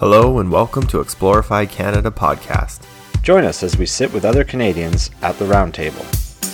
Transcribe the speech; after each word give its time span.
Hello 0.00 0.38
and 0.38 0.50
welcome 0.50 0.86
to 0.86 1.00
Explore 1.00 1.42
FI 1.42 1.66
Canada 1.66 2.10
podcast. 2.10 2.86
Join 3.22 3.44
us 3.44 3.62
as 3.62 3.76
we 3.76 3.84
sit 3.84 4.10
with 4.14 4.24
other 4.24 4.44
Canadians 4.44 5.10
at 5.20 5.38
the 5.38 5.44
roundtable 5.44 6.06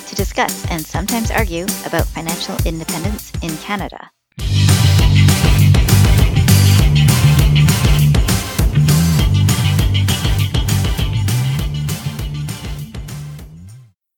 to 0.09 0.15
discuss 0.17 0.69
and 0.69 0.85
sometimes 0.85 1.31
argue 1.31 1.63
about 1.87 2.07
financial 2.07 2.57
independence 2.67 3.31
in 3.43 3.57
Canada. 3.59 4.11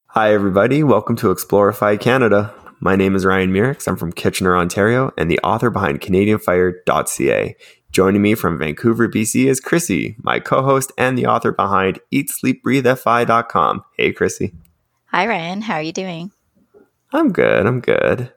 Hi, 0.06 0.32
everybody. 0.32 0.82
Welcome 0.82 1.16
to 1.16 1.30
Explore 1.30 1.74
FI 1.74 1.98
Canada. 1.98 2.54
My 2.80 2.96
name 2.96 3.14
is 3.16 3.26
Ryan 3.26 3.52
Merix. 3.52 3.88
I'm 3.88 3.96
from 3.96 4.12
Kitchener, 4.12 4.56
Ontario, 4.56 5.12
and 5.18 5.30
the 5.30 5.40
author 5.40 5.68
behind 5.68 6.00
CanadianFire.ca. 6.00 7.56
Joining 7.91 8.20
me 8.20 8.34
from 8.34 8.59
Vancouver, 8.59 9.09
BC 9.09 9.46
is 9.46 9.61
Chrissy, 9.61 10.16
my 10.18 10.41
co 10.41 10.62
host 10.62 10.93
and 10.98 11.17
the 11.17 11.26
author 11.26 11.53
behind 11.53 12.00
EatSleepBreatheFI.com. 12.12 13.85
Hey, 13.96 14.12
Chrissy. 14.12 14.53
Hi, 15.07 15.26
Ryan. 15.26 15.62
How 15.62 15.75
are 15.75 15.82
you 15.82 15.93
doing? 15.93 16.31
I'm 17.12 17.32
good. 17.32 17.67
I'm 17.67 17.81
good. 17.81 18.31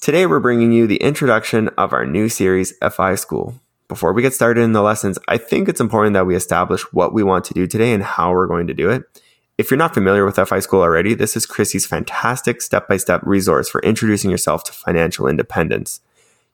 Today, 0.00 0.26
we're 0.26 0.40
bringing 0.40 0.72
you 0.72 0.86
the 0.86 0.96
introduction 0.96 1.68
of 1.78 1.92
our 1.92 2.04
new 2.04 2.28
series, 2.28 2.74
FI 2.92 3.14
School. 3.14 3.54
Before 3.86 4.12
we 4.12 4.20
get 4.20 4.34
started 4.34 4.62
in 4.62 4.72
the 4.72 4.82
lessons, 4.82 5.18
I 5.28 5.38
think 5.38 5.68
it's 5.68 5.80
important 5.80 6.14
that 6.14 6.26
we 6.26 6.34
establish 6.34 6.82
what 6.92 7.14
we 7.14 7.22
want 7.22 7.44
to 7.46 7.54
do 7.54 7.66
today 7.66 7.92
and 7.92 8.02
how 8.02 8.32
we're 8.32 8.48
going 8.48 8.66
to 8.66 8.74
do 8.74 8.90
it. 8.90 9.04
If 9.56 9.70
you're 9.70 9.78
not 9.78 9.94
familiar 9.94 10.24
with 10.24 10.36
FI 10.36 10.58
School 10.58 10.82
already, 10.82 11.14
this 11.14 11.36
is 11.36 11.46
Chrissy's 11.46 11.86
fantastic 11.86 12.60
step 12.60 12.88
by 12.88 12.96
step 12.96 13.20
resource 13.24 13.68
for 13.68 13.80
introducing 13.82 14.30
yourself 14.30 14.64
to 14.64 14.72
financial 14.72 15.28
independence. 15.28 16.00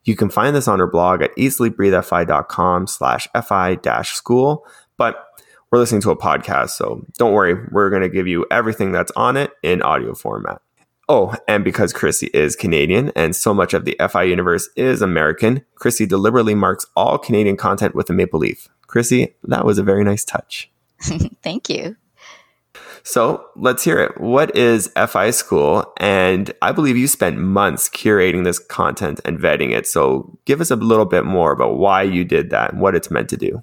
You 0.04 0.16
can 0.16 0.30
find 0.30 0.54
this 0.54 0.68
on 0.68 0.78
her 0.78 0.86
blog 0.86 1.22
at 1.22 1.34
eatsleepbreathefi.com 1.36 2.86
slash 2.86 3.28
fi 3.46 3.74
dash 3.76 4.12
school. 4.12 4.66
But 4.96 5.24
we're 5.70 5.78
listening 5.78 6.02
to 6.02 6.10
a 6.10 6.16
podcast, 6.16 6.70
so 6.70 7.04
don't 7.18 7.32
worry. 7.32 7.56
We're 7.72 7.90
going 7.90 8.02
to 8.02 8.08
give 8.08 8.28
you 8.28 8.46
everything 8.50 8.92
that's 8.92 9.12
on 9.16 9.36
it 9.36 9.50
in 9.62 9.82
audio 9.82 10.14
format. 10.14 10.60
Oh, 11.08 11.34
and 11.48 11.64
because 11.64 11.92
Chrissy 11.92 12.30
is 12.32 12.56
Canadian 12.56 13.12
and 13.14 13.36
so 13.36 13.52
much 13.52 13.74
of 13.74 13.84
the 13.84 13.96
FI 14.10 14.22
universe 14.22 14.68
is 14.76 15.02
American, 15.02 15.64
Chrissy 15.74 16.06
deliberately 16.06 16.54
marks 16.54 16.86
all 16.96 17.18
Canadian 17.18 17.56
content 17.56 17.94
with 17.94 18.08
a 18.08 18.12
maple 18.12 18.40
leaf. 18.40 18.68
Chrissy, 18.86 19.34
that 19.44 19.66
was 19.66 19.78
a 19.78 19.82
very 19.82 20.04
nice 20.04 20.24
touch. 20.24 20.70
Thank 21.42 21.68
you. 21.68 21.96
So 23.04 23.44
let's 23.54 23.84
hear 23.84 24.00
it. 24.00 24.18
What 24.18 24.56
is 24.56 24.90
FI 24.96 25.30
School? 25.30 25.92
And 25.98 26.50
I 26.62 26.72
believe 26.72 26.96
you 26.96 27.06
spent 27.06 27.36
months 27.36 27.88
curating 27.90 28.44
this 28.44 28.58
content 28.58 29.20
and 29.26 29.38
vetting 29.38 29.72
it. 29.72 29.86
So 29.86 30.36
give 30.46 30.62
us 30.62 30.70
a 30.70 30.76
little 30.76 31.04
bit 31.04 31.26
more 31.26 31.52
about 31.52 31.76
why 31.76 32.02
you 32.02 32.24
did 32.24 32.48
that 32.50 32.72
and 32.72 32.80
what 32.80 32.94
it's 32.94 33.10
meant 33.10 33.28
to 33.28 33.36
do. 33.36 33.62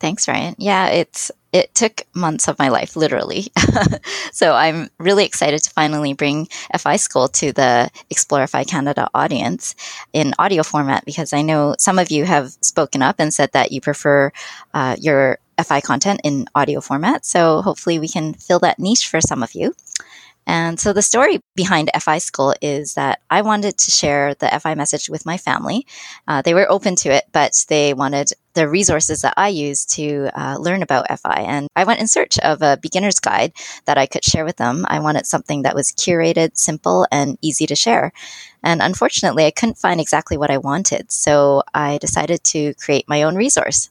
Thanks, 0.00 0.26
Ryan. 0.26 0.54
Yeah, 0.56 0.88
it's 0.88 1.30
it 1.52 1.74
took 1.74 2.02
months 2.14 2.48
of 2.48 2.58
my 2.58 2.68
life, 2.68 2.96
literally. 2.96 3.48
so 4.32 4.54
I'm 4.54 4.88
really 4.98 5.24
excited 5.24 5.62
to 5.64 5.70
finally 5.70 6.14
bring 6.14 6.46
FI 6.78 6.96
School 6.96 7.28
to 7.28 7.52
the 7.52 7.90
Explore 8.08 8.46
FI 8.46 8.64
Canada 8.64 9.08
audience 9.14 9.74
in 10.12 10.32
audio 10.38 10.62
format 10.62 11.04
because 11.04 11.32
I 11.32 11.42
know 11.42 11.74
some 11.78 11.98
of 11.98 12.10
you 12.10 12.24
have 12.24 12.56
spoken 12.62 13.02
up 13.02 13.16
and 13.18 13.34
said 13.34 13.52
that 13.52 13.72
you 13.72 13.80
prefer 13.80 14.32
uh, 14.72 14.96
your 15.00 15.39
FI 15.62 15.80
content 15.80 16.20
in 16.24 16.46
audio 16.54 16.80
format. 16.80 17.24
So 17.24 17.62
hopefully 17.62 17.98
we 17.98 18.08
can 18.08 18.34
fill 18.34 18.58
that 18.60 18.78
niche 18.78 19.08
for 19.08 19.20
some 19.20 19.42
of 19.42 19.54
you. 19.54 19.74
And 20.46 20.80
so 20.80 20.92
the 20.92 21.02
story 21.02 21.40
behind 21.54 21.90
FI 21.98 22.18
School 22.18 22.54
is 22.60 22.94
that 22.94 23.20
I 23.30 23.42
wanted 23.42 23.78
to 23.78 23.90
share 23.90 24.34
the 24.34 24.48
FI 24.48 24.74
message 24.74 25.08
with 25.08 25.26
my 25.26 25.36
family. 25.36 25.86
Uh, 26.26 26.42
they 26.42 26.54
were 26.54 26.70
open 26.70 26.96
to 26.96 27.12
it, 27.12 27.24
but 27.32 27.64
they 27.68 27.94
wanted 27.94 28.32
the 28.54 28.68
resources 28.68 29.22
that 29.22 29.34
I 29.36 29.48
use 29.48 29.84
to 29.86 30.28
uh, 30.34 30.56
learn 30.58 30.82
about 30.82 31.06
FI. 31.06 31.44
And 31.46 31.68
I 31.76 31.84
went 31.84 32.00
in 32.00 32.08
search 32.08 32.38
of 32.40 32.62
a 32.62 32.78
beginner's 32.80 33.20
guide 33.20 33.52
that 33.84 33.98
I 33.98 34.06
could 34.06 34.24
share 34.24 34.44
with 34.44 34.56
them. 34.56 34.84
I 34.88 34.98
wanted 34.98 35.26
something 35.26 35.62
that 35.62 35.74
was 35.74 35.92
curated, 35.92 36.56
simple, 36.56 37.06
and 37.12 37.38
easy 37.42 37.66
to 37.66 37.76
share. 37.76 38.12
And 38.62 38.82
unfortunately, 38.82 39.46
I 39.46 39.50
couldn't 39.50 39.78
find 39.78 40.00
exactly 40.00 40.36
what 40.36 40.50
I 40.50 40.58
wanted. 40.58 41.10
So 41.10 41.62
I 41.72 41.98
decided 41.98 42.44
to 42.44 42.74
create 42.74 43.08
my 43.08 43.22
own 43.22 43.36
resource. 43.36 43.88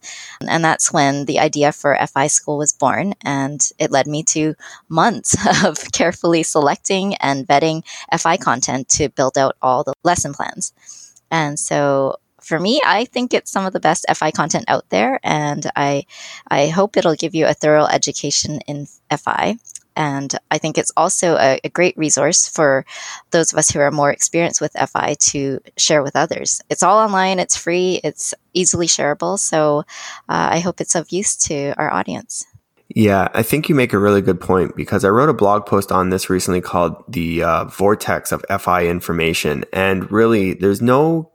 And 0.48 0.64
that's 0.64 0.94
when 0.94 1.26
the 1.26 1.40
idea 1.40 1.72
for 1.72 1.98
FI 2.08 2.28
School 2.28 2.58
was 2.58 2.74
born. 2.74 3.14
And 3.22 3.68
it 3.80 3.92
led 3.92 4.06
me 4.06 4.24
to 4.24 4.56
months 4.88 5.36
of 5.66 5.92
carefully 5.92 6.39
selecting 6.44 7.16
and 7.16 7.48
vetting 7.48 7.84
FI 8.18 8.38
content 8.38 8.90
to 8.90 9.10
build 9.10 9.38
out 9.38 9.56
all 9.62 9.84
the 9.84 9.94
lesson 10.04 10.34
plans. 10.34 10.74
And 11.32 11.60
so 11.60 12.18
for 12.42 12.60
me, 12.60 12.82
I 12.86 13.06
think 13.06 13.34
it's 13.34 13.52
some 13.52 13.66
of 13.66 13.74
the 13.74 13.80
best 13.80 14.06
FI 14.14 14.32
content 14.32 14.66
out 14.68 14.90
there, 14.90 15.20
and 15.24 15.70
I 15.76 16.06
I 16.50 16.68
hope 16.68 16.98
it'll 16.98 17.16
give 17.16 17.36
you 17.36 17.46
a 17.46 17.54
thorough 17.54 17.86
education 17.86 18.62
in 18.62 18.88
FI. 19.16 19.58
And 19.96 20.34
I 20.50 20.60
think 20.60 20.78
it's 20.78 20.94
also 20.96 21.36
a, 21.36 21.60
a, 21.62 21.70
great 21.70 21.98
resource 21.98 22.48
for 22.48 22.86
those 23.32 23.52
of 23.52 23.60
us 23.60 23.70
who 23.70 23.82
are 23.82 23.92
more 23.92 24.12
experienced 24.12 24.62
with 24.62 24.72
FI 24.72 25.16
to 25.32 25.60
share 25.78 26.02
with 26.02 26.16
others. 26.16 26.62
It's 26.70 26.84
all 26.84 27.00
online, 27.00 27.38
it's 27.38 27.58
free, 27.58 28.00
it's 28.02 28.34
easily 28.54 28.88
shareable. 28.88 29.38
So 29.38 29.80
uh, 30.30 30.50
I 30.56 30.60
hope 30.60 30.80
it's 30.80 30.96
of 30.96 31.12
use 31.12 31.36
to 31.48 31.74
our 31.78 31.92
audience. 31.92 32.46
Yeah, 32.96 33.28
I 33.36 33.44
think 33.44 33.70
you 33.70 33.76
make 33.76 33.94
a 33.94 34.00
really 34.00 34.22
good 34.22 34.42
point 34.42 34.76
because 34.76 35.06
I 35.06 35.10
wrote 35.10 35.30
a 35.30 35.34
blog 35.34 35.68
post 35.68 35.92
on 35.92 36.10
this 36.10 36.30
recently 36.30 36.60
called 36.60 36.96
The 37.08 37.44
uh, 37.44 37.66
Vortex 37.66 38.32
of 38.32 38.44
FI 38.60 38.88
Information. 38.88 39.64
And 39.72 40.12
really, 40.12 40.56
there's 40.56 40.82
no 40.82 41.32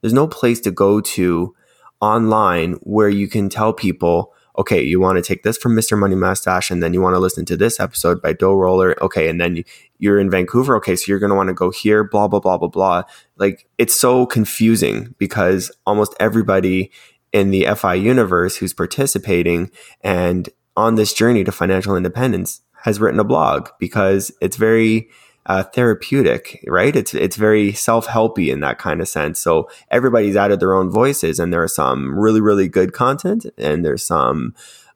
there's 0.00 0.12
no 0.12 0.26
place 0.26 0.60
to 0.60 0.70
go 0.72 1.00
to 1.00 1.54
online 2.00 2.74
where 2.82 3.08
you 3.08 3.28
can 3.28 3.48
tell 3.48 3.72
people, 3.72 4.32
okay, 4.58 4.82
you 4.82 5.00
want 5.00 5.16
to 5.16 5.22
take 5.22 5.42
this 5.42 5.56
from 5.56 5.76
Mr. 5.76 5.96
Money 5.96 6.16
Mustache 6.16 6.70
and 6.70 6.82
then 6.82 6.92
you 6.92 7.00
want 7.00 7.14
to 7.14 7.20
listen 7.20 7.44
to 7.46 7.56
this 7.56 7.78
episode 7.78 8.20
by 8.20 8.32
Dough 8.32 8.54
Roller. 8.54 9.00
Okay. 9.02 9.28
And 9.28 9.40
then 9.40 9.62
you're 9.98 10.18
in 10.18 10.30
Vancouver. 10.30 10.76
Okay. 10.76 10.96
So 10.96 11.04
you're 11.08 11.18
going 11.18 11.30
to 11.30 11.36
want 11.36 11.48
to 11.48 11.54
go 11.54 11.70
here, 11.70 12.04
blah, 12.04 12.28
blah, 12.28 12.40
blah, 12.40 12.58
blah, 12.58 12.68
blah. 12.68 13.02
Like 13.36 13.68
it's 13.78 13.94
so 13.94 14.26
confusing 14.26 15.14
because 15.18 15.70
almost 15.86 16.14
everybody 16.18 16.90
in 17.32 17.50
the 17.50 17.66
FI 17.76 17.94
universe 17.94 18.56
who's 18.56 18.74
participating 18.74 19.70
and 20.00 20.48
on 20.76 20.94
this 20.94 21.12
journey 21.12 21.44
to 21.44 21.52
financial 21.52 21.96
independence 21.96 22.60
has 22.82 23.00
written 23.00 23.20
a 23.20 23.24
blog 23.24 23.68
because 23.78 24.30
it's 24.40 24.56
very, 24.56 25.08
uh, 25.46 25.62
therapeutic, 25.62 26.62
right? 26.66 26.94
It's 26.94 27.14
it's 27.14 27.36
very 27.36 27.72
self 27.72 28.06
helpy 28.06 28.52
in 28.52 28.60
that 28.60 28.78
kind 28.78 29.00
of 29.00 29.08
sense. 29.08 29.38
So 29.38 29.70
everybody's 29.90 30.36
added 30.36 30.60
their 30.60 30.74
own 30.74 30.90
voices, 30.90 31.38
and 31.38 31.52
there 31.52 31.62
are 31.62 31.68
some 31.68 32.18
really 32.18 32.40
really 32.40 32.68
good 32.68 32.92
content, 32.92 33.46
and 33.56 33.84
there's 33.84 34.04
some 34.04 34.54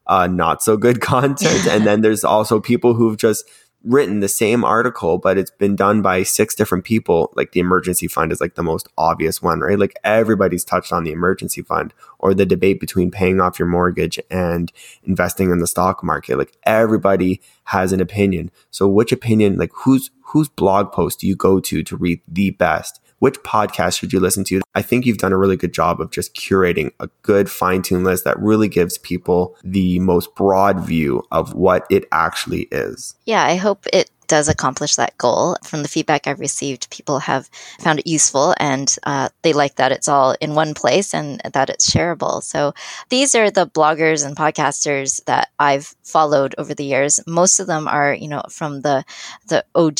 uh, 0.08 0.26
not 0.26 0.62
so 0.62 0.76
good 0.76 1.00
content, 1.14 1.66
and 1.68 1.86
then 1.86 2.00
there's 2.00 2.24
also 2.24 2.60
people 2.60 2.94
who've 2.94 3.16
just 3.16 3.48
written 3.84 4.20
the 4.20 4.28
same 4.28 4.64
article, 4.64 5.18
but 5.18 5.38
it's 5.38 5.50
been 5.50 5.74
done 5.74 6.02
by 6.02 6.22
six 6.22 6.54
different 6.54 6.84
people. 6.84 7.32
Like 7.34 7.52
the 7.52 7.60
emergency 7.60 8.08
fund 8.08 8.32
is 8.32 8.40
like 8.40 8.54
the 8.54 8.62
most 8.62 8.88
obvious 8.98 9.40
one, 9.40 9.60
right? 9.60 9.78
Like 9.78 9.98
everybody's 10.04 10.64
touched 10.64 10.92
on 10.92 11.04
the 11.04 11.12
emergency 11.12 11.62
fund 11.62 11.94
or 12.18 12.34
the 12.34 12.46
debate 12.46 12.80
between 12.80 13.10
paying 13.10 13.40
off 13.40 13.58
your 13.58 13.68
mortgage 13.68 14.20
and 14.30 14.70
investing 15.04 15.50
in 15.50 15.58
the 15.58 15.66
stock 15.66 16.04
market. 16.04 16.36
Like 16.36 16.56
everybody 16.64 17.40
has 17.64 17.92
an 17.92 18.00
opinion. 18.00 18.50
So 18.70 18.86
which 18.86 19.12
opinion, 19.12 19.56
like 19.56 19.70
whose, 19.74 20.10
whose 20.26 20.48
blog 20.48 20.92
post 20.92 21.20
do 21.20 21.26
you 21.26 21.36
go 21.36 21.60
to 21.60 21.82
to 21.82 21.96
read 21.96 22.20
the 22.28 22.50
best? 22.50 23.00
Which 23.20 23.38
podcast 23.40 23.98
should 23.98 24.12
you 24.12 24.20
listen 24.20 24.44
to? 24.44 24.60
I 24.74 24.82
think 24.82 25.06
you've 25.06 25.18
done 25.18 25.32
a 25.32 25.38
really 25.38 25.56
good 25.56 25.72
job 25.72 26.00
of 26.00 26.10
just 26.10 26.34
curating 26.34 26.90
a 27.00 27.08
good 27.22 27.50
fine 27.50 27.82
tuned 27.82 28.04
list 28.04 28.24
that 28.24 28.38
really 28.40 28.68
gives 28.68 28.98
people 28.98 29.56
the 29.62 29.98
most 30.00 30.34
broad 30.34 30.80
view 30.80 31.22
of 31.30 31.54
what 31.54 31.86
it 31.90 32.04
actually 32.12 32.62
is. 32.72 33.14
Yeah, 33.24 33.44
I 33.44 33.56
hope 33.56 33.86
it 33.92 34.10
does 34.30 34.48
accomplish 34.48 34.94
that 34.94 35.18
goal. 35.18 35.56
From 35.64 35.82
the 35.82 35.88
feedback 35.88 36.28
I've 36.28 36.38
received, 36.38 36.88
people 36.90 37.18
have 37.18 37.50
found 37.80 37.98
it 37.98 38.06
useful 38.06 38.54
and 38.58 38.88
uh, 39.02 39.28
they 39.42 39.52
like 39.52 39.74
that 39.74 39.90
it's 39.90 40.06
all 40.06 40.36
in 40.40 40.54
one 40.54 40.72
place 40.72 41.12
and 41.12 41.40
that 41.52 41.68
it's 41.68 41.90
shareable. 41.90 42.40
So 42.40 42.72
these 43.08 43.34
are 43.34 43.50
the 43.50 43.66
bloggers 43.66 44.24
and 44.24 44.36
podcasters 44.36 45.22
that 45.24 45.48
I've 45.58 45.96
followed 46.04 46.54
over 46.58 46.74
the 46.74 46.84
years. 46.84 47.18
Most 47.26 47.58
of 47.58 47.66
them 47.66 47.88
are, 47.88 48.14
you 48.14 48.28
know, 48.28 48.42
from 48.48 48.82
the 48.82 49.04
the 49.48 49.64
OG 49.74 49.98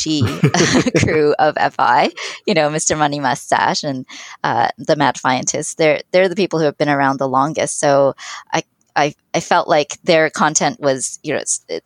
crew 1.00 1.34
of 1.40 1.56
FI. 1.75 2.10
You 2.46 2.55
know, 2.55 2.70
Mr. 2.70 2.96
Money 2.96 3.19
Mustache 3.19 3.82
and 3.82 4.06
uh, 4.44 4.69
the 4.78 4.94
Mad 4.94 5.16
Fientist. 5.16 5.75
They're 5.76 6.02
they're 6.12 6.28
the 6.28 6.37
people 6.37 6.60
who 6.60 6.66
have 6.66 6.78
been 6.78 6.88
around 6.88 7.19
the 7.19 7.28
longest. 7.28 7.81
So 7.81 8.14
I 8.52 8.62
I, 8.96 9.14
I 9.34 9.40
felt 9.40 9.69
like 9.69 10.00
their 10.02 10.31
content 10.31 10.81
was, 10.81 11.19
you 11.22 11.32
know, 11.32 11.43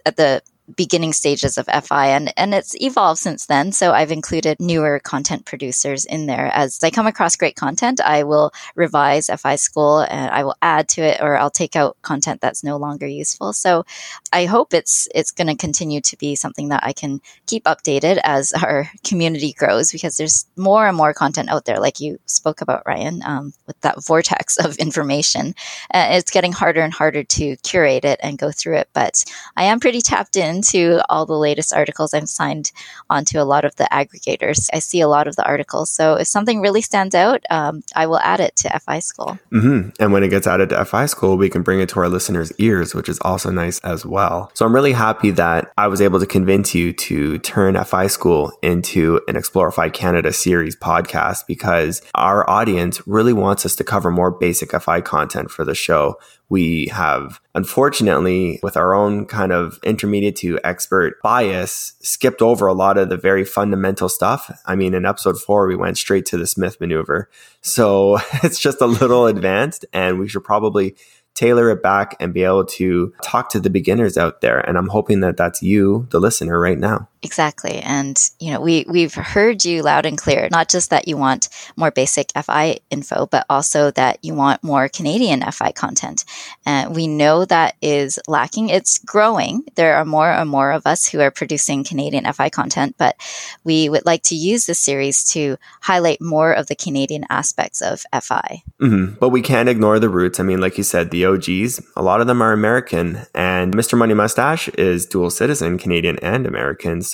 at 0.06 0.16
the 0.16 0.42
beginning 0.76 1.12
stages 1.12 1.58
of 1.58 1.66
FI 1.66 2.08
and, 2.08 2.32
and 2.36 2.54
it's 2.54 2.74
evolved 2.80 3.20
since 3.20 3.46
then. 3.46 3.72
So 3.72 3.92
I've 3.92 4.10
included 4.10 4.58
newer 4.60 4.98
content 4.98 5.44
producers 5.44 6.04
in 6.04 6.26
there. 6.26 6.50
As 6.54 6.82
I 6.82 6.90
come 6.90 7.06
across 7.06 7.36
great 7.36 7.56
content, 7.56 8.00
I 8.00 8.22
will 8.22 8.52
revise 8.74 9.28
FI 9.28 9.56
school 9.56 10.00
and 10.00 10.30
I 10.30 10.44
will 10.44 10.56
add 10.62 10.88
to 10.90 11.02
it 11.02 11.20
or 11.20 11.36
I'll 11.36 11.50
take 11.50 11.76
out 11.76 11.96
content 12.02 12.40
that's 12.40 12.64
no 12.64 12.76
longer 12.76 13.06
useful. 13.06 13.52
So 13.52 13.84
I 14.32 14.46
hope 14.46 14.72
it's 14.72 15.08
it's 15.14 15.30
going 15.30 15.48
to 15.48 15.56
continue 15.56 16.00
to 16.00 16.16
be 16.16 16.34
something 16.34 16.68
that 16.68 16.82
I 16.84 16.92
can 16.92 17.20
keep 17.46 17.64
updated 17.64 18.18
as 18.24 18.52
our 18.62 18.88
community 19.04 19.52
grows 19.52 19.92
because 19.92 20.16
there's 20.16 20.46
more 20.56 20.86
and 20.86 20.96
more 20.96 21.12
content 21.12 21.50
out 21.50 21.66
there, 21.66 21.78
like 21.78 22.00
you 22.00 22.18
spoke 22.26 22.60
about, 22.60 22.86
Ryan, 22.86 23.22
um, 23.24 23.52
with 23.66 23.80
that 23.82 24.02
vortex 24.04 24.56
of 24.56 24.76
information. 24.76 25.54
Uh, 25.92 26.08
it's 26.12 26.30
getting 26.30 26.52
harder 26.52 26.80
and 26.80 26.92
harder 26.92 27.22
to 27.22 27.56
curate 27.56 28.04
it 28.04 28.18
and 28.22 28.38
go 28.38 28.50
through 28.50 28.76
it. 28.76 28.88
But 28.94 29.24
I 29.56 29.64
am 29.64 29.80
pretty 29.80 30.00
tapped 30.00 30.36
into 30.54 31.02
all 31.08 31.26
the 31.26 31.36
latest 31.36 31.74
articles. 31.74 32.14
I'm 32.14 32.26
signed 32.26 32.72
onto 33.10 33.40
a 33.40 33.44
lot 33.44 33.64
of 33.64 33.74
the 33.76 33.88
aggregators. 33.90 34.68
I 34.72 34.78
see 34.78 35.00
a 35.00 35.08
lot 35.08 35.26
of 35.26 35.36
the 35.36 35.46
articles. 35.46 35.90
So 35.90 36.14
if 36.14 36.28
something 36.28 36.60
really 36.60 36.80
stands 36.80 37.14
out, 37.14 37.42
um, 37.50 37.82
I 37.94 38.06
will 38.06 38.20
add 38.20 38.40
it 38.40 38.56
to 38.56 38.80
FI 38.80 39.00
School. 39.00 39.38
Mm-hmm. 39.52 39.90
And 40.00 40.12
when 40.12 40.22
it 40.22 40.28
gets 40.28 40.46
added 40.46 40.70
to 40.70 40.84
FI 40.84 41.06
School, 41.06 41.36
we 41.36 41.50
can 41.50 41.62
bring 41.62 41.80
it 41.80 41.88
to 41.90 42.00
our 42.00 42.08
listeners' 42.08 42.52
ears, 42.58 42.94
which 42.94 43.08
is 43.08 43.18
also 43.20 43.50
nice 43.50 43.78
as 43.80 44.06
well. 44.06 44.50
So 44.54 44.64
I'm 44.64 44.74
really 44.74 44.92
happy 44.92 45.30
that 45.32 45.72
I 45.76 45.88
was 45.88 46.00
able 46.00 46.20
to 46.20 46.26
convince 46.26 46.74
you 46.74 46.92
to 46.92 47.38
turn 47.38 47.82
FI 47.82 48.06
School 48.06 48.52
into 48.62 49.20
an 49.28 49.36
Explore 49.36 49.70
FI 49.72 49.90
Canada 49.90 50.32
series 50.32 50.76
podcast 50.76 51.46
because 51.46 52.02
our 52.14 52.48
audience 52.48 53.06
really 53.06 53.32
wants 53.32 53.66
us 53.66 53.74
to 53.76 53.84
cover 53.84 54.10
more 54.10 54.30
basic 54.30 54.70
FI 54.70 55.00
content 55.00 55.50
for 55.50 55.64
the 55.64 55.74
show. 55.74 56.18
We 56.48 56.88
have, 56.88 57.40
unfortunately, 57.54 58.60
with 58.62 58.76
our 58.76 58.94
own 58.94 59.26
kind 59.26 59.50
of 59.50 59.78
intermediate 59.82 60.36
to 60.44 60.60
expert 60.62 61.20
bias, 61.22 61.94
skipped 62.00 62.42
over 62.42 62.66
a 62.66 62.74
lot 62.74 62.98
of 62.98 63.08
the 63.08 63.16
very 63.16 63.44
fundamental 63.44 64.08
stuff. 64.08 64.50
I 64.66 64.76
mean, 64.76 64.94
in 64.94 65.06
episode 65.06 65.40
four, 65.40 65.66
we 65.66 65.76
went 65.76 65.96
straight 65.96 66.26
to 66.26 66.36
the 66.36 66.46
Smith 66.46 66.80
maneuver. 66.80 67.30
So 67.60 68.18
it's 68.42 68.58
just 68.58 68.80
a 68.80 68.86
little 68.86 69.26
advanced, 69.34 69.86
and 69.92 70.18
we 70.18 70.28
should 70.28 70.44
probably 70.44 70.96
tailor 71.34 71.70
it 71.70 71.82
back 71.82 72.14
and 72.20 72.32
be 72.32 72.44
able 72.44 72.64
to 72.64 73.12
talk 73.22 73.48
to 73.50 73.60
the 73.60 73.70
beginners 73.70 74.16
out 74.16 74.40
there. 74.40 74.60
And 74.60 74.78
I'm 74.78 74.88
hoping 74.88 75.20
that 75.20 75.36
that's 75.36 75.62
you, 75.62 76.06
the 76.10 76.20
listener, 76.20 76.60
right 76.60 76.78
now. 76.78 77.08
Exactly. 77.24 77.78
And, 77.78 78.20
you 78.38 78.52
know, 78.52 78.60
we, 78.60 78.84
we've 78.86 79.14
heard 79.14 79.64
you 79.64 79.82
loud 79.82 80.04
and 80.04 80.18
clear, 80.18 80.48
not 80.50 80.68
just 80.68 80.90
that 80.90 81.08
you 81.08 81.16
want 81.16 81.48
more 81.74 81.90
basic 81.90 82.30
FI 82.32 82.80
info, 82.90 83.24
but 83.24 83.46
also 83.48 83.90
that 83.92 84.18
you 84.22 84.34
want 84.34 84.62
more 84.62 84.90
Canadian 84.90 85.40
FI 85.40 85.72
content. 85.72 86.26
And 86.66 86.94
we 86.94 87.06
know 87.06 87.46
that 87.46 87.76
is 87.80 88.18
lacking. 88.28 88.68
It's 88.68 88.98
growing. 88.98 89.64
There 89.74 89.96
are 89.96 90.04
more 90.04 90.30
and 90.30 90.50
more 90.50 90.70
of 90.70 90.86
us 90.86 91.08
who 91.08 91.20
are 91.20 91.30
producing 91.30 91.82
Canadian 91.82 92.30
FI 92.30 92.50
content, 92.50 92.96
but 92.98 93.16
we 93.64 93.88
would 93.88 94.04
like 94.04 94.22
to 94.24 94.34
use 94.34 94.66
this 94.66 94.78
series 94.78 95.24
to 95.30 95.56
highlight 95.80 96.20
more 96.20 96.52
of 96.52 96.66
the 96.66 96.76
Canadian 96.76 97.24
aspects 97.30 97.80
of 97.80 98.02
FI. 98.22 98.62
Mm-hmm. 98.82 99.14
But 99.18 99.30
we 99.30 99.40
can't 99.40 99.70
ignore 99.70 99.98
the 99.98 100.10
roots. 100.10 100.38
I 100.38 100.42
mean, 100.42 100.60
like 100.60 100.76
you 100.76 100.84
said, 100.84 101.10
the 101.10 101.24
OGs, 101.24 101.80
a 101.96 102.02
lot 102.02 102.20
of 102.20 102.26
them 102.26 102.42
are 102.42 102.52
American, 102.52 103.20
and 103.34 103.74
Mr. 103.74 103.96
Money 103.96 104.12
Mustache 104.12 104.68
is 104.76 105.06
dual 105.06 105.30
citizen, 105.30 105.78
Canadian 105.78 106.18
and 106.18 106.46
American. 106.46 107.00
So 107.00 107.13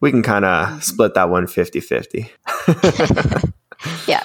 we 0.00 0.10
can 0.10 0.22
kind 0.22 0.44
of 0.44 0.68
mm-hmm. 0.68 0.80
split 0.80 1.14
that 1.14 1.30
one 1.30 1.46
50 1.46 1.80
50. 1.80 2.30
yeah, 4.06 4.22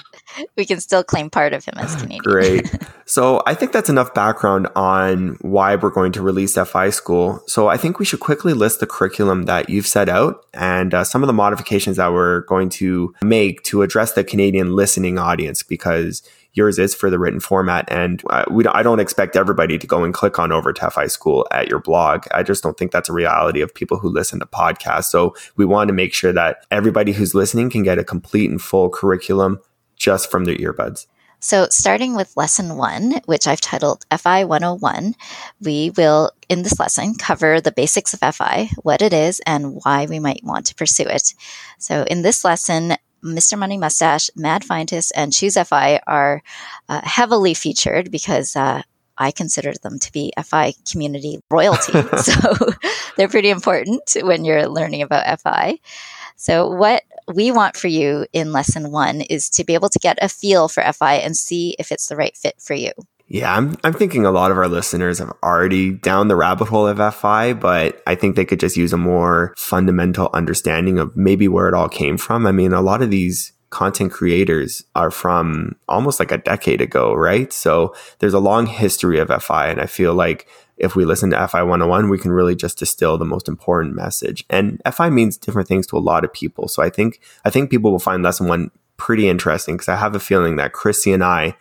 we 0.57 0.65
can 0.65 0.79
still 0.79 1.03
claim 1.03 1.29
part 1.29 1.53
of 1.53 1.63
him 1.65 1.75
as 1.77 1.95
Canadian. 2.01 2.23
Great. 2.23 2.75
So 3.07 3.43
I 3.45 3.53
think 3.53 3.71
that's 3.71 3.87
enough 3.87 4.15
background 4.15 4.67
on 4.75 5.37
why 5.41 5.75
we're 5.75 5.91
going 5.91 6.11
to 6.13 6.23
release 6.23 6.55
FI 6.55 6.89
School. 6.89 7.39
So 7.45 7.67
I 7.67 7.77
think 7.77 7.99
we 7.99 8.05
should 8.05 8.19
quickly 8.19 8.53
list 8.53 8.79
the 8.79 8.87
curriculum 8.87 9.43
that 9.43 9.69
you've 9.69 9.85
set 9.85 10.09
out 10.09 10.43
and 10.55 10.91
uh, 10.91 11.03
some 11.03 11.21
of 11.21 11.27
the 11.27 11.33
modifications 11.33 11.97
that 11.97 12.11
we're 12.11 12.41
going 12.45 12.69
to 12.69 13.13
make 13.21 13.61
to 13.65 13.83
address 13.83 14.13
the 14.13 14.23
Canadian 14.23 14.75
listening 14.75 15.19
audience 15.19 15.61
because 15.61 16.23
yours 16.55 16.79
is 16.79 16.95
for 16.95 17.09
the 17.09 17.19
written 17.19 17.39
format. 17.39 17.85
And 17.89 18.23
uh, 18.29 18.45
we, 18.49 18.65
I 18.65 18.81
don't 18.81 18.99
expect 18.99 19.35
everybody 19.35 19.77
to 19.77 19.85
go 19.85 20.03
and 20.03 20.13
click 20.13 20.39
on 20.39 20.51
over 20.51 20.73
to 20.73 20.89
FI 20.89 21.07
School 21.07 21.47
at 21.51 21.67
your 21.67 21.79
blog. 21.79 22.25
I 22.33 22.43
just 22.43 22.63
don't 22.63 22.77
think 22.77 22.91
that's 22.91 23.09
a 23.09 23.13
reality 23.13 23.61
of 23.61 23.73
people 23.73 23.99
who 23.99 24.09
listen 24.09 24.39
to 24.39 24.45
podcasts. 24.45 25.05
So 25.05 25.35
we 25.55 25.65
want 25.65 25.89
to 25.89 25.93
make 25.93 26.13
sure 26.13 26.33
that 26.33 26.65
everybody 26.71 27.11
who's 27.11 27.35
listening 27.35 27.69
can 27.69 27.83
get 27.83 27.99
a 27.99 28.03
complete 28.03 28.49
and 28.49 28.61
full 28.61 28.89
curriculum 28.89 29.59
just 29.95 30.31
from 30.31 30.45
their 30.45 30.55
earbuds. 30.55 31.05
So, 31.45 31.67
starting 31.69 32.15
with 32.15 32.35
lesson 32.35 32.75
one, 32.75 33.21
which 33.25 33.45
I've 33.45 33.61
titled 33.61 34.03
FI 34.17 34.45
101, 34.45 35.13
we 35.61 35.91
will, 35.91 36.31
in 36.49 36.63
this 36.63 36.79
lesson, 36.79 37.13
cover 37.13 37.61
the 37.61 37.71
basics 37.71 38.15
of 38.15 38.35
FI, 38.35 38.69
what 38.81 39.03
it 39.03 39.13
is, 39.13 39.41
and 39.45 39.79
why 39.83 40.07
we 40.07 40.17
might 40.17 40.41
want 40.43 40.65
to 40.65 40.75
pursue 40.75 41.03
it. 41.03 41.35
So, 41.77 42.03
in 42.09 42.23
this 42.23 42.43
lesson, 42.43 42.95
Mr. 43.23 43.57
Money 43.57 43.77
Mustache, 43.77 44.29
Mad 44.35 44.63
Fientist, 44.63 45.11
and 45.15 45.33
Choose 45.33 45.57
FI 45.57 45.99
are 46.07 46.43
uh, 46.89 47.01
heavily 47.03 47.53
featured 47.53 48.11
because 48.11 48.55
uh, 48.55 48.81
I 49.17 49.31
consider 49.31 49.73
them 49.81 49.99
to 49.99 50.11
be 50.11 50.33
FI 50.43 50.73
community 50.89 51.39
royalty. 51.49 51.93
so 52.17 52.33
they're 53.17 53.29
pretty 53.29 53.49
important 53.49 54.15
when 54.21 54.45
you're 54.45 54.67
learning 54.67 55.01
about 55.01 55.41
FI. 55.41 55.79
So, 56.37 56.69
what 56.69 57.03
we 57.33 57.51
want 57.51 57.77
for 57.77 57.87
you 57.87 58.25
in 58.33 58.51
lesson 58.51 58.91
one 58.91 59.21
is 59.21 59.49
to 59.51 59.63
be 59.63 59.73
able 59.73 59.89
to 59.89 59.99
get 59.99 60.17
a 60.21 60.29
feel 60.29 60.67
for 60.67 60.83
FI 60.91 61.15
and 61.15 61.35
see 61.35 61.75
if 61.79 61.91
it's 61.91 62.07
the 62.07 62.15
right 62.15 62.35
fit 62.35 62.55
for 62.59 62.73
you. 62.73 62.91
Yeah, 63.27 63.55
I'm, 63.55 63.75
I'm 63.83 63.93
thinking 63.93 64.25
a 64.25 64.31
lot 64.31 64.51
of 64.51 64.57
our 64.57 64.67
listeners 64.67 65.17
have 65.17 65.33
already 65.41 65.91
down 65.91 66.27
the 66.27 66.35
rabbit 66.35 66.67
hole 66.67 66.87
of 66.87 67.15
FI, 67.15 67.53
but 67.53 68.03
I 68.05 68.13
think 68.13 68.35
they 68.35 68.45
could 68.45 68.59
just 68.59 68.77
use 68.77 68.93
a 68.93 68.97
more 68.97 69.53
fundamental 69.57 70.29
understanding 70.33 70.99
of 70.99 71.15
maybe 71.17 71.47
where 71.47 71.67
it 71.67 71.73
all 71.73 71.89
came 71.89 72.17
from. 72.17 72.45
I 72.45 72.51
mean, 72.51 72.71
a 72.71 72.81
lot 72.81 73.01
of 73.01 73.09
these 73.09 73.53
content 73.71 74.11
creators 74.11 74.83
are 74.95 75.09
from 75.09 75.75
almost 75.89 76.19
like 76.19 76.31
a 76.31 76.37
decade 76.37 76.81
ago, 76.81 77.13
right? 77.13 77.51
So 77.51 77.95
there's 78.19 78.33
a 78.33 78.39
long 78.39 78.67
history 78.67 79.19
of 79.19 79.29
FI. 79.43 79.67
And 79.67 79.81
I 79.81 79.87
feel 79.87 80.13
like 80.13 80.47
if 80.77 80.95
we 80.95 81.03
listen 81.03 81.31
to 81.31 81.47
FI 81.47 81.63
101, 81.63 82.09
we 82.09 82.19
can 82.19 82.31
really 82.31 82.55
just 82.55 82.77
distill 82.77 83.17
the 83.17 83.25
most 83.25 83.47
important 83.47 83.95
message. 83.95 84.45
And 84.49 84.81
FI 84.93 85.09
means 85.09 85.35
different 85.35 85.67
things 85.67 85.87
to 85.87 85.97
a 85.97 85.99
lot 85.99 86.23
of 86.23 86.31
people. 86.31 86.67
So 86.67 86.83
I 86.83 86.89
think, 86.89 87.19
I 87.43 87.49
think 87.49 87.71
people 87.71 87.91
will 87.91 87.99
find 87.99 88.21
lesson 88.21 88.47
one 88.47 88.71
pretty 88.97 89.27
interesting 89.27 89.75
because 89.75 89.89
I 89.89 89.95
have 89.95 90.15
a 90.15 90.19
feeling 90.19 90.57
that 90.57 90.73
Chrissy 90.73 91.11
and 91.11 91.23
I 91.23 91.57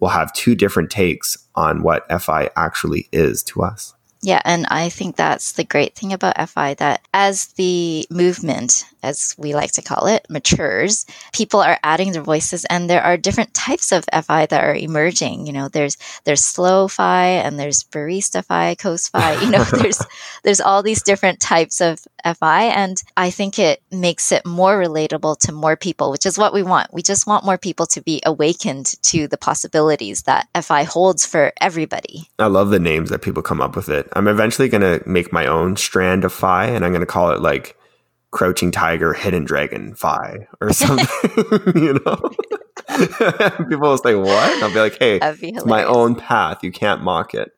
will 0.00 0.08
have 0.08 0.32
two 0.32 0.54
different 0.54 0.90
takes 0.90 1.38
on 1.54 1.82
what 1.82 2.06
FI 2.22 2.50
actually 2.56 3.08
is 3.12 3.42
to 3.44 3.62
us. 3.62 3.94
Yeah, 4.22 4.40
and 4.44 4.66
I 4.70 4.88
think 4.88 5.16
that's 5.16 5.52
the 5.52 5.64
great 5.64 5.94
thing 5.94 6.12
about 6.12 6.48
FI 6.48 6.74
that 6.74 7.06
as 7.14 7.46
the 7.54 8.06
movement 8.10 8.84
as 9.06 9.34
we 9.38 9.54
like 9.54 9.72
to 9.72 9.82
call 9.82 10.06
it, 10.06 10.26
matures, 10.28 11.06
people 11.32 11.60
are 11.60 11.78
adding 11.82 12.12
their 12.12 12.22
voices 12.22 12.64
and 12.66 12.90
there 12.90 13.02
are 13.02 13.16
different 13.16 13.54
types 13.54 13.92
of 13.92 14.04
FI 14.12 14.46
that 14.46 14.64
are 14.64 14.74
emerging. 14.74 15.46
You 15.46 15.52
know, 15.52 15.68
there's 15.68 15.96
there's 16.24 16.44
slow 16.44 16.88
fi 16.88 17.26
and 17.26 17.58
there's 17.58 17.84
barista 17.84 18.44
fi, 18.44 18.74
coast 18.74 19.12
fi, 19.12 19.40
you 19.40 19.50
know, 19.50 19.64
there's 19.72 20.02
there's 20.42 20.60
all 20.60 20.82
these 20.82 21.02
different 21.02 21.40
types 21.40 21.80
of 21.80 22.06
FI 22.24 22.64
and 22.64 23.02
I 23.16 23.30
think 23.30 23.58
it 23.58 23.80
makes 23.90 24.32
it 24.32 24.44
more 24.44 24.76
relatable 24.78 25.38
to 25.40 25.52
more 25.52 25.76
people, 25.76 26.10
which 26.10 26.26
is 26.26 26.36
what 26.36 26.52
we 26.52 26.62
want. 26.62 26.92
We 26.92 27.02
just 27.02 27.26
want 27.26 27.44
more 27.44 27.58
people 27.58 27.86
to 27.86 28.02
be 28.02 28.20
awakened 28.26 28.86
to 29.02 29.28
the 29.28 29.38
possibilities 29.38 30.22
that 30.22 30.48
FI 30.60 30.82
holds 30.82 31.24
for 31.24 31.52
everybody. 31.60 32.28
I 32.38 32.46
love 32.46 32.70
the 32.70 32.80
names 32.80 33.10
that 33.10 33.22
people 33.22 33.42
come 33.42 33.60
up 33.60 33.76
with 33.76 33.88
it. 33.88 34.08
I'm 34.14 34.28
eventually 34.28 34.68
going 34.68 34.82
to 34.82 35.08
make 35.08 35.32
my 35.32 35.46
own 35.46 35.76
strand 35.76 36.24
of 36.24 36.32
FI 36.32 36.66
and 36.66 36.84
I'm 36.84 36.92
going 36.92 37.00
to 37.00 37.06
call 37.06 37.30
it 37.30 37.40
like 37.40 37.76
Crouching 38.30 38.70
Tiger, 38.70 39.14
Hidden 39.14 39.44
Dragon, 39.44 39.94
Fi, 39.94 40.46
or 40.60 40.72
something. 40.74 41.06
you 41.74 42.00
know, 42.04 42.30
people 43.68 43.88
will 43.88 43.98
say, 43.98 44.14
"What?" 44.14 44.54
And 44.54 44.64
I'll 44.64 44.72
be 44.72 44.80
like, 44.80 44.98
"Hey, 44.98 45.18
be 45.40 45.50
it's 45.50 45.64
my 45.66 45.84
own 45.84 46.14
path. 46.14 46.62
You 46.62 46.72
can't 46.72 47.02
mock 47.02 47.34
it." 47.34 47.52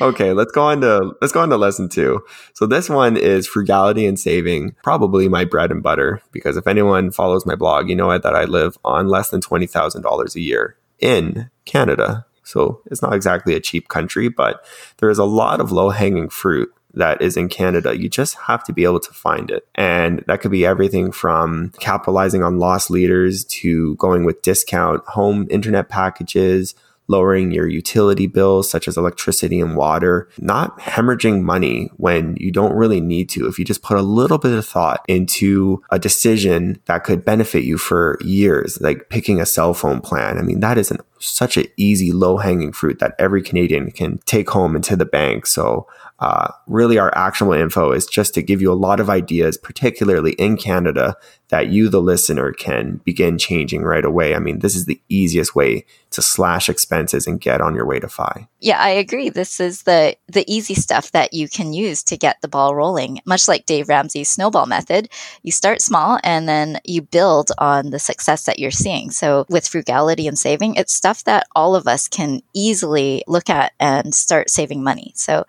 okay, 0.00 0.32
let's 0.32 0.52
go 0.52 0.64
on 0.64 0.82
to 0.82 1.14
let's 1.20 1.32
go 1.32 1.40
on 1.40 1.48
to 1.48 1.56
lesson 1.56 1.88
two. 1.88 2.22
So 2.52 2.66
this 2.66 2.90
one 2.90 3.16
is 3.16 3.46
frugality 3.46 4.06
and 4.06 4.18
saving, 4.18 4.74
probably 4.82 5.28
my 5.28 5.44
bread 5.44 5.70
and 5.70 5.82
butter. 5.82 6.20
Because 6.30 6.56
if 6.56 6.66
anyone 6.66 7.10
follows 7.10 7.46
my 7.46 7.54
blog, 7.54 7.88
you 7.88 7.96
know 7.96 8.16
that 8.16 8.34
I 8.36 8.44
live 8.44 8.76
on 8.84 9.08
less 9.08 9.30
than 9.30 9.40
twenty 9.40 9.66
thousand 9.66 10.02
dollars 10.02 10.36
a 10.36 10.40
year 10.40 10.76
in 10.98 11.50
Canada. 11.64 12.26
So 12.44 12.80
it's 12.86 13.02
not 13.02 13.14
exactly 13.14 13.54
a 13.54 13.60
cheap 13.60 13.88
country, 13.88 14.28
but 14.28 14.64
there 14.98 15.10
is 15.10 15.18
a 15.18 15.24
lot 15.24 15.60
of 15.60 15.72
low 15.72 15.90
hanging 15.90 16.28
fruit 16.28 16.72
that 16.96 17.22
is 17.22 17.36
in 17.36 17.48
Canada. 17.48 17.96
You 17.96 18.08
just 18.08 18.36
have 18.46 18.64
to 18.64 18.72
be 18.72 18.84
able 18.84 19.00
to 19.00 19.12
find 19.12 19.50
it. 19.50 19.66
And 19.74 20.24
that 20.26 20.40
could 20.40 20.50
be 20.50 20.66
everything 20.66 21.12
from 21.12 21.70
capitalizing 21.78 22.42
on 22.42 22.58
loss 22.58 22.90
leaders 22.90 23.44
to 23.44 23.94
going 23.96 24.24
with 24.24 24.42
discount 24.42 25.04
home 25.06 25.46
internet 25.50 25.88
packages, 25.88 26.74
lowering 27.08 27.52
your 27.52 27.68
utility 27.68 28.26
bills 28.26 28.68
such 28.68 28.88
as 28.88 28.96
electricity 28.96 29.60
and 29.60 29.76
water, 29.76 30.28
not 30.38 30.78
hemorrhaging 30.80 31.42
money 31.42 31.90
when 31.96 32.36
you 32.38 32.50
don't 32.50 32.74
really 32.74 33.00
need 33.00 33.28
to. 33.28 33.46
If 33.46 33.58
you 33.58 33.64
just 33.64 33.82
put 33.82 33.96
a 33.96 34.02
little 34.02 34.38
bit 34.38 34.52
of 34.52 34.66
thought 34.66 35.04
into 35.06 35.82
a 35.90 35.98
decision 35.98 36.80
that 36.86 37.04
could 37.04 37.24
benefit 37.24 37.64
you 37.64 37.78
for 37.78 38.18
years, 38.22 38.80
like 38.80 39.08
picking 39.08 39.40
a 39.40 39.46
cell 39.46 39.74
phone 39.74 40.00
plan. 40.00 40.38
I 40.38 40.42
mean, 40.42 40.60
that 40.60 40.78
is 40.78 40.90
an 40.90 40.98
such 41.18 41.56
an 41.56 41.66
easy, 41.76 42.12
low 42.12 42.36
hanging 42.36 42.72
fruit 42.72 42.98
that 42.98 43.14
every 43.18 43.42
Canadian 43.42 43.90
can 43.90 44.18
take 44.26 44.50
home 44.50 44.76
into 44.76 44.96
the 44.96 45.04
bank. 45.04 45.46
So, 45.46 45.86
uh, 46.18 46.50
really, 46.66 46.98
our 46.98 47.16
actionable 47.16 47.54
info 47.54 47.92
is 47.92 48.06
just 48.06 48.32
to 48.34 48.42
give 48.42 48.62
you 48.62 48.72
a 48.72 48.74
lot 48.74 49.00
of 49.00 49.10
ideas, 49.10 49.58
particularly 49.58 50.32
in 50.32 50.56
Canada, 50.56 51.16
that 51.48 51.68
you, 51.68 51.88
the 51.88 52.00
listener, 52.00 52.52
can 52.52 53.00
begin 53.04 53.36
changing 53.36 53.82
right 53.82 54.04
away. 54.04 54.34
I 54.34 54.38
mean, 54.38 54.60
this 54.60 54.74
is 54.74 54.86
the 54.86 55.00
easiest 55.08 55.54
way 55.54 55.84
to 56.10 56.22
slash 56.22 56.68
expenses 56.68 57.26
and 57.26 57.40
get 57.40 57.60
on 57.60 57.74
your 57.74 57.86
way 57.86 58.00
to 58.00 58.08
FI. 58.08 58.48
Yeah, 58.58 58.78
I 58.80 58.88
agree. 58.88 59.28
This 59.28 59.60
is 59.60 59.82
the 59.82 60.16
the 60.28 60.44
easy 60.50 60.74
stuff 60.74 61.12
that 61.12 61.34
you 61.34 61.46
can 61.46 61.74
use 61.74 62.02
to 62.04 62.16
get 62.16 62.40
the 62.40 62.48
ball 62.48 62.74
rolling. 62.74 63.20
Much 63.26 63.48
like 63.48 63.66
Dave 63.66 63.88
Ramsey's 63.88 64.30
snowball 64.30 64.64
method, 64.64 65.10
you 65.42 65.52
start 65.52 65.82
small 65.82 66.18
and 66.24 66.48
then 66.48 66.80
you 66.82 67.02
build 67.02 67.52
on 67.58 67.90
the 67.90 67.98
success 67.98 68.44
that 68.46 68.58
you're 68.58 68.70
seeing. 68.70 69.10
So 69.10 69.44
with 69.50 69.68
frugality 69.68 70.26
and 70.26 70.38
saving, 70.38 70.76
it's 70.76 70.94
stuff 70.94 71.22
that 71.24 71.46
all 71.54 71.76
of 71.76 71.86
us 71.86 72.08
can 72.08 72.40
easily 72.54 73.22
look 73.26 73.50
at 73.50 73.72
and 73.78 74.14
start 74.14 74.48
saving 74.48 74.82
money. 74.82 75.12
So 75.16 75.44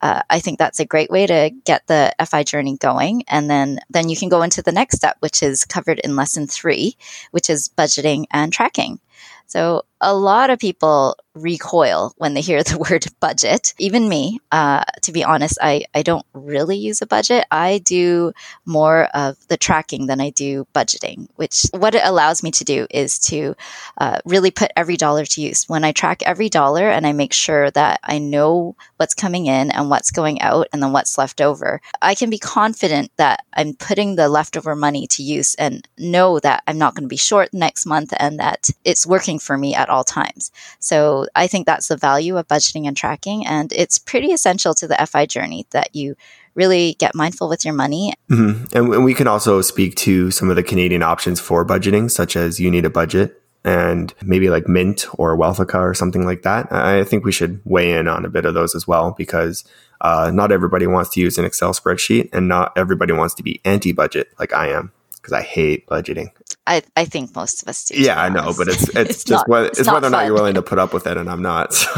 uh, 0.00 0.22
I 0.30 0.38
think 0.38 0.60
that's 0.60 0.78
a 0.78 0.84
great 0.86 1.10
way 1.10 1.26
to 1.26 1.50
get 1.64 1.88
the 1.88 2.14
FI 2.24 2.44
journey 2.44 2.76
going, 2.76 3.24
and 3.26 3.50
then 3.50 3.80
then 3.90 4.08
you 4.08 4.16
can 4.16 4.28
go 4.28 4.42
into 4.42 4.62
the 4.62 4.72
next 4.72 4.96
step, 4.96 5.16
which 5.18 5.42
is 5.42 5.64
covered 5.64 5.98
in 5.98 6.14
lesson 6.14 6.46
three, 6.46 6.96
which 7.32 7.50
is 7.50 7.68
budgeting 7.76 8.26
and 8.30 8.52
tracking. 8.52 9.00
So 9.46 9.82
a 10.02 10.14
lot 10.14 10.50
of 10.50 10.58
people 10.58 11.16
recoil 11.34 12.12
when 12.18 12.34
they 12.34 12.40
hear 12.40 12.62
the 12.62 12.78
word 12.90 13.06
budget. 13.20 13.72
Even 13.78 14.08
me, 14.08 14.38
uh, 14.50 14.84
to 15.02 15.12
be 15.12 15.24
honest, 15.24 15.58
I, 15.62 15.84
I 15.94 16.02
don't 16.02 16.26
really 16.34 16.76
use 16.76 17.00
a 17.00 17.06
budget. 17.06 17.46
I 17.50 17.78
do 17.78 18.32
more 18.66 19.04
of 19.14 19.36
the 19.48 19.56
tracking 19.56 20.06
than 20.06 20.20
I 20.20 20.30
do 20.30 20.66
budgeting, 20.74 21.28
which 21.36 21.66
what 21.72 21.94
it 21.94 22.02
allows 22.04 22.42
me 22.42 22.50
to 22.52 22.64
do 22.64 22.86
is 22.90 23.18
to 23.20 23.54
uh, 23.98 24.18
really 24.24 24.50
put 24.50 24.72
every 24.76 24.96
dollar 24.96 25.24
to 25.24 25.40
use. 25.40 25.68
When 25.68 25.84
I 25.84 25.92
track 25.92 26.22
every 26.24 26.48
dollar 26.48 26.90
and 26.90 27.06
I 27.06 27.12
make 27.12 27.32
sure 27.32 27.70
that 27.70 28.00
I 28.02 28.18
know 28.18 28.76
what's 28.96 29.14
coming 29.14 29.46
in 29.46 29.70
and 29.70 29.88
what's 29.88 30.10
going 30.10 30.40
out 30.42 30.66
and 30.72 30.82
then 30.82 30.92
what's 30.92 31.16
left 31.16 31.40
over, 31.40 31.80
I 32.02 32.14
can 32.14 32.30
be 32.30 32.38
confident 32.38 33.10
that 33.16 33.44
I'm 33.54 33.74
putting 33.74 34.16
the 34.16 34.28
leftover 34.28 34.74
money 34.74 35.06
to 35.08 35.22
use 35.22 35.54
and 35.54 35.86
know 35.98 36.40
that 36.40 36.62
I'm 36.66 36.78
not 36.78 36.94
going 36.94 37.04
to 37.04 37.08
be 37.08 37.16
short 37.16 37.54
next 37.54 37.86
month 37.86 38.12
and 38.18 38.38
that 38.40 38.68
it's 38.84 39.06
working 39.06 39.38
for 39.38 39.56
me 39.56 39.74
at 39.74 39.88
all 39.92 40.04
times. 40.04 40.50
So 40.80 41.26
I 41.36 41.46
think 41.46 41.66
that's 41.66 41.88
the 41.88 41.96
value 41.96 42.36
of 42.36 42.48
budgeting 42.48 42.86
and 42.86 42.96
tracking. 42.96 43.46
And 43.46 43.72
it's 43.72 43.98
pretty 43.98 44.32
essential 44.32 44.74
to 44.74 44.88
the 44.88 45.06
FI 45.06 45.26
journey 45.26 45.66
that 45.70 45.94
you 45.94 46.16
really 46.54 46.94
get 46.98 47.14
mindful 47.14 47.48
with 47.48 47.64
your 47.64 47.74
money. 47.74 48.14
Mm-hmm. 48.30 48.76
And 48.76 49.04
we 49.04 49.14
can 49.14 49.28
also 49.28 49.60
speak 49.60 49.94
to 49.96 50.30
some 50.30 50.50
of 50.50 50.56
the 50.56 50.62
Canadian 50.62 51.02
options 51.02 51.40
for 51.40 51.64
budgeting, 51.64 52.10
such 52.10 52.36
as 52.36 52.58
you 52.58 52.70
need 52.70 52.84
a 52.84 52.90
budget 52.90 53.38
and 53.64 54.12
maybe 54.22 54.50
like 54.50 54.68
Mint 54.68 55.06
or 55.18 55.36
Wealthica 55.36 55.78
or 55.78 55.94
something 55.94 56.26
like 56.26 56.42
that. 56.42 56.72
I 56.72 57.04
think 57.04 57.24
we 57.24 57.32
should 57.32 57.60
weigh 57.64 57.92
in 57.92 58.08
on 58.08 58.24
a 58.24 58.28
bit 58.28 58.44
of 58.44 58.54
those 58.54 58.74
as 58.74 58.88
well 58.88 59.14
because 59.16 59.64
uh, 60.00 60.32
not 60.34 60.50
everybody 60.50 60.86
wants 60.86 61.10
to 61.10 61.20
use 61.20 61.38
an 61.38 61.44
Excel 61.44 61.72
spreadsheet 61.72 62.28
and 62.32 62.48
not 62.48 62.72
everybody 62.76 63.12
wants 63.12 63.34
to 63.34 63.42
be 63.42 63.60
anti 63.64 63.92
budget 63.92 64.28
like 64.38 64.52
I 64.52 64.68
am 64.68 64.92
because 65.22 65.32
I 65.32 65.42
hate 65.42 65.86
budgeting. 65.86 66.30
I, 66.66 66.82
I 66.96 67.04
think 67.04 67.34
most 67.34 67.62
of 67.62 67.68
us 67.68 67.84
do. 67.84 67.94
Yeah, 68.00 68.20
I 68.20 68.28
know, 68.28 68.52
but 68.56 68.68
it's 68.68 68.88
it's, 68.88 68.96
it's 68.96 69.24
just 69.24 69.30
not, 69.30 69.48
whether, 69.48 69.66
it's, 69.68 69.78
it's 69.78 69.90
whether 69.90 70.08
or 70.08 70.10
not 70.10 70.26
you're 70.26 70.34
willing 70.34 70.54
to 70.54 70.62
put 70.62 70.78
up 70.78 70.92
with 70.92 71.06
it, 71.06 71.16
and 71.16 71.30
I'm 71.30 71.42
not. 71.42 71.72
So. 71.74 71.90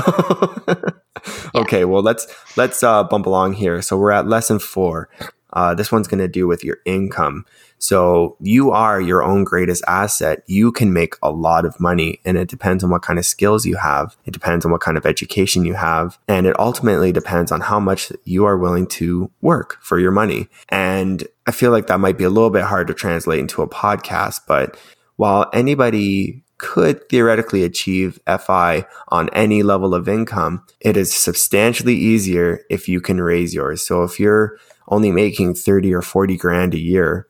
okay, 1.54 1.84
well 1.84 2.02
let's 2.02 2.26
let's 2.56 2.82
uh, 2.82 3.04
bump 3.04 3.26
along 3.26 3.54
here. 3.54 3.80
So 3.82 3.96
we're 3.96 4.12
at 4.12 4.26
lesson 4.26 4.58
four. 4.58 5.08
Uh, 5.54 5.74
this 5.74 5.90
one's 5.90 6.08
going 6.08 6.18
to 6.18 6.28
do 6.28 6.46
with 6.46 6.62
your 6.62 6.78
income. 6.84 7.46
So 7.78 8.36
you 8.40 8.70
are 8.70 9.00
your 9.00 9.22
own 9.22 9.44
greatest 9.44 9.84
asset. 9.86 10.42
You 10.46 10.72
can 10.72 10.92
make 10.92 11.16
a 11.22 11.30
lot 11.30 11.64
of 11.64 11.78
money 11.78 12.20
and 12.24 12.36
it 12.36 12.48
depends 12.48 12.82
on 12.82 12.90
what 12.90 13.02
kind 13.02 13.18
of 13.18 13.26
skills 13.26 13.64
you 13.64 13.76
have. 13.76 14.16
It 14.24 14.32
depends 14.32 14.64
on 14.64 14.72
what 14.72 14.80
kind 14.80 14.96
of 14.96 15.06
education 15.06 15.64
you 15.64 15.74
have. 15.74 16.18
And 16.28 16.46
it 16.46 16.58
ultimately 16.58 17.12
depends 17.12 17.52
on 17.52 17.60
how 17.60 17.78
much 17.78 18.10
you 18.24 18.44
are 18.44 18.58
willing 18.58 18.86
to 18.88 19.30
work 19.40 19.78
for 19.80 19.98
your 19.98 20.12
money. 20.12 20.48
And 20.70 21.26
I 21.46 21.52
feel 21.52 21.70
like 21.70 21.86
that 21.86 22.00
might 22.00 22.18
be 22.18 22.24
a 22.24 22.30
little 22.30 22.50
bit 22.50 22.64
hard 22.64 22.86
to 22.88 22.94
translate 22.94 23.40
into 23.40 23.62
a 23.62 23.68
podcast, 23.68 24.40
but 24.46 24.76
while 25.16 25.48
anybody 25.52 26.42
could 26.58 27.08
theoretically 27.08 27.62
achieve 27.62 28.18
FI 28.26 28.86
on 29.08 29.28
any 29.30 29.62
level 29.62 29.94
of 29.94 30.08
income, 30.08 30.64
it 30.80 30.96
is 30.96 31.12
substantially 31.12 31.94
easier 31.94 32.60
if 32.70 32.88
you 32.88 33.00
can 33.00 33.20
raise 33.20 33.54
yours. 33.54 33.86
So 33.86 34.02
if 34.04 34.18
you're 34.18 34.56
only 34.88 35.10
making 35.10 35.54
30 35.54 35.94
or 35.94 36.02
40 36.02 36.36
grand 36.36 36.74
a 36.74 36.78
year, 36.78 37.28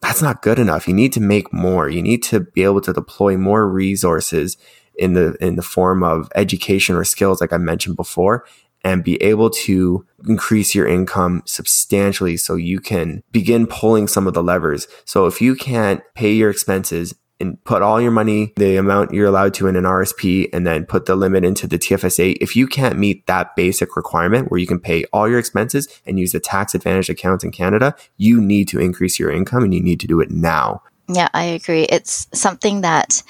that's 0.00 0.22
not 0.22 0.42
good 0.42 0.58
enough. 0.58 0.88
You 0.88 0.94
need 0.94 1.12
to 1.14 1.20
make 1.20 1.52
more. 1.52 1.88
You 1.88 2.02
need 2.02 2.22
to 2.24 2.40
be 2.40 2.62
able 2.62 2.80
to 2.82 2.92
deploy 2.92 3.36
more 3.36 3.68
resources 3.68 4.56
in 4.94 5.14
the 5.14 5.36
in 5.40 5.56
the 5.56 5.62
form 5.62 6.02
of 6.02 6.30
education 6.34 6.96
or 6.96 7.04
skills 7.04 7.40
like 7.40 7.52
I 7.52 7.58
mentioned 7.58 7.96
before 7.96 8.44
and 8.82 9.04
be 9.04 9.22
able 9.22 9.50
to 9.50 10.06
increase 10.26 10.74
your 10.74 10.86
income 10.86 11.42
substantially 11.44 12.36
so 12.36 12.54
you 12.54 12.80
can 12.80 13.22
begin 13.30 13.66
pulling 13.66 14.08
some 14.08 14.26
of 14.26 14.34
the 14.34 14.42
levers. 14.42 14.88
So 15.04 15.26
if 15.26 15.40
you 15.40 15.54
can't 15.54 16.02
pay 16.14 16.32
your 16.32 16.50
expenses 16.50 17.14
and 17.40 17.62
put 17.64 17.82
all 17.82 18.00
your 18.00 18.10
money, 18.10 18.52
the 18.56 18.76
amount 18.76 19.12
you're 19.12 19.26
allowed 19.26 19.54
to 19.54 19.66
in 19.66 19.76
an 19.76 19.84
RSP, 19.84 20.48
and 20.52 20.66
then 20.66 20.86
put 20.86 21.06
the 21.06 21.16
limit 21.16 21.44
into 21.44 21.66
the 21.66 21.78
TFSA. 21.78 22.36
If 22.40 22.56
you 22.56 22.66
can't 22.66 22.98
meet 22.98 23.26
that 23.26 23.56
basic 23.56 23.96
requirement 23.96 24.50
where 24.50 24.58
you 24.58 24.66
can 24.66 24.80
pay 24.80 25.04
all 25.12 25.28
your 25.28 25.38
expenses 25.38 25.88
and 26.06 26.18
use 26.18 26.32
the 26.32 26.40
tax 26.40 26.74
advantage 26.74 27.08
accounts 27.08 27.44
in 27.44 27.50
Canada, 27.50 27.94
you 28.16 28.40
need 28.40 28.68
to 28.68 28.80
increase 28.80 29.18
your 29.18 29.30
income 29.30 29.64
and 29.64 29.74
you 29.74 29.82
need 29.82 30.00
to 30.00 30.06
do 30.06 30.20
it 30.20 30.30
now. 30.30 30.82
Yeah, 31.08 31.28
I 31.34 31.44
agree. 31.44 31.84
It's 31.84 32.28
something 32.32 32.82
that 32.82 33.22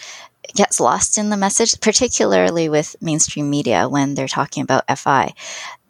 gets 0.55 0.81
lost 0.81 1.17
in 1.17 1.31
the 1.31 1.37
message, 1.37 1.81
particularly 1.81 2.69
with 2.69 2.97
mainstream 3.01 3.49
media 3.49 3.89
when 3.89 4.15
they're 4.15 4.29
talking 4.29 4.63
about 4.63 4.85
FI 4.99 5.33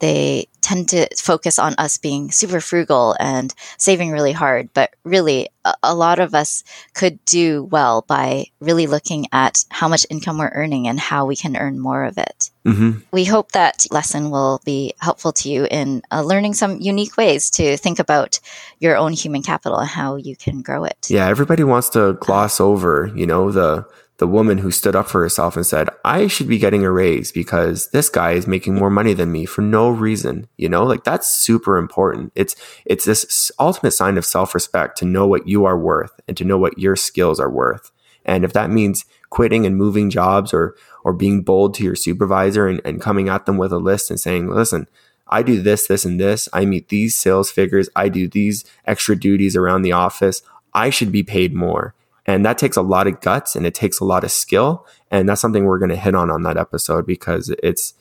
they 0.01 0.47
tend 0.61 0.89
to 0.89 1.07
focus 1.15 1.59
on 1.59 1.75
us 1.77 1.97
being 1.97 2.31
super 2.31 2.61
frugal 2.61 3.15
and 3.19 3.53
saving 3.77 4.11
really 4.11 4.31
hard. 4.31 4.69
But 4.73 4.95
really, 5.03 5.49
a, 5.65 5.73
a, 5.83 5.95
lot 5.95 6.19
of 6.19 6.33
us 6.33 6.63
could 6.93 7.23
do 7.25 7.63
well 7.65 8.03
by 8.07 8.45
really 8.59 8.87
looking 8.87 9.27
at 9.31 9.63
how 9.69 9.87
much 9.87 10.05
income 10.09 10.37
we're 10.37 10.49
earning 10.49 10.87
and 10.87 10.99
how 10.99 11.25
we 11.25 11.35
can 11.35 11.55
earn 11.57 11.79
more 11.79 12.03
of 12.03 12.17
it. 12.17 12.51
Mm-hmm. 12.65 12.99
We 13.11 13.25
hope 13.25 13.51
that 13.51 13.85
lesson 13.91 14.29
will 14.29 14.61
be 14.65 14.93
helpful 14.99 15.31
to 15.33 15.49
you 15.49 15.67
in 15.69 16.03
uh, 16.11 16.21
learning 16.21 16.53
some 16.53 16.79
unique 16.79 17.17
ways 17.17 17.49
to 17.51 17.77
think 17.77 17.99
about 17.99 18.39
your 18.79 18.97
own 18.97 19.13
human 19.13 19.43
capital 19.43 19.79
and 19.79 19.89
how 19.89 20.15
you 20.15 20.35
can 20.35 20.61
grow 20.61 20.83
it. 20.83 21.07
Yeah, 21.09 21.27
everybody 21.27 21.63
wants 21.63 21.89
to 21.89 22.13
gloss 22.13 22.59
over, 22.59 23.11
you 23.15 23.25
know, 23.25 23.51
the 23.51 23.85
the 24.21 24.27
woman 24.27 24.59
who 24.59 24.69
stood 24.69 24.95
up 24.95 25.09
for 25.09 25.19
herself 25.19 25.55
and 25.55 25.65
said, 25.65 25.89
I 26.05 26.27
should 26.27 26.47
be 26.47 26.59
getting 26.59 26.85
a 26.85 26.91
raise 26.91 27.31
because 27.31 27.89
this 27.89 28.07
guy 28.07 28.33
is 28.33 28.45
making 28.45 28.75
more 28.75 28.91
money 28.91 29.15
than 29.15 29.31
me 29.31 29.47
for 29.47 29.63
no 29.63 29.89
reason. 29.89 30.47
You 30.57 30.69
know, 30.69 30.83
like 30.83 31.03
that's 31.03 31.27
super 31.27 31.75
important. 31.75 32.31
It's, 32.35 32.55
it's 32.85 33.05
this 33.05 33.51
ultimate 33.57 33.93
sign 33.93 34.19
of 34.19 34.25
self 34.25 34.53
respect 34.53 34.95
to 34.99 35.05
know 35.05 35.25
what 35.25 35.47
you 35.47 35.65
are 35.65 35.75
worth 35.75 36.19
and 36.27 36.37
to 36.37 36.43
know 36.43 36.59
what 36.59 36.77
your 36.77 36.95
skills 36.95 37.39
are 37.39 37.49
worth. 37.49 37.91
And 38.23 38.45
if 38.45 38.53
that 38.53 38.69
means 38.69 39.05
quitting 39.31 39.65
and 39.65 39.75
moving 39.75 40.11
jobs 40.11 40.53
or, 40.53 40.75
or 41.03 41.13
being 41.13 41.41
bold 41.41 41.73
to 41.73 41.83
your 41.83 41.95
supervisor 41.95 42.67
and, 42.67 42.79
and 42.85 43.01
coming 43.01 43.27
at 43.27 43.47
them 43.47 43.57
with 43.57 43.73
a 43.73 43.79
list 43.79 44.11
and 44.11 44.19
saying, 44.19 44.49
listen, 44.49 44.87
I 45.29 45.41
do 45.41 45.63
this, 45.63 45.87
this, 45.87 46.05
and 46.05 46.19
this. 46.19 46.47
I 46.53 46.65
meet 46.65 46.89
these 46.89 47.15
sales 47.15 47.49
figures. 47.49 47.89
I 47.95 48.07
do 48.07 48.27
these 48.27 48.65
extra 48.85 49.15
duties 49.15 49.55
around 49.55 49.81
the 49.81 49.93
office. 49.93 50.43
I 50.75 50.91
should 50.91 51.11
be 51.11 51.23
paid 51.23 51.55
more. 51.55 51.95
And 52.25 52.45
that 52.45 52.57
takes 52.57 52.77
a 52.77 52.81
lot 52.81 53.07
of 53.07 53.19
guts 53.21 53.55
and 53.55 53.65
it 53.65 53.73
takes 53.73 53.99
a 53.99 54.05
lot 54.05 54.23
of 54.23 54.31
skill. 54.31 54.85
And 55.09 55.27
that's 55.27 55.41
something 55.41 55.65
we're 55.65 55.79
going 55.79 55.89
to 55.89 55.95
hit 55.95 56.15
on 56.15 56.29
on 56.29 56.43
that 56.43 56.57
episode 56.57 57.05
because 57.05 57.53
it's, 57.63 57.93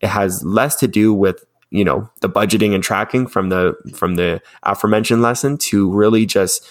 it 0.00 0.08
has 0.08 0.44
less 0.44 0.76
to 0.76 0.88
do 0.88 1.12
with, 1.12 1.44
you 1.70 1.84
know, 1.84 2.08
the 2.20 2.28
budgeting 2.28 2.74
and 2.74 2.82
tracking 2.82 3.26
from 3.26 3.50
the, 3.50 3.74
from 3.94 4.14
the 4.14 4.40
aforementioned 4.62 5.22
lesson 5.22 5.58
to 5.58 5.90
really 5.92 6.26
just 6.26 6.66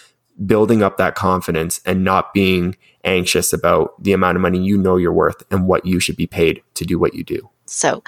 building 0.45 0.83
up 0.83 0.97
that 0.97 1.15
confidence 1.15 1.79
and 1.85 2.03
not 2.03 2.33
being 2.33 2.75
anxious 3.03 3.53
about 3.53 4.01
the 4.03 4.11
amount 4.11 4.35
of 4.35 4.41
money 4.41 4.59
you 4.59 4.77
know 4.77 4.97
you're 4.97 5.13
worth 5.13 5.43
and 5.51 5.67
what 5.67 5.85
you 5.85 5.99
should 5.99 6.17
be 6.17 6.27
paid 6.27 6.61
to 6.73 6.85
do 6.85 6.99
what 6.99 7.13
you 7.13 7.23
do. 7.23 7.49
So 7.67 8.03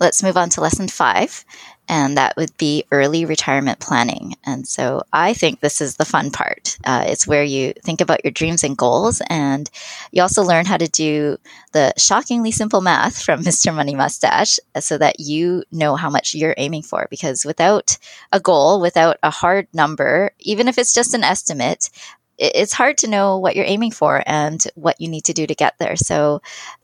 let's 0.00 0.22
move 0.22 0.36
on 0.36 0.48
to 0.50 0.60
lesson 0.60 0.88
five 0.88 1.44
and 1.88 2.16
that 2.16 2.36
would 2.36 2.56
be 2.56 2.84
early 2.92 3.24
retirement 3.24 3.80
planning. 3.80 4.34
And 4.44 4.66
so 4.66 5.02
I 5.12 5.34
think 5.34 5.60
this 5.60 5.80
is 5.80 5.96
the 5.96 6.04
fun 6.04 6.30
part. 6.30 6.78
Uh, 6.84 7.04
it's 7.06 7.26
where 7.26 7.42
you 7.42 7.72
think 7.84 8.00
about 8.00 8.24
your 8.24 8.30
dreams 8.30 8.64
and 8.64 8.76
goals, 8.76 9.20
and 9.28 9.68
you 10.12 10.22
also 10.22 10.42
learn 10.42 10.64
how 10.64 10.76
to 10.76 10.88
do 10.88 11.38
the 11.72 11.92
shockingly 11.98 12.50
simple 12.50 12.80
math 12.80 13.22
from 13.22 13.42
Mr. 13.44 13.74
Money 13.74 13.94
Mustache 13.94 14.58
so 14.78 14.96
that 14.98 15.20
you 15.20 15.64
know 15.72 15.96
how 15.96 16.10
much 16.10 16.34
you're 16.34 16.54
aiming 16.56 16.82
for. 16.82 17.06
Because 17.10 17.44
without 17.44 17.98
a 18.32 18.40
goal, 18.40 18.80
without 18.80 19.18
a 19.22 19.30
hard 19.30 19.66
number, 19.74 20.32
even 20.40 20.68
if 20.68 20.78
it's 20.78 20.94
just 20.94 21.14
an 21.14 21.24
estimate, 21.24 21.90
it's 22.38 22.72
hard 22.72 22.98
to 22.98 23.08
know 23.08 23.38
what 23.38 23.54
you're 23.54 23.64
aiming 23.64 23.92
for 23.92 24.22
and 24.26 24.64
what 24.74 25.00
you 25.00 25.08
need 25.08 25.24
to 25.24 25.32
do 25.32 25.46
to 25.46 25.54
get 25.54 25.74
there. 25.78 25.96
So 25.96 26.40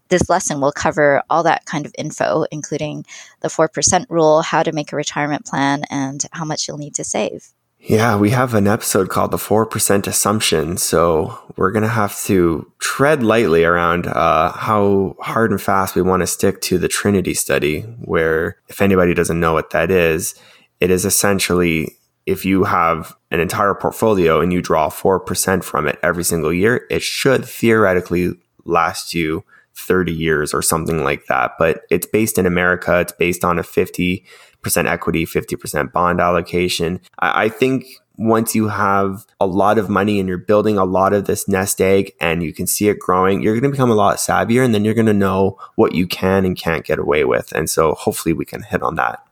this 0.09 0.29
lesson 0.29 0.61
will 0.61 0.73
cover 0.73 1.23
all 1.31 1.43
that 1.43 1.65
kind 1.67 1.87
of 1.87 1.95
info, 1.99 2.45
including 2.51 3.05
the 3.41 3.49
4% 3.49 4.07
rule, 4.09 4.43
how 4.43 4.63
to 4.63 4.73
make 4.73 4.93
a 4.93 4.97
retirement 4.97 5.45
plan, 5.45 5.85
and 5.91 6.25
how 6.33 6.45
much 6.45 6.67
you'll 6.67 6.79
need 6.79 6.95
to 6.95 7.05
save. 7.05 7.49
Yeah, 7.81 8.17
we 8.17 8.31
have 8.31 8.55
an 8.55 8.67
episode 8.67 9.09
called 9.09 9.31
the 9.31 9.37
4% 9.37 10.07
assumption. 10.07 10.77
So 10.79 11.39
we're 11.57 11.71
going 11.71 11.85
to 11.85 11.89
have 11.89 12.21
to 12.23 12.71
tread 12.81 13.23
lightly 13.23 13.65
around 13.65 14.09
uh, 14.09 14.53
how 14.53 15.17
hard 15.21 15.53
and 15.53 15.63
fast 15.63 15.95
we 15.95 16.03
want 16.03 16.23
to 16.23 16.27
stick 16.27 16.61
to 16.63 16.79
the 16.79 16.89
Trinity 16.89 17.35
study, 17.35 17.83
where, 18.01 18.57
if 18.69 18.83
anybody 18.83 19.15
doesn't 19.15 19.39
know 19.39 19.53
what 19.53 19.71
that 19.71 19.91
is, 19.91 20.35
it 20.81 20.91
is 20.91 21.05
essentially 21.05 21.97
if 22.27 22.45
you 22.45 22.65
have 22.65 23.17
an 23.31 23.41
entire 23.41 23.75
portfolio 23.75 24.41
and 24.41 24.53
you 24.53 24.61
draw 24.61 24.91
4% 24.91 25.65
from 25.65 25.89
it 25.89 25.99
every 26.03 26.25
single 26.25 26.53
year, 26.53 26.85
it 26.91 27.01
should 27.01 27.45
theoretically 27.45 28.35
last 28.67 29.15
you 29.15 29.45
30 29.79 30.13
years 30.13 30.53
or 30.53 30.63
something 30.63 31.05
like 31.05 31.27
that. 31.27 31.53
But 31.59 31.83
it's 31.91 32.07
based 32.07 32.39
in 32.39 32.47
America. 32.47 33.01
It's 33.01 33.13
based 33.13 33.45
on 33.45 33.59
a 33.59 33.63
50% 33.63 34.25
equity, 34.65 35.25
50% 35.27 35.93
bond 35.93 36.21
allocation. 36.21 37.01
I, 37.19 37.45
I 37.45 37.49
think 37.49 37.87
once 38.17 38.55
you 38.55 38.67
have 38.69 39.25
a 39.41 39.47
lot 39.47 39.79
of 39.79 39.89
money 39.89 40.19
and 40.19 40.29
you're 40.29 40.39
building 40.39 40.77
a 40.77 40.85
lot 40.85 41.13
of 41.13 41.27
this 41.27 41.47
nest 41.47 41.81
egg 41.81 42.13
and 42.21 42.43
you 42.43 42.53
can 42.53 42.67
see 42.67 42.89
it 42.89 42.99
growing, 42.99 43.41
you're 43.41 43.55
going 43.55 43.63
to 43.63 43.71
become 43.71 43.91
a 43.91 43.95
lot 43.95 44.17
savvier 44.17 44.65
and 44.65 44.75
then 44.75 44.85
you're 44.85 44.95
going 44.95 45.07
to 45.07 45.13
know 45.13 45.57
what 45.77 45.95
you 45.95 46.07
can 46.07 46.45
and 46.45 46.57
can't 46.57 46.85
get 46.85 46.99
away 46.99 47.25
with. 47.25 47.53
And 47.53 47.71
so 47.71 47.95
hopefully 47.95 48.33
we 48.33 48.45
can 48.45 48.63
hit 48.63 48.83
on 48.83 48.97
that. 48.97 49.25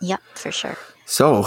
Yep, 0.00 0.20
for 0.34 0.50
sure. 0.50 0.76
So 1.04 1.44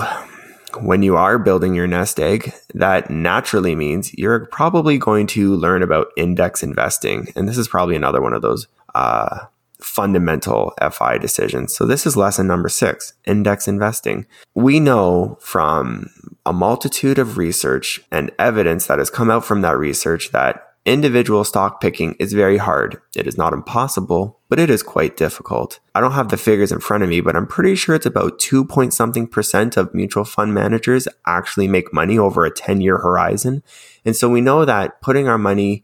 when 0.78 1.04
you 1.04 1.16
are 1.16 1.38
building 1.40 1.76
your 1.76 1.88
nest 1.88 2.20
egg, 2.20 2.54
that 2.74 3.10
naturally 3.10 3.76
means 3.76 4.14
you're 4.14 4.46
probably 4.48 4.98
going 4.98 5.28
to 5.28 5.56
learn 5.56 5.84
about 5.84 6.08
index 6.18 6.64
investing. 6.64 7.32
And 7.36 7.48
this 7.48 7.58
is 7.58 7.68
probably 7.68 7.96
another 7.96 8.22
one 8.22 8.34
of 8.34 8.42
those 8.42 8.68
uh, 8.96 9.46
fundamental 9.82 10.74
FI 10.92 11.18
decisions. 11.18 11.76
So, 11.76 11.86
this 11.86 12.06
is 12.06 12.18
lesson 12.18 12.48
number 12.48 12.70
six 12.70 13.14
index 13.26 13.68
investing. 13.68 14.26
We 14.54 14.80
know 14.80 15.38
from 15.42 16.10
a 16.46 16.54
multitude 16.54 17.20
of 17.20 17.38
research 17.38 18.02
and 18.12 18.32
evidence 18.40 18.88
that 18.88 19.00
has 19.00 19.10
come 19.10 19.30
out 19.30 19.46
from 19.46 19.62
that 19.62 19.78
research 19.78 20.32
that 20.32 20.69
Individual 20.90 21.44
stock 21.44 21.80
picking 21.80 22.16
is 22.18 22.34
very 22.34 22.58
hard. 22.58 23.00
It 23.16 23.28
is 23.28 23.38
not 23.38 23.54
impossible, 23.54 24.40
but 24.50 24.60
it 24.60 24.72
is 24.72 24.82
quite 24.82 25.16
difficult. 25.16 25.80
I 25.94 26.02
don't 26.02 26.14
have 26.14 26.30
the 26.30 26.36
figures 26.36 26.72
in 26.72 26.80
front 26.80 27.04
of 27.04 27.10
me, 27.10 27.22
but 27.22 27.36
I'm 27.36 27.46
pretty 27.46 27.76
sure 27.76 27.94
it's 27.94 28.08
about 28.08 28.40
2 28.40 28.66
point 28.66 28.92
something 28.92 29.28
percent 29.28 29.78
of 29.78 29.94
mutual 29.94 30.24
fund 30.24 30.52
managers 30.56 31.08
actually 31.28 31.68
make 31.68 31.94
money 31.94 32.18
over 32.18 32.44
a 32.44 32.50
10 32.50 32.82
year 32.82 32.98
horizon. 32.98 33.62
And 34.04 34.16
so 34.16 34.30
we 34.30 34.42
know 34.42 34.66
that 34.66 35.00
putting 35.00 35.28
our 35.28 35.38
money 35.38 35.84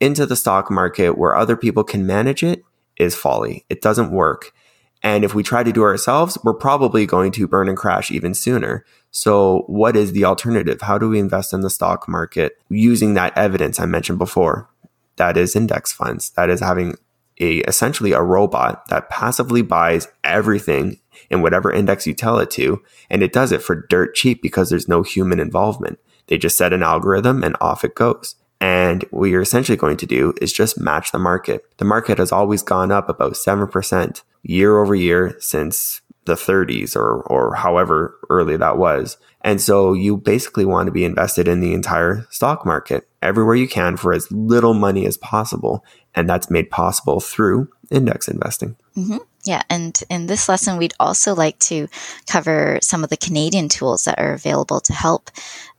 into 0.00 0.24
the 0.24 0.34
stock 0.34 0.70
market 0.70 1.18
where 1.18 1.36
other 1.36 1.54
people 1.54 1.84
can 1.84 2.06
manage 2.06 2.42
it 2.42 2.64
is 2.96 3.14
folly. 3.14 3.66
It 3.68 3.82
doesn't 3.82 4.10
work. 4.10 4.54
And 5.02 5.24
if 5.24 5.34
we 5.34 5.42
try 5.42 5.62
to 5.62 5.72
do 5.72 5.82
ourselves, 5.82 6.36
we're 6.42 6.54
probably 6.54 7.06
going 7.06 7.32
to 7.32 7.46
burn 7.46 7.68
and 7.68 7.76
crash 7.76 8.10
even 8.10 8.34
sooner. 8.34 8.84
So, 9.10 9.64
what 9.66 9.96
is 9.96 10.12
the 10.12 10.24
alternative? 10.24 10.80
How 10.82 10.98
do 10.98 11.08
we 11.08 11.18
invest 11.18 11.52
in 11.52 11.60
the 11.60 11.70
stock 11.70 12.08
market 12.08 12.58
using 12.68 13.14
that 13.14 13.36
evidence 13.36 13.78
I 13.78 13.86
mentioned 13.86 14.18
before? 14.18 14.68
That 15.16 15.36
is 15.36 15.56
index 15.56 15.92
funds. 15.92 16.30
That 16.30 16.50
is 16.50 16.60
having 16.60 16.96
a 17.40 17.58
essentially 17.58 18.12
a 18.12 18.22
robot 18.22 18.88
that 18.88 19.10
passively 19.10 19.62
buys 19.62 20.08
everything 20.24 20.98
in 21.30 21.42
whatever 21.42 21.72
index 21.72 22.06
you 22.06 22.14
tell 22.14 22.38
it 22.38 22.50
to, 22.52 22.82
and 23.08 23.22
it 23.22 23.32
does 23.32 23.52
it 23.52 23.62
for 23.62 23.86
dirt 23.88 24.14
cheap 24.14 24.42
because 24.42 24.70
there's 24.70 24.88
no 24.88 25.02
human 25.02 25.40
involvement. 25.40 25.98
They 26.26 26.38
just 26.38 26.58
set 26.58 26.72
an 26.72 26.82
algorithm 26.82 27.42
and 27.42 27.56
off 27.60 27.84
it 27.84 27.94
goes. 27.94 28.36
And 28.60 29.04
what 29.10 29.26
you're 29.26 29.40
essentially 29.40 29.76
going 29.76 29.96
to 29.98 30.06
do 30.06 30.34
is 30.40 30.52
just 30.52 30.80
match 30.80 31.12
the 31.12 31.18
market. 31.18 31.64
The 31.78 31.84
market 31.84 32.18
has 32.18 32.32
always 32.32 32.62
gone 32.62 32.90
up 32.90 33.08
about 33.08 33.34
7% 33.34 34.22
year 34.42 34.78
over 34.78 34.94
year 34.94 35.36
since 35.40 36.00
the 36.24 36.34
30s 36.34 36.94
or 36.94 37.22
or 37.22 37.54
however 37.54 38.18
early 38.30 38.56
that 38.56 38.78
was. 38.78 39.16
And 39.40 39.60
so 39.60 39.92
you 39.92 40.16
basically 40.16 40.64
want 40.64 40.86
to 40.86 40.92
be 40.92 41.04
invested 41.04 41.48
in 41.48 41.60
the 41.60 41.72
entire 41.72 42.26
stock 42.30 42.66
market 42.66 43.08
everywhere 43.22 43.54
you 43.54 43.68
can 43.68 43.96
for 43.96 44.12
as 44.12 44.30
little 44.30 44.74
money 44.74 45.06
as 45.06 45.16
possible, 45.16 45.84
and 46.14 46.28
that's 46.28 46.50
made 46.50 46.70
possible 46.70 47.20
through 47.20 47.68
index 47.90 48.28
investing. 48.28 48.76
Mm-hmm. 48.96 49.18
Yeah, 49.44 49.62
and 49.70 49.98
in 50.10 50.26
this 50.26 50.48
lesson, 50.48 50.76
we'd 50.76 50.94
also 51.00 51.34
like 51.34 51.58
to 51.60 51.88
cover 52.26 52.78
some 52.82 53.04
of 53.04 53.10
the 53.10 53.16
Canadian 53.16 53.68
tools 53.68 54.04
that 54.04 54.18
are 54.18 54.34
available 54.34 54.80
to 54.80 54.92
help 54.92 55.30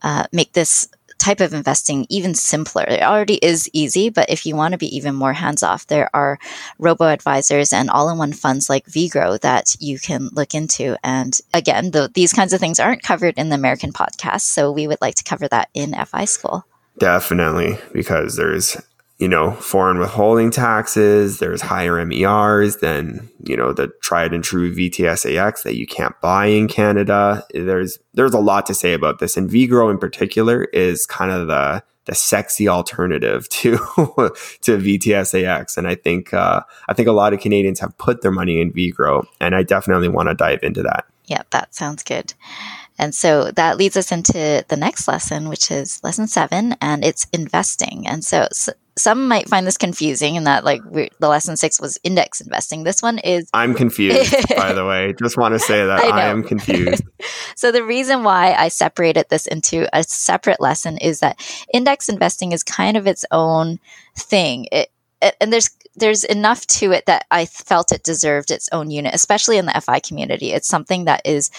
uh, 0.02 0.26
make 0.32 0.54
this 0.54 0.90
type 1.20 1.42
of 1.42 1.54
investing 1.54 2.08
even 2.10 2.34
simpler. 2.34 2.84
It 2.88 3.04
already 3.04 3.36
is 3.36 3.70
easy, 3.74 4.10
but 4.10 4.30
if 4.30 4.46
you 4.46 4.56
want 4.56 4.72
to 4.72 4.78
be 4.78 4.96
even 4.96 5.14
more 5.14 5.34
hands 5.34 5.62
off, 5.62 5.88
there 5.88 6.10
are 6.14 6.40
robo 6.80 7.06
advisors 7.06 7.72
and 7.72 7.90
all 7.90 8.10
in 8.10 8.18
one 8.18 8.34
funds 8.34 8.70
like 8.70 8.86
VGRO 8.88 9.40
that 9.42 9.76
you 9.80 10.00
can 10.00 10.30
look 10.32 10.56
into. 10.56 10.96
And 11.04 11.38
again, 11.54 11.92
the, 11.92 12.10
these 12.14 12.34
kinds 12.34 12.54
of 12.54 12.60
things 12.60 12.80
aren't 12.80 13.04
covered 13.04 13.36
in 13.38 13.50
the 13.50 13.56
American 13.56 13.94
podcast. 13.94 14.42
So 14.42 14.72
we 14.72 14.88
would 14.88 15.02
like 15.02 15.16
to 15.16 15.24
cover 15.24 15.48
that 15.50 15.70
in 15.74 15.94
FI 16.06 16.26
school. 16.26 16.66
Definitely, 16.98 17.78
because 17.94 18.36
there's 18.36 18.76
you 19.20 19.28
know, 19.28 19.52
foreign 19.52 20.00
withholding 20.00 20.50
taxes. 20.50 21.40
There's 21.40 21.62
higher 21.62 22.04
MERs 22.06 22.78
than, 22.78 23.30
you 23.44 23.58
know, 23.58 23.74
the 23.74 23.90
tried 24.02 24.34
and 24.34 24.42
true 24.42 24.74
VTSAX 24.74 25.64
that 25.64 25.76
you 25.76 25.86
can't 25.86 26.20
buy 26.22 26.46
in 26.46 26.70
Canada. 26.70 27.46
There's, 27.54 28.00
there's 28.14 28.34
a 28.34 28.40
lot 28.40 28.66
to 28.68 28.74
say 28.74 28.94
about 28.94 29.20
this. 29.20 29.36
And 29.36 29.50
VGRO 29.50 29.92
in 29.92 29.98
particular 29.98 30.64
is 30.64 31.06
kind 31.06 31.32
of 31.32 31.48
the, 31.48 31.84
the 32.06 32.16
sexy 32.16 32.70
alternative 32.70 33.50
to, 33.50 33.74
to 34.62 34.78
VTSAX. 34.78 35.78
And 35.78 35.86
I 35.86 35.96
think, 35.96 36.34
uh, 36.34 36.62
I 36.88 36.94
think 36.94 37.10
a 37.10 37.14
lot 37.14 37.34
of 37.34 37.42
Canadians 37.42 37.82
have 37.82 37.98
put 37.98 38.22
their 38.22 38.32
money 38.32 38.62
in 38.62 38.72
VGRO 38.72 39.26
and 39.42 39.54
I 39.54 39.64
definitely 39.64 40.08
want 40.08 40.30
to 40.30 40.34
dive 40.34 40.64
into 40.64 40.82
that. 40.84 41.06
Yeah, 41.26 41.44
that 41.52 41.76
sounds 41.76 42.04
good. 42.04 42.34
And 42.98 43.14
so 43.14 43.52
that 43.52 43.78
leads 43.78 43.96
us 43.96 44.12
into 44.12 44.66
the 44.68 44.76
next 44.76 45.08
lesson, 45.08 45.48
which 45.48 45.72
is 45.72 46.04
lesson 46.04 46.28
seven, 46.28 46.76
and 46.82 47.06
it's 47.06 47.28
investing. 47.32 48.06
And 48.06 48.26
so, 48.26 48.48
so 48.52 48.74
some 49.00 49.28
might 49.28 49.50
find 49.50 49.66
this 49.66 49.78
confusing 49.78 50.38
and 50.38 50.48
that 50.48 50.64
like 50.64 50.82
the 50.92 51.10
lesson 51.28 51.58
six 51.58 51.80
was 51.80 52.00
index 52.04 52.42
investing. 52.42 52.84
This 52.84 53.02
one 53.02 53.18
is. 53.20 53.50
I'm 53.54 53.74
confused, 53.74 54.36
by 54.56 54.74
the 54.74 54.86
way. 54.86 55.14
Just 55.20 55.38
want 55.38 55.54
to 55.54 55.60
say 55.60 55.86
that 55.86 56.00
I, 56.00 56.10
I 56.10 56.26
am 56.26 56.44
confused. 56.44 57.04
so 57.56 57.72
the 57.72 57.84
reason 57.84 58.24
why 58.24 58.54
I 58.54 58.68
separated 58.68 59.28
this 59.30 59.48
into 59.48 59.88
a 59.96 60.04
separate 60.04 60.62
lesson 60.62 60.98
is 60.98 61.20
that 61.20 61.40
index 61.74 62.10
investing 62.10 62.52
is 62.52 62.64
kind 62.64 62.98
of 62.98 63.08
its 63.08 63.26
own 63.32 63.80
thing. 64.18 64.68
It, 64.72 64.90
it, 65.22 65.36
and 65.42 65.52
there's 65.52 65.70
there's 65.96 66.24
enough 66.24 66.66
to 66.68 66.92
it 66.92 67.06
that 67.08 67.26
I 67.30 67.46
felt 67.46 67.92
it 67.92 68.04
deserved 68.04 68.52
its 68.52 68.70
own 68.72 68.90
unit, 68.90 69.14
especially 69.14 69.58
in 69.58 69.66
the 69.66 69.82
FI 69.82 70.00
community. 70.00 70.52
It's 70.52 70.68
something 70.68 71.06
that 71.06 71.22
is 71.26 71.52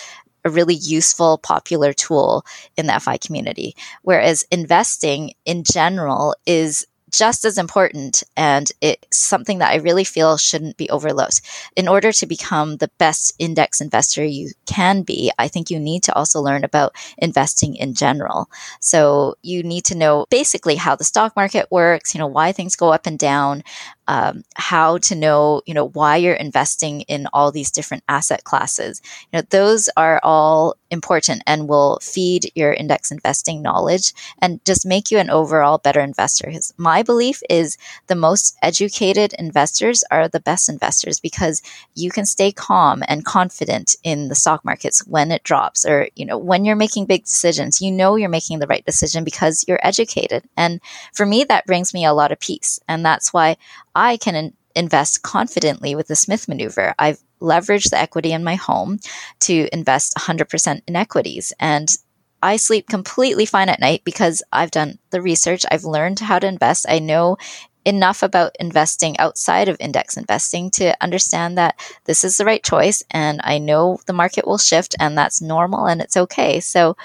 a 0.44 0.50
really 0.50 0.74
useful, 0.74 1.38
popular 1.38 1.92
tool 1.92 2.44
in 2.76 2.87
the 2.87 2.98
FI 2.98 3.18
community. 3.18 3.76
Whereas 4.03 4.44
investing 4.50 5.35
in 5.44 5.64
general 5.64 6.35
is 6.46 6.87
just 7.11 7.44
as 7.44 7.59
important 7.59 8.23
and 8.37 8.70
it's 8.81 9.18
something 9.18 9.59
that 9.59 9.70
I 9.70 9.77
really 9.77 10.05
feel 10.05 10.37
shouldn't 10.37 10.77
be 10.77 10.90
overlooked. 10.90 11.40
In 11.77 11.88
order 11.88 12.12
to 12.12 12.27
become 12.27 12.77
the 12.77 12.90
best 12.99 13.35
index 13.38 13.81
investor 13.81 14.25
you 14.25 14.53
can 14.66 15.03
be, 15.03 15.33
I 15.38 15.49
think 15.49 15.70
you 15.70 15.79
need 15.79 16.03
to 16.05 16.14
also 16.14 16.40
learn 16.40 16.64
about 16.64 16.94
investing 17.18 17.77
in 17.77 17.94
general. 17.94 18.51
So 18.81 19.35
you 19.42 19.62
need 19.62 19.85
to 19.87 19.94
know 19.94 20.27
basically 20.31 20.77
how 20.77 20.96
the 20.96 21.05
stock 21.05 21.37
market 21.37 21.66
works, 21.70 22.14
you 22.14 22.18
know, 22.18 22.27
why 22.27 22.53
things 22.53 22.77
go 22.77 22.92
up 22.92 23.07
and 23.07 23.18
down, 23.18 23.62
um, 24.11 24.42
how 24.57 24.99
to 24.99 25.14
know, 25.14 25.62
you 25.66 25.73
know, 25.73 25.87
why 25.90 26.16
you're 26.16 26.35
investing 26.35 27.03
in 27.03 27.29
all 27.33 27.53
these 27.53 27.70
different 27.70 28.03
asset 28.09 28.42
classes. 28.42 29.01
You 29.33 29.38
know, 29.38 29.46
those 29.51 29.88
are 29.96 30.18
all 30.25 30.75
important 30.90 31.44
and 31.46 31.68
will 31.68 32.01
feed 32.03 32.51
your 32.57 32.73
index 32.73 33.12
investing 33.12 33.62
knowledge 33.62 34.12
and 34.42 34.62
just 34.64 34.85
make 34.85 35.12
you 35.12 35.18
an 35.18 35.31
overall 35.31 35.79
better 35.79 36.01
investor. 36.01 36.53
My 36.77 37.05
belief 37.05 37.40
is 37.49 37.79
the 38.09 38.16
most 38.16 38.59
educated 38.62 39.33
investors 39.38 40.03
are 40.11 40.27
the 40.27 40.40
best 40.40 40.68
investors 40.68 41.20
because 41.20 41.62
you 41.94 42.11
can 42.11 42.27
stay 42.27 42.51
calm 42.51 43.05
and 43.07 43.25
confident 43.25 43.94
in 44.03 44.27
the 44.27 44.35
stock 44.35 44.64
markets 44.64 45.07
when 45.07 45.31
it 45.31 45.44
drops 45.44 45.87
or, 45.87 46.09
you 46.16 46.27
know, 46.27 46.37
when 46.37 46.64
you're 46.64 46.75
making 46.75 47.07
big 47.07 47.27
decisions, 47.27 47.81
you 47.81 47.92
know, 47.92 48.16
you're 48.16 48.29
making 48.29 48.59
the 48.59 48.66
right 48.66 48.85
decision 48.85 49.23
because 49.23 49.64
you're 49.68 49.79
educated. 49.85 50.42
And 50.57 50.81
for 51.14 51.25
me, 51.25 51.44
that 51.44 51.66
brings 51.66 51.94
me 51.94 52.05
a 52.05 52.12
lot 52.12 52.33
of 52.33 52.40
peace. 52.40 52.81
And 52.88 53.05
that's 53.07 53.33
why 53.33 53.57
I 54.00 54.16
can 54.16 54.34
in- 54.34 54.54
invest 54.74 55.22
confidently 55.22 55.94
with 55.94 56.08
the 56.08 56.16
Smith 56.16 56.48
maneuver. 56.48 56.94
I've 56.98 57.22
leveraged 57.42 57.90
the 57.90 57.98
equity 57.98 58.32
in 58.32 58.42
my 58.42 58.54
home 58.54 58.98
to 59.40 59.68
invest 59.72 60.14
100% 60.16 60.80
in 60.88 60.96
equities. 60.96 61.52
And 61.60 61.94
I 62.42 62.56
sleep 62.56 62.88
completely 62.88 63.44
fine 63.44 63.68
at 63.68 63.78
night 63.80 64.00
because 64.04 64.42
I've 64.52 64.70
done 64.70 64.98
the 65.10 65.20
research. 65.20 65.66
I've 65.70 65.84
learned 65.84 66.20
how 66.20 66.38
to 66.38 66.46
invest. 66.46 66.86
I 66.88 66.98
know 66.98 67.36
enough 67.84 68.22
about 68.22 68.56
investing 68.58 69.18
outside 69.18 69.68
of 69.68 69.76
index 69.80 70.16
investing 70.16 70.70
to 70.70 70.94
understand 71.02 71.58
that 71.58 71.78
this 72.06 72.24
is 72.24 72.38
the 72.38 72.46
right 72.46 72.64
choice. 72.64 73.02
And 73.10 73.42
I 73.44 73.58
know 73.58 73.98
the 74.06 74.14
market 74.14 74.46
will 74.46 74.58
shift 74.58 74.94
and 74.98 75.16
that's 75.16 75.42
normal 75.42 75.86
and 75.86 76.00
it's 76.00 76.16
okay. 76.16 76.60
So 76.60 76.96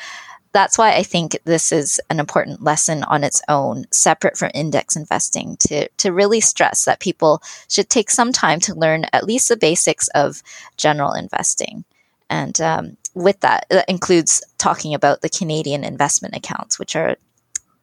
that's 0.56 0.78
why 0.78 0.96
I 0.96 1.04
think 1.04 1.38
this 1.44 1.74
is 1.74 2.00
an 2.10 2.18
important 2.18 2.64
lesson 2.64 3.04
on 3.04 3.26
its 3.26 3.42
own, 3.50 3.84
separate 3.92 4.38
from 4.38 4.52
index 4.54 4.96
investing, 4.96 5.58
to, 5.68 5.90
to 5.90 6.14
really 6.14 6.40
stress 6.40 6.86
that 6.86 7.02
people 7.02 7.42
should 7.68 7.90
take 7.90 8.10
some 8.10 8.32
time 8.32 8.62
to 8.62 8.74
learn 8.74 9.06
at 9.12 9.26
least 9.26 9.50
the 9.50 9.58
basics 9.58 10.08
of 10.16 10.42
general 10.78 11.12
investing. 11.12 11.84
And 12.30 12.60
um, 12.62 12.96
with 13.14 13.42
that, 13.42 13.66
that 13.70 13.90
includes 13.90 14.42
talking 14.58 14.94
about 14.94 15.22
the 15.22 15.28
Canadian 15.28 15.84
investment 15.84 16.38
accounts, 16.38 16.80
which 16.80 16.96
are 16.96 17.18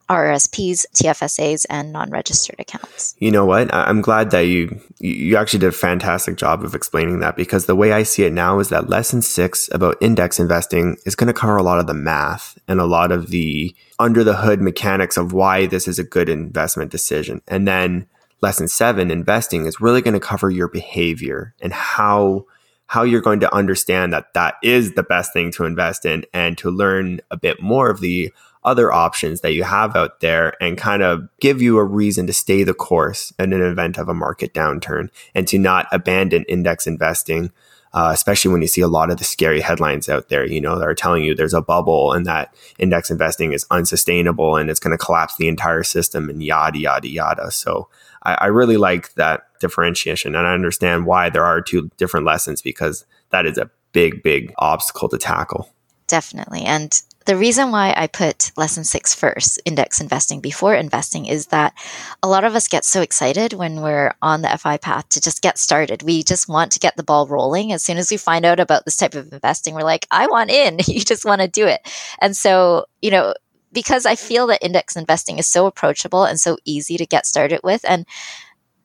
RRSPs, 0.09 0.87
TFSAs, 0.95 1.67
and 1.71 1.93
non-registered 1.93 2.59
accounts. 2.59 3.15
You 3.19 3.31
know 3.31 3.45
what? 3.45 3.73
I'm 3.73 4.01
glad 4.01 4.31
that 4.31 4.43
you 4.43 4.81
you 4.99 5.37
actually 5.37 5.61
did 5.61 5.69
a 5.69 5.73
fantastic 5.73 6.37
job 6.37 6.65
of 6.65 6.75
explaining 6.75 7.21
that 7.21 7.37
because 7.37 7.67
the 7.67 7.77
way 7.77 7.93
I 7.93 8.03
see 8.03 8.25
it 8.25 8.33
now 8.33 8.59
is 8.59 8.69
that 8.69 8.89
lesson 8.89 9.23
six 9.23 9.69
about 9.73 9.97
index 10.01 10.39
investing 10.39 10.97
is 11.07 11.15
going 11.15 11.29
to 11.29 11.33
cover 11.33 11.57
a 11.57 11.63
lot 11.63 11.79
of 11.79 11.87
the 11.87 11.95
math 11.95 12.59
and 12.69 12.81
a 12.81 12.87
lot 12.87 13.13
of 13.13 13.31
the 13.31 13.75
under 13.99 14.25
the 14.25 14.37
hood 14.37 14.61
mechanics 14.61 15.17
of 15.17 15.33
why 15.33 15.67
this 15.67 15.87
is 15.89 15.99
a 15.99 16.05
good 16.05 16.29
investment 16.29 16.91
decision, 16.91 17.41
and 17.49 17.67
then 17.67 18.07
lesson 18.43 18.69
seven, 18.69 19.11
investing, 19.11 19.67
is 19.67 19.81
really 19.81 20.03
going 20.03 20.15
to 20.15 20.21
cover 20.21 20.51
your 20.51 20.69
behavior 20.69 21.55
and 21.61 21.73
how 21.73 22.45
how 22.93 23.05
you're 23.05 23.23
going 23.23 23.41
to 23.41 23.55
understand 23.55 24.13
that 24.13 24.35
that 24.35 24.57
is 24.63 24.93
the 24.93 25.03
best 25.03 25.33
thing 25.33 25.51
to 25.51 25.65
invest 25.65 26.05
in 26.05 26.27
and 26.35 26.59
to 26.59 26.71
learn 26.71 27.21
a 27.31 27.39
bit 27.39 27.63
more 27.63 27.89
of 27.89 28.01
the 28.01 28.31
other 28.65 28.93
options 28.93 29.41
that 29.41 29.53
you 29.53 29.65
have 29.65 29.97
out 29.97 30.21
there 30.21 30.55
and 30.63 30.79
kind 30.79 31.03
of 31.03 31.29
give 31.41 31.61
you 31.61 31.79
a 31.79 31.85
reason 31.85 32.27
to 32.27 32.33
stay 32.33 32.63
the 32.63 32.75
course 32.75 33.33
in 33.39 33.53
an 33.53 33.63
event 33.63 33.99
of 33.99 34.09
a 34.09 34.15
market 34.15 34.55
downturn 34.55 35.09
and 35.35 35.49
to 35.49 35.59
not 35.59 35.87
abandon 35.93 36.45
index 36.49 36.87
investing. 36.87 37.51
Uh, 37.95 38.11
especially 38.11 38.51
when 38.51 38.63
you 38.63 38.67
see 38.67 38.81
a 38.81 38.89
lot 38.89 39.11
of 39.11 39.19
the 39.19 39.25
scary 39.25 39.61
headlines 39.61 40.09
out 40.09 40.31
there, 40.31 40.47
you 40.47 40.63
know, 40.63 40.79
that 40.79 40.89
are 40.89 40.95
telling 40.95 41.23
you 41.23 41.35
there's 41.35 41.53
a 41.53 41.61
bubble 41.61 42.15
and 42.15 42.25
that 42.25 42.55
index 42.79 43.11
investing 43.11 43.53
is 43.53 43.67
unsustainable 43.71 44.57
and 44.57 44.71
it's 44.71 44.81
going 44.81 44.97
to 44.97 45.05
collapse 45.05 45.37
the 45.37 45.47
entire 45.47 45.83
system 45.83 46.31
and 46.31 46.43
yada, 46.43 46.79
yada, 46.79 47.07
yada. 47.07 47.51
So 47.51 47.91
I, 48.23 48.33
I 48.33 48.47
really 48.47 48.79
like 48.79 49.13
that 49.17 49.43
differentiation 49.61 50.35
and 50.35 50.47
I 50.47 50.55
understand 50.55 51.05
why 51.05 51.29
there 51.29 51.45
are 51.45 51.61
two 51.61 51.91
different 51.99 52.25
lessons 52.25 52.63
because 52.63 53.05
that 53.29 53.45
is 53.45 53.59
a 53.59 53.71
big, 53.93 54.23
big 54.23 54.55
obstacle 54.57 55.11
to 55.11 55.19
tackle. 55.19 55.69
Definitely. 56.07 56.63
And 56.63 56.99
the 57.27 57.37
reason 57.37 57.71
why 57.71 57.95
I 57.97 58.07
put 58.07 58.53
lesson 58.57 58.85
six 58.85 59.15
first, 59.15 59.61
index 59.65 60.01
investing 60.01 60.41
before 60.41 60.75
investing, 60.75 61.27
is 61.27 61.47
that 61.47 61.75
a 62.23 62.29
lot 62.29 62.45
of 62.45 62.55
us 62.55 62.69
get 62.69 62.85
so 62.85 63.03
excited 63.03 63.53
when 63.53 63.81
we're 63.81 64.15
on 64.23 64.43
the 64.43 64.59
FI 64.59 64.77
path 64.79 65.09
to 65.11 65.21
just 65.21 65.43
get 65.43 65.59
started. 65.59 66.03
We 66.03 66.23
just 66.23 66.49
want 66.49 66.73
to 66.73 66.81
get 66.81 66.97
the 66.97 67.03
ball 67.03 67.27
rolling. 67.27 67.73
As 67.73 67.83
soon 67.83 67.99
as 67.99 68.11
we 68.11 68.17
find 68.17 68.45
out 68.45 68.61
about 68.61 68.85
this 68.85 68.97
type 68.97 69.15
of 69.15 69.33
investing, 69.33 69.75
we're 69.75 69.83
like, 69.83 70.07
I 70.11 70.27
want 70.27 70.51
in. 70.51 70.79
you 70.87 71.01
just 71.01 71.25
want 71.25 71.41
to 71.41 71.49
do 71.49 71.67
it. 71.67 71.81
And 72.21 72.37
so, 72.37 72.87
you 73.01 73.11
know, 73.11 73.35
because 73.73 74.07
I 74.07 74.15
feel 74.15 74.47
that 74.49 74.63
index 74.63 74.97
investing 74.97 75.39
is 75.39 75.47
so 75.47 75.67
approachable 75.67 76.25
and 76.25 76.39
so 76.39 76.59
easy 76.65 76.97
to 76.97 77.07
get 77.07 77.27
started 77.27 77.61
with. 77.65 77.85
And 77.89 78.07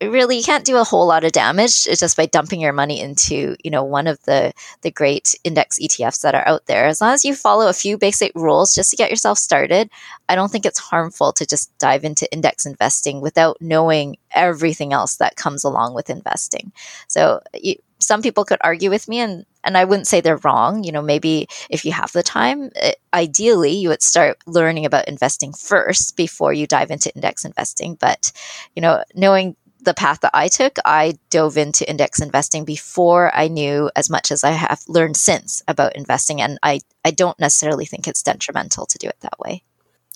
really 0.02 0.36
you 0.36 0.42
can't 0.42 0.64
do 0.64 0.76
a 0.76 0.84
whole 0.84 1.06
lot 1.06 1.24
of 1.24 1.32
damage 1.32 1.88
uh, 1.88 1.94
just 1.94 2.16
by 2.16 2.26
dumping 2.26 2.60
your 2.60 2.72
money 2.72 3.00
into 3.00 3.56
you 3.64 3.70
know 3.70 3.82
one 3.82 4.06
of 4.06 4.22
the 4.24 4.52
the 4.82 4.90
great 4.90 5.34
index 5.44 5.78
ETFs 5.78 6.20
that 6.22 6.34
are 6.34 6.46
out 6.46 6.66
there 6.66 6.86
as 6.86 7.00
long 7.00 7.12
as 7.12 7.24
you 7.24 7.34
follow 7.34 7.68
a 7.68 7.72
few 7.72 7.98
basic 7.98 8.32
rules 8.34 8.74
just 8.74 8.90
to 8.90 8.96
get 8.96 9.10
yourself 9.10 9.38
started 9.38 9.90
I 10.28 10.34
don't 10.34 10.50
think 10.50 10.66
it's 10.66 10.78
harmful 10.78 11.32
to 11.32 11.46
just 11.46 11.76
dive 11.78 12.04
into 12.04 12.30
index 12.32 12.66
investing 12.66 13.20
without 13.20 13.56
knowing 13.60 14.18
everything 14.30 14.92
else 14.92 15.16
that 15.16 15.36
comes 15.36 15.64
along 15.64 15.94
with 15.94 16.10
investing 16.10 16.72
so 17.08 17.40
you, 17.54 17.76
some 18.00 18.22
people 18.22 18.44
could 18.44 18.58
argue 18.60 18.90
with 18.90 19.08
me 19.08 19.18
and 19.18 19.44
and 19.64 19.76
I 19.76 19.84
wouldn't 19.84 20.06
say 20.06 20.20
they're 20.20 20.38
wrong. 20.38 20.84
You 20.84 20.92
know, 20.92 21.02
maybe 21.02 21.46
if 21.68 21.84
you 21.84 21.92
have 21.92 22.12
the 22.12 22.22
time, 22.22 22.70
it, 22.76 22.96
ideally 23.12 23.72
you 23.72 23.90
would 23.90 24.02
start 24.02 24.38
learning 24.46 24.86
about 24.86 25.08
investing 25.08 25.52
first 25.52 26.16
before 26.16 26.54
you 26.54 26.66
dive 26.66 26.90
into 26.90 27.14
index 27.14 27.44
investing. 27.44 27.96
But, 27.96 28.32
you 28.74 28.80
know, 28.80 29.02
knowing 29.14 29.56
the 29.88 29.94
path 29.94 30.20
that 30.20 30.32
I 30.34 30.48
took, 30.48 30.76
I 30.84 31.14
dove 31.30 31.56
into 31.56 31.88
index 31.88 32.20
investing 32.20 32.66
before 32.66 33.34
I 33.34 33.48
knew 33.48 33.90
as 33.96 34.10
much 34.10 34.30
as 34.30 34.44
I 34.44 34.50
have 34.50 34.82
learned 34.86 35.16
since 35.16 35.62
about 35.66 35.96
investing. 35.96 36.42
And 36.42 36.58
I, 36.62 36.80
I 37.06 37.10
don't 37.10 37.40
necessarily 37.40 37.86
think 37.86 38.06
it's 38.06 38.22
detrimental 38.22 38.84
to 38.84 38.98
do 38.98 39.08
it 39.08 39.16
that 39.20 39.40
way. 39.40 39.62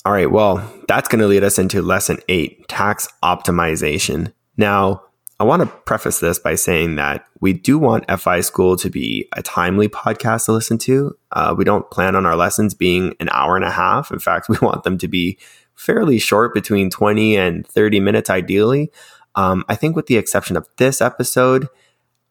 All 0.05 0.13
right. 0.13 0.31
Well, 0.31 0.71
that's 0.89 1.09
going 1.09 1.21
to 1.21 1.27
lead 1.27 1.43
us 1.43 1.59
into 1.59 1.81
lesson 1.81 2.19
eight 2.29 2.69
tax 2.69 3.09
optimization. 3.23 4.35
Now, 4.59 5.05
I 5.41 5.45
want 5.45 5.63
to 5.63 5.67
preface 5.87 6.21
this 6.21 6.39
by 6.39 6.55
saying 6.55 6.97
that 6.97 7.25
we 7.41 7.55
do 7.55 7.79
want 7.79 8.11
FI 8.11 8.43
School 8.43 8.77
to 8.77 8.91
be 8.91 9.27
a 9.35 9.43
timely 9.43 9.89
podcast 9.89 10.45
to 10.47 10.53
listen 10.53 10.77
to. 10.79 11.17
Uh, 11.33 11.55
we 11.57 11.65
don't 11.65 11.91
plan 11.91 12.15
on 12.15 12.27
our 12.27 12.37
lessons 12.37 12.75
being 12.75 13.17
an 13.21 13.31
hour 13.33 13.57
and 13.57 13.65
a 13.65 13.71
half. 13.71 14.11
In 14.11 14.19
fact, 14.19 14.49
we 14.51 14.59
want 14.61 14.85
them 14.85 14.99
to 14.99 15.09
be 15.09 15.39
fairly 15.75 16.19
short, 16.19 16.53
between 16.53 16.91
20 16.91 17.37
and 17.37 17.67
30 17.67 18.01
minutes 18.01 18.29
ideally. 18.29 18.93
Um, 19.35 19.64
I 19.68 19.75
think, 19.75 19.97
with 19.97 20.07
the 20.07 20.16
exception 20.16 20.57
of 20.57 20.68
this 20.77 21.01
episode, 21.01 21.68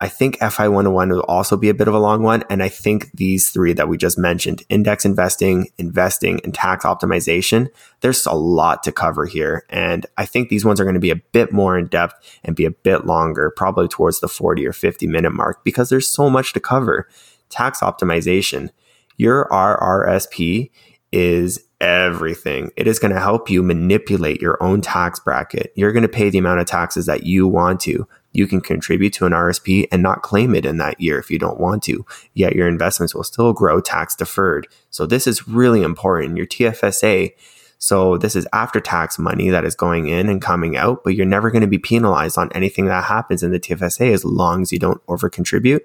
I 0.01 0.07
think 0.07 0.39
FI 0.39 0.67
101 0.67 1.09
will 1.09 1.19
also 1.21 1.55
be 1.55 1.69
a 1.69 1.75
bit 1.75 1.87
of 1.87 1.93
a 1.93 1.99
long 1.99 2.23
one. 2.23 2.43
And 2.49 2.63
I 2.63 2.69
think 2.69 3.11
these 3.13 3.49
three 3.49 3.71
that 3.73 3.87
we 3.87 3.97
just 3.97 4.17
mentioned 4.17 4.63
index 4.67 5.05
investing, 5.05 5.67
investing, 5.77 6.41
and 6.43 6.55
tax 6.55 6.83
optimization 6.85 7.67
there's 7.99 8.25
a 8.25 8.33
lot 8.33 8.81
to 8.83 8.91
cover 8.91 9.27
here. 9.27 9.63
And 9.69 10.07
I 10.17 10.25
think 10.25 10.49
these 10.49 10.65
ones 10.65 10.81
are 10.81 10.85
going 10.85 10.95
to 10.95 10.99
be 10.99 11.11
a 11.11 11.21
bit 11.31 11.53
more 11.53 11.77
in 11.77 11.85
depth 11.85 12.15
and 12.43 12.55
be 12.55 12.65
a 12.65 12.71
bit 12.71 13.05
longer, 13.05 13.53
probably 13.55 13.87
towards 13.87 14.21
the 14.21 14.27
40 14.27 14.65
or 14.65 14.73
50 14.73 15.05
minute 15.05 15.33
mark, 15.33 15.63
because 15.63 15.89
there's 15.89 16.07
so 16.07 16.31
much 16.31 16.51
to 16.53 16.59
cover. 16.59 17.07
Tax 17.49 17.81
optimization. 17.81 18.69
Your 19.17 19.47
RRSP 19.51 20.71
is 21.11 21.67
everything. 21.81 22.71
It 22.77 22.87
is 22.87 22.99
going 22.99 23.13
to 23.13 23.19
help 23.19 23.49
you 23.49 23.63
manipulate 23.63 24.39
your 24.39 24.61
own 24.63 24.81
tax 24.81 25.19
bracket. 25.19 25.73
You're 25.75 25.91
going 25.91 26.03
to 26.03 26.09
pay 26.09 26.29
the 26.29 26.37
amount 26.37 26.59
of 26.61 26.67
taxes 26.67 27.07
that 27.07 27.23
you 27.23 27.47
want 27.47 27.81
to. 27.81 28.07
You 28.33 28.47
can 28.47 28.61
contribute 28.61 29.11
to 29.13 29.25
an 29.25 29.33
RSP 29.33 29.87
and 29.91 30.01
not 30.01 30.21
claim 30.21 30.55
it 30.55 30.65
in 30.65 30.77
that 30.77 31.01
year 31.01 31.19
if 31.19 31.29
you 31.29 31.39
don't 31.39 31.59
want 31.59 31.83
to. 31.83 32.05
Yet 32.33 32.55
your 32.55 32.67
investments 32.67 33.13
will 33.13 33.23
still 33.23 33.51
grow 33.51 33.81
tax 33.81 34.15
deferred. 34.15 34.67
So 34.91 35.05
this 35.05 35.27
is 35.27 35.47
really 35.47 35.81
important. 35.81 36.37
Your 36.37 36.45
TFSA. 36.45 37.33
So 37.79 38.15
this 38.15 38.35
is 38.35 38.47
after 38.53 38.79
tax 38.79 39.17
money 39.17 39.49
that 39.49 39.65
is 39.65 39.73
going 39.73 40.07
in 40.07 40.29
and 40.29 40.39
coming 40.39 40.77
out, 40.77 41.03
but 41.03 41.15
you're 41.15 41.25
never 41.25 41.49
going 41.49 41.63
to 41.63 41.67
be 41.67 41.79
penalized 41.79 42.37
on 42.37 42.51
anything 42.53 42.85
that 42.85 43.05
happens 43.05 43.41
in 43.41 43.51
the 43.51 43.59
TFSA 43.59 44.13
as 44.13 44.23
long 44.23 44.61
as 44.61 44.71
you 44.71 44.77
don't 44.77 45.01
over 45.07 45.29
contribute 45.29 45.83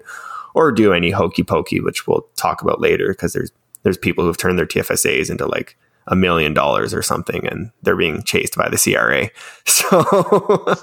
or 0.53 0.71
do 0.71 0.93
any 0.93 1.09
hokey 1.09 1.43
pokey, 1.43 1.81
which 1.81 2.05
we'll 2.05 2.27
talk 2.35 2.61
about 2.61 2.79
later 2.79 3.09
because 3.09 3.33
there's 3.33 3.51
there's 3.81 3.97
people 3.97 4.25
who've 4.25 4.37
turned 4.37 4.59
their 4.59 4.65
TFSAs 4.65 5.29
into 5.31 5.45
like 5.45 5.77
a 6.07 6.15
million 6.15 6.53
dollars 6.53 6.93
or 6.93 7.01
something 7.01 7.45
and 7.45 7.69
they're 7.81 7.97
being 7.97 8.23
chased 8.23 8.55
by 8.55 8.69
the 8.69 8.77
CRA. 8.77 9.29
So, 9.77 10.75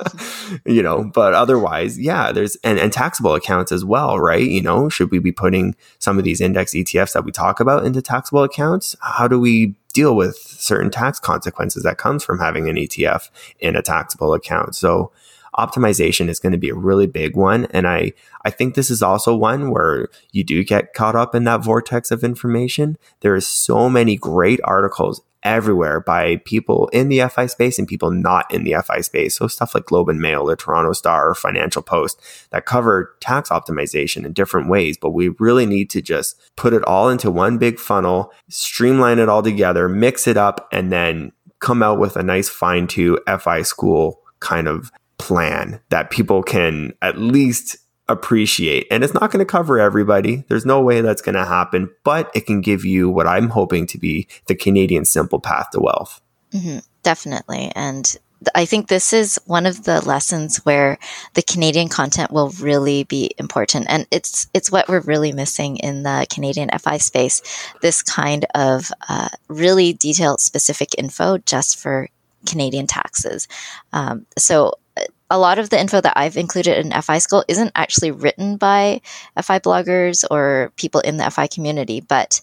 you 0.67 0.83
know, 0.83 1.05
but 1.05 1.35
otherwise, 1.35 1.99
yeah, 1.99 2.33
there's, 2.33 2.57
and, 2.63 2.79
and 2.79 2.93
taxable 2.93 3.35
accounts 3.35 3.73
as 3.73 3.85
well, 3.85 4.19
right? 4.21 4.47
You 4.47 4.63
know, 4.63 4.89
should 4.89 5.11
we 5.11 5.19
be 5.19 5.33
putting 5.33 5.75
some 5.99 6.17
of 6.17 6.25
these 6.25 6.41
index 6.41 6.73
ETFs 6.73 7.13
that 7.13 7.25
we 7.25 7.33
talk 7.33 7.61
about 7.61 7.85
into 7.85 8.01
taxable 8.01 8.45
accounts? 8.45 8.95
How 9.01 9.27
do 9.27 9.41
we 9.41 9.75
deal 9.93 10.15
with 10.15 10.37
certain 10.37 10.91
tax 10.91 11.19
consequences 11.19 11.83
that 11.83 11.99
comes 11.99 12.23
from 12.25 12.39
having 12.39 12.69
an 12.69 12.77
ETF 12.77 13.31
in 13.59 13.75
a 13.75 13.83
taxable 13.83 14.33
account? 14.33 14.77
So, 14.77 15.11
optimization 15.57 16.29
is 16.29 16.41
going 16.41 16.53
to 16.53 16.59
be 16.59 16.71
a 16.71 16.75
really 16.75 17.07
big 17.07 17.37
one. 17.37 17.67
And 17.67 17.87
I, 17.87 18.13
I 18.45 18.51
think 18.51 18.75
this 18.75 18.91
is 18.91 19.03
also 19.03 19.35
one 19.35 19.71
where 19.71 20.09
you 20.33 20.45
do 20.45 20.65
get 20.65 20.95
caught 20.95 21.17
up 21.17 21.35
in 21.35 21.45
that 21.45 21.63
vortex 21.63 22.11
of 22.11 22.25
information. 22.25 22.97
There 23.21 23.35
is 23.35 23.47
so 23.47 23.89
many 23.89 24.17
great 24.17 24.61
articles 24.65 25.23
everywhere 25.45 26.01
by 26.01 26.37
people 26.47 26.89
in 26.89 27.09
the 27.09 27.21
FI 27.29 27.47
space 27.47 27.79
and 27.79 27.87
people 27.87 28.11
not 28.11 28.53
in 28.53 28.65
the 28.65 28.75
FI 28.83 29.03
space. 29.03 29.37
So 29.37 29.47
stuff 29.47 29.75
like 29.75 29.85
Globe 29.85 30.09
and 30.09 30.21
Mail, 30.21 30.47
the 30.47 30.57
Toronto 30.57 30.93
Star, 30.93 31.29
or 31.29 31.35
Financial 31.35 31.83
Post 31.83 32.21
that 32.51 32.65
cover 32.65 33.15
tax 33.21 33.51
optimization 33.51 34.25
in 34.25 34.33
different 34.33 34.69
ways. 34.69 34.97
But 34.97 35.11
we 35.11 35.29
really 35.39 35.67
need 35.67 35.91
to 35.91 36.01
just 36.01 36.41
put 36.57 36.73
it 36.73 36.83
all 36.85 37.11
into 37.11 37.31
one 37.31 37.59
big 37.59 37.79
funnel, 37.79 38.33
streamline 38.49 39.19
it 39.19 39.29
all 39.29 39.43
together, 39.43 39.89
mix 39.89 40.27
it 40.27 40.39
up, 40.39 40.67
and 40.73 40.91
then 40.91 41.33
come 41.61 41.83
out 41.83 41.99
with 41.99 42.17
a 42.17 42.23
nice 42.23 42.49
fine 42.49 42.87
to 42.89 43.19
FI 43.39 43.63
school 43.63 44.21
kind 44.41 44.69
of 44.69 44.91
plan 45.19 45.81
that 45.91 46.11
people 46.11 46.43
can 46.43 46.93
at 47.03 47.19
least 47.19 47.77
appreciate. 48.09 48.87
And 48.91 49.03
it's 49.03 49.15
not 49.15 49.31
going 49.31 49.45
to 49.45 49.51
cover 49.51 49.79
everybody. 49.79 50.45
There's 50.49 50.67
no 50.67 50.81
way 50.83 51.01
that's 51.01 51.23
going 51.23 51.37
to 51.37 51.45
happen, 51.45 51.91
but 52.05 52.31
it 52.35 52.47
can 52.47 52.61
give 52.61 52.85
you 52.85 53.09
what 53.09 53.27
I'm 53.27 53.49
hoping 53.49 53.87
to 53.89 53.99
be 53.99 54.29
the 54.47 54.55
Canadian 54.55 55.05
simple 55.05 55.41
path 55.41 55.71
to 55.71 55.81
wealth. 55.81 56.21
Mm-hmm, 56.53 56.79
definitely. 57.03 57.73
And 57.75 58.17
I 58.55 58.65
think 58.65 58.89
this 58.89 59.13
is 59.13 59.41
one 59.47 59.65
of 59.67 59.85
the 59.85 60.01
lessons 60.03 60.59
where 60.59 60.99
the 61.35 61.43
Canadian 61.43 61.89
content 61.89 62.31
will 62.31 62.51
really 62.61 63.05
be 63.05 63.31
important, 63.39 63.87
and 63.89 64.07
it's 64.11 64.49
it's 64.53 64.71
what 64.71 64.89
we're 64.89 65.01
really 65.01 65.33
missing 65.33 65.77
in 65.79 66.03
the 66.03 66.27
Canadian 66.31 66.69
FI 66.79 66.99
space. 66.99 67.41
This 67.81 68.03
kind 68.03 68.45
of 68.55 68.91
uh, 69.09 69.29
really 69.49 69.95
detailed, 69.95 70.41
specific 70.41 70.91
info 70.99 71.39
just 71.39 71.79
for 71.79 72.09
Canadian 72.47 72.87
taxes. 72.87 73.49
Um, 73.93 74.27
so 74.37 74.75
a 75.35 75.39
lot 75.39 75.59
of 75.59 75.69
the 75.69 75.81
info 75.81 76.01
that 76.01 76.13
I've 76.17 76.37
included 76.37 76.79
in 76.79 77.03
FI 77.03 77.19
School 77.19 77.45
isn't 77.49 77.73
actually 77.75 78.13
written 78.13 78.57
by 78.57 79.01
FI 79.43 79.59
bloggers 79.59 80.25
or 80.31 80.73
people 80.77 81.01
in 81.01 81.17
the 81.17 81.29
FI 81.29 81.49
community, 81.49 82.01
but 82.01 82.41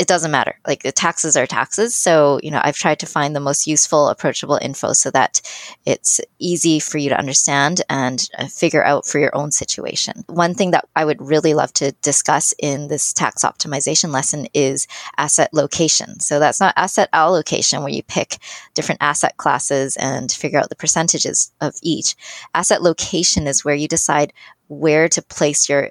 it 0.00 0.08
doesn't 0.08 0.30
matter. 0.30 0.58
Like 0.66 0.82
the 0.82 0.92
taxes 0.92 1.36
are 1.36 1.46
taxes. 1.46 1.94
So, 1.94 2.40
you 2.42 2.50
know, 2.50 2.62
I've 2.64 2.74
tried 2.74 2.98
to 3.00 3.06
find 3.06 3.36
the 3.36 3.40
most 3.40 3.66
useful, 3.66 4.08
approachable 4.08 4.58
info 4.62 4.94
so 4.94 5.10
that 5.10 5.42
it's 5.84 6.22
easy 6.38 6.80
for 6.80 6.96
you 6.96 7.10
to 7.10 7.18
understand 7.18 7.82
and 7.90 8.26
uh, 8.38 8.46
figure 8.46 8.82
out 8.82 9.04
for 9.04 9.18
your 9.18 9.36
own 9.36 9.52
situation. 9.52 10.24
One 10.26 10.54
thing 10.54 10.70
that 10.70 10.88
I 10.96 11.04
would 11.04 11.20
really 11.20 11.52
love 11.52 11.74
to 11.74 11.92
discuss 12.00 12.54
in 12.58 12.88
this 12.88 13.12
tax 13.12 13.44
optimization 13.44 14.10
lesson 14.10 14.46
is 14.54 14.86
asset 15.18 15.52
location. 15.52 16.18
So 16.18 16.38
that's 16.38 16.60
not 16.60 16.72
asset 16.78 17.10
allocation 17.12 17.82
where 17.82 17.92
you 17.92 18.02
pick 18.02 18.38
different 18.72 19.02
asset 19.02 19.36
classes 19.36 19.98
and 19.98 20.32
figure 20.32 20.58
out 20.58 20.70
the 20.70 20.76
percentages 20.76 21.52
of 21.60 21.74
each. 21.82 22.16
Asset 22.54 22.80
location 22.80 23.46
is 23.46 23.66
where 23.66 23.74
you 23.74 23.86
decide 23.86 24.32
where 24.68 25.10
to 25.10 25.20
place 25.20 25.68
your 25.68 25.90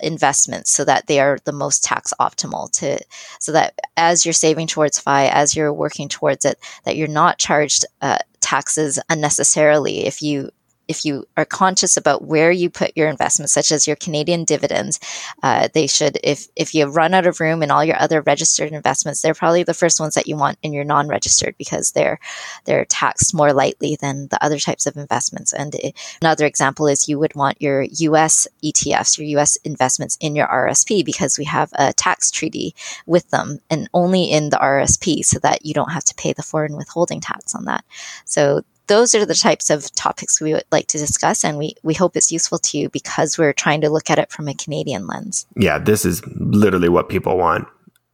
investments 0.00 0.70
so 0.70 0.84
that 0.84 1.06
they 1.06 1.20
are 1.20 1.38
the 1.44 1.52
most 1.52 1.84
tax 1.84 2.12
optimal 2.20 2.70
to 2.72 2.98
so 3.38 3.52
that 3.52 3.78
as 3.96 4.24
you're 4.24 4.32
saving 4.32 4.66
towards 4.66 4.98
FI 4.98 5.26
as 5.28 5.54
you're 5.54 5.72
working 5.72 6.08
towards 6.08 6.44
it 6.44 6.58
that 6.84 6.96
you're 6.96 7.08
not 7.08 7.38
charged 7.38 7.84
uh, 8.00 8.18
taxes 8.40 8.98
unnecessarily 9.10 10.06
if 10.06 10.22
you 10.22 10.50
if 10.88 11.04
you 11.04 11.26
are 11.36 11.44
conscious 11.44 11.96
about 11.96 12.24
where 12.24 12.50
you 12.50 12.70
put 12.70 12.96
your 12.96 13.08
investments, 13.08 13.52
such 13.52 13.72
as 13.72 13.86
your 13.86 13.96
Canadian 13.96 14.44
dividends, 14.44 15.00
uh, 15.42 15.68
they 15.74 15.86
should, 15.86 16.18
if, 16.22 16.48
if 16.56 16.74
you 16.74 16.86
run 16.86 17.14
out 17.14 17.26
of 17.26 17.40
room 17.40 17.62
in 17.62 17.70
all 17.70 17.84
your 17.84 18.00
other 18.00 18.20
registered 18.22 18.72
investments, 18.72 19.22
they're 19.22 19.34
probably 19.34 19.62
the 19.62 19.74
first 19.74 20.00
ones 20.00 20.14
that 20.14 20.26
you 20.26 20.36
want 20.36 20.58
in 20.62 20.72
your 20.72 20.84
non-registered 20.84 21.54
because 21.58 21.92
they're, 21.92 22.18
they're 22.64 22.84
taxed 22.84 23.34
more 23.34 23.52
lightly 23.52 23.96
than 24.00 24.28
the 24.28 24.42
other 24.44 24.58
types 24.58 24.86
of 24.86 24.96
investments. 24.96 25.52
And 25.52 25.74
it, 25.76 25.94
another 26.20 26.46
example 26.46 26.86
is 26.86 27.08
you 27.08 27.18
would 27.18 27.34
want 27.34 27.60
your 27.60 27.82
US 27.82 28.46
ETFs, 28.62 29.18
your 29.18 29.40
US 29.40 29.56
investments 29.56 30.16
in 30.20 30.34
your 30.34 30.46
RSP 30.46 31.04
because 31.04 31.38
we 31.38 31.44
have 31.44 31.70
a 31.74 31.92
tax 31.92 32.30
treaty 32.30 32.74
with 33.06 33.30
them 33.30 33.60
and 33.70 33.88
only 33.94 34.24
in 34.24 34.50
the 34.50 34.56
RSP 34.56 35.24
so 35.24 35.38
that 35.40 35.64
you 35.64 35.74
don't 35.74 35.92
have 35.92 36.04
to 36.04 36.14
pay 36.14 36.32
the 36.32 36.42
foreign 36.42 36.76
withholding 36.76 37.20
tax 37.20 37.54
on 37.54 37.64
that. 37.64 37.84
So 38.24 38.62
those 38.86 39.14
are 39.14 39.24
the 39.24 39.34
types 39.34 39.70
of 39.70 39.92
topics 39.94 40.40
we 40.40 40.52
would 40.52 40.64
like 40.70 40.86
to 40.88 40.98
discuss 40.98 41.44
and 41.44 41.58
we, 41.58 41.74
we 41.82 41.94
hope 41.94 42.16
it's 42.16 42.32
useful 42.32 42.58
to 42.58 42.78
you 42.78 42.88
because 42.88 43.38
we're 43.38 43.52
trying 43.52 43.80
to 43.80 43.90
look 43.90 44.10
at 44.10 44.18
it 44.18 44.30
from 44.30 44.48
a 44.48 44.54
canadian 44.54 45.06
lens. 45.06 45.46
Yeah 45.56 45.78
this 45.78 46.04
is 46.04 46.22
literally 46.26 46.88
what 46.88 47.08
people 47.08 47.36
want. 47.36 47.68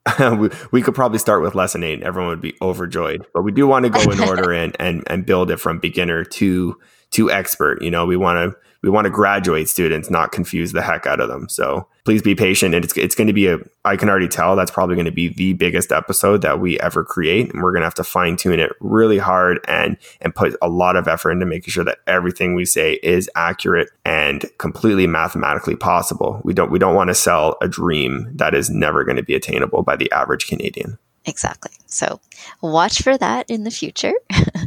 We, 0.18 0.50
we 0.72 0.83
could 0.83 0.94
probably 0.94 1.18
start 1.18 1.42
with 1.42 1.54
lesson 1.54 1.85
eight. 1.85 2.02
Everyone 2.02 2.30
would 2.30 2.40
be 2.40 2.56
overjoyed. 2.62 3.26
But 3.35 3.42
we 3.42 3.52
do 3.52 3.66
want 3.66 3.85
to 3.85 3.90
go 3.90 4.00
in 4.11 4.20
order 4.28 4.50
and, 4.52 4.74
and 4.80 5.04
and 5.06 5.26
build 5.26 5.50
it 5.50 5.59
from 5.59 5.78
beginner 5.78 6.24
to 6.24 6.80
to 7.11 7.31
expert 7.31 7.81
you 7.83 7.90
know 7.90 8.07
we 8.07 8.16
want 8.16 8.37
to 8.37 8.59
we 8.83 8.88
want 8.88 9.05
to 9.05 9.11
graduate 9.11 9.68
students, 9.68 10.11
not 10.11 10.33
confuse 10.33 10.73
the 10.73 10.83
heck 10.83 11.07
out 11.07 11.20
of 11.20 11.29
them. 11.29 11.49
So 11.49 11.87
please 12.05 12.23
be 12.23 12.35
patient. 12.35 12.75
And 12.75 12.85
it's, 12.85 12.96
it's 12.96 13.14
going 13.14 13.27
to 13.27 13.33
be 13.33 13.46
a, 13.46 13.59
I 13.85 13.96
can 13.96 14.09
already 14.09 14.29
tell 14.29 14.57
that's 14.57 14.70
probably 14.70 14.94
going 14.94 15.05
to 15.05 15.12
be 15.12 15.29
the 15.29 15.53
biggest 15.53 15.92
episode 15.92 16.40
that 16.42 16.61
we 16.61 16.81
ever 16.81 17.05
create. 17.05 17.53
And 17.53 17.62
we're 17.62 17.73
going 17.73 17.83
to 17.83 17.87
have 17.87 17.94
to 17.94 18.05
fine 18.05 18.37
tune 18.37 18.59
it 18.59 18.73
really 18.81 19.18
hard 19.18 19.61
and, 19.68 19.99
and 20.23 20.35
put 20.35 20.57
a 20.62 20.68
lot 20.68 20.96
of 20.96 21.09
effort 21.09 21.33
into 21.33 21.46
making 21.46 21.73
sure 21.73 21.85
that 21.85 21.99
everything 22.07 22.55
we 22.55 22.64
say 22.64 22.94
is 23.03 23.29
accurate 23.37 23.90
and 24.05 24.46
completely 24.59 25.07
mathematically 25.07 25.77
possible. 25.77 26.40
We 26.42 26.55
don't, 26.55 26.70
we 26.70 26.79
don't 26.79 26.94
want 26.94 27.09
to 27.09 27.14
sell 27.14 27.59
a 27.61 27.68
dream 27.68 28.31
that 28.35 28.55
is 28.55 28.70
never 28.70 29.05
going 29.05 29.16
to 29.16 29.23
be 29.23 29.35
attainable 29.35 29.83
by 29.83 29.96
the 29.96 30.11
average 30.11 30.46
Canadian. 30.46 30.99
Exactly. 31.26 31.72
So 31.87 32.20
watch 32.62 33.02
for 33.02 33.18
that 33.18 33.50
in 33.50 33.64
the 33.64 33.70
future. 33.70 34.14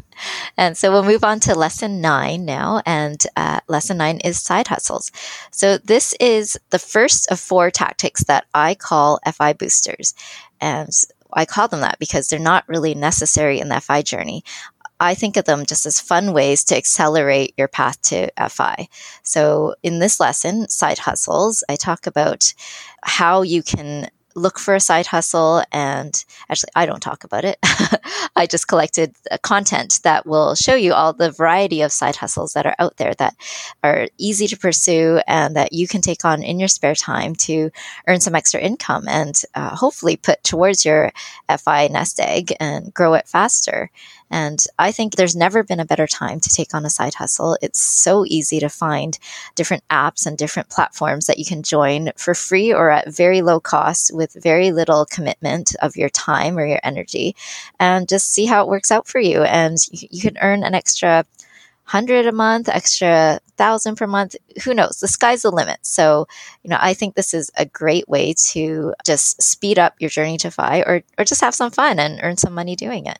and 0.57 0.77
so 0.77 0.91
we'll 0.91 1.03
move 1.03 1.23
on 1.23 1.39
to 1.41 1.55
lesson 1.55 1.99
nine 1.99 2.45
now. 2.45 2.81
And 2.85 3.21
uh, 3.35 3.61
lesson 3.67 3.97
nine 3.97 4.19
is 4.19 4.39
side 4.39 4.67
hustles. 4.67 5.11
So 5.51 5.77
this 5.77 6.13
is 6.19 6.57
the 6.69 6.79
first 6.79 7.31
of 7.31 7.39
four 7.39 7.71
tactics 7.71 8.23
that 8.25 8.45
I 8.53 8.75
call 8.75 9.19
FI 9.31 9.53
boosters. 9.53 10.13
And 10.61 10.91
I 11.33 11.45
call 11.45 11.67
them 11.67 11.81
that 11.81 11.97
because 11.97 12.27
they're 12.27 12.39
not 12.39 12.69
really 12.69 12.93
necessary 12.93 13.59
in 13.59 13.69
the 13.69 13.81
FI 13.81 14.03
journey. 14.03 14.43
I 14.99 15.15
think 15.15 15.37
of 15.37 15.45
them 15.45 15.65
just 15.65 15.87
as 15.87 15.99
fun 15.99 16.33
ways 16.33 16.63
to 16.65 16.77
accelerate 16.77 17.55
your 17.57 17.67
path 17.67 17.99
to 18.03 18.29
FI. 18.49 18.87
So 19.23 19.75
in 19.81 19.99
this 19.99 20.19
lesson, 20.19 20.69
side 20.69 20.99
hustles, 20.99 21.63
I 21.67 21.75
talk 21.75 22.05
about 22.05 22.53
how 23.03 23.41
you 23.41 23.63
can 23.63 24.09
look 24.35 24.59
for 24.59 24.75
a 24.75 24.79
side 24.79 25.07
hustle 25.07 25.63
and 25.71 26.25
actually 26.49 26.71
i 26.75 26.85
don't 26.85 27.01
talk 27.01 27.23
about 27.23 27.45
it. 27.45 27.57
I 28.35 28.47
just 28.47 28.67
collected 28.67 29.15
content 29.41 29.99
that 30.03 30.25
will 30.25 30.55
show 30.55 30.75
you 30.75 30.93
all 30.93 31.13
the 31.13 31.31
variety 31.31 31.81
of 31.81 31.91
side 31.91 32.15
hustles 32.15 32.53
that 32.53 32.65
are 32.65 32.75
out 32.79 32.97
there 32.97 33.13
that 33.15 33.35
are 33.83 34.07
easy 34.17 34.47
to 34.47 34.57
pursue 34.57 35.21
and 35.27 35.55
that 35.55 35.73
you 35.73 35.87
can 35.87 36.01
take 36.01 36.25
on 36.25 36.41
in 36.41 36.59
your 36.59 36.67
spare 36.67 36.95
time 36.95 37.35
to 37.35 37.69
earn 38.07 38.21
some 38.21 38.35
extra 38.35 38.59
income 38.59 39.07
and 39.07 39.41
uh, 39.55 39.75
hopefully 39.75 40.17
put 40.17 40.43
towards 40.43 40.85
your 40.85 41.11
fi 41.59 41.87
nest 41.87 42.19
egg 42.19 42.53
and 42.59 42.93
grow 42.93 43.13
it 43.13 43.27
faster 43.27 43.91
and 44.33 44.65
I 44.79 44.91
think 44.91 45.13
there's 45.13 45.35
never 45.35 45.61
been 45.61 45.79
a 45.79 45.85
better 45.85 46.07
time 46.07 46.39
to 46.39 46.49
take 46.49 46.73
on 46.73 46.85
a 46.85 46.89
side 46.89 47.13
hustle. 47.13 47.55
It's 47.61 47.79
so 47.79 48.25
easy 48.25 48.59
to 48.61 48.67
find 48.67 49.19
different 49.53 49.87
apps 49.89 50.25
and 50.25 50.35
different 50.35 50.69
platforms 50.69 51.27
that 51.27 51.37
you 51.37 51.45
can 51.45 51.61
join 51.61 52.11
for 52.17 52.33
free 52.33 52.73
or 52.73 52.89
at 52.89 53.13
very 53.13 53.43
low 53.43 53.59
cost 53.59 54.09
with 54.11 54.35
very 54.41 54.71
little 54.71 55.05
commitment 55.05 55.75
of 55.83 55.95
your 55.95 56.09
time 56.09 56.57
or 56.57 56.65
your 56.65 56.79
energy 56.81 57.35
and 57.79 58.09
just 58.09 58.31
see 58.33 58.47
how 58.47 58.63
it 58.63 58.69
works 58.69 58.91
out 58.91 59.07
for 59.07 59.19
you. 59.19 59.43
And 59.43 59.77
you, 59.91 60.07
you 60.09 60.21
can 60.21 60.39
earn 60.41 60.63
an 60.63 60.73
extra 60.73 61.25
hundred 61.83 62.25
a 62.25 62.31
month, 62.31 62.69
extra 62.69 63.39
thousand 63.55 63.97
per 63.97 64.07
month. 64.07 64.35
Who 64.63 64.73
knows? 64.73 64.99
The 64.99 65.07
sky's 65.07 65.43
the 65.43 65.51
limit. 65.51 65.77
So, 65.83 66.27
you 66.63 66.71
know, 66.71 66.79
I 66.79 66.95
think 66.95 67.13
this 67.13 67.35
is 67.35 67.51
a 67.55 67.67
great 67.67 68.09
way 68.09 68.33
to 68.47 68.95
just 69.05 69.43
speed 69.43 69.77
up 69.77 69.93
your 69.99 70.09
journey 70.09 70.39
to 70.39 70.49
FI 70.49 70.79
or, 70.87 71.03
or 71.19 71.23
just 71.23 71.41
have 71.41 71.53
some 71.53 71.69
fun 71.69 71.99
and 71.99 72.19
earn 72.23 72.37
some 72.37 72.55
money 72.55 72.75
doing 72.75 73.05
it. 73.05 73.19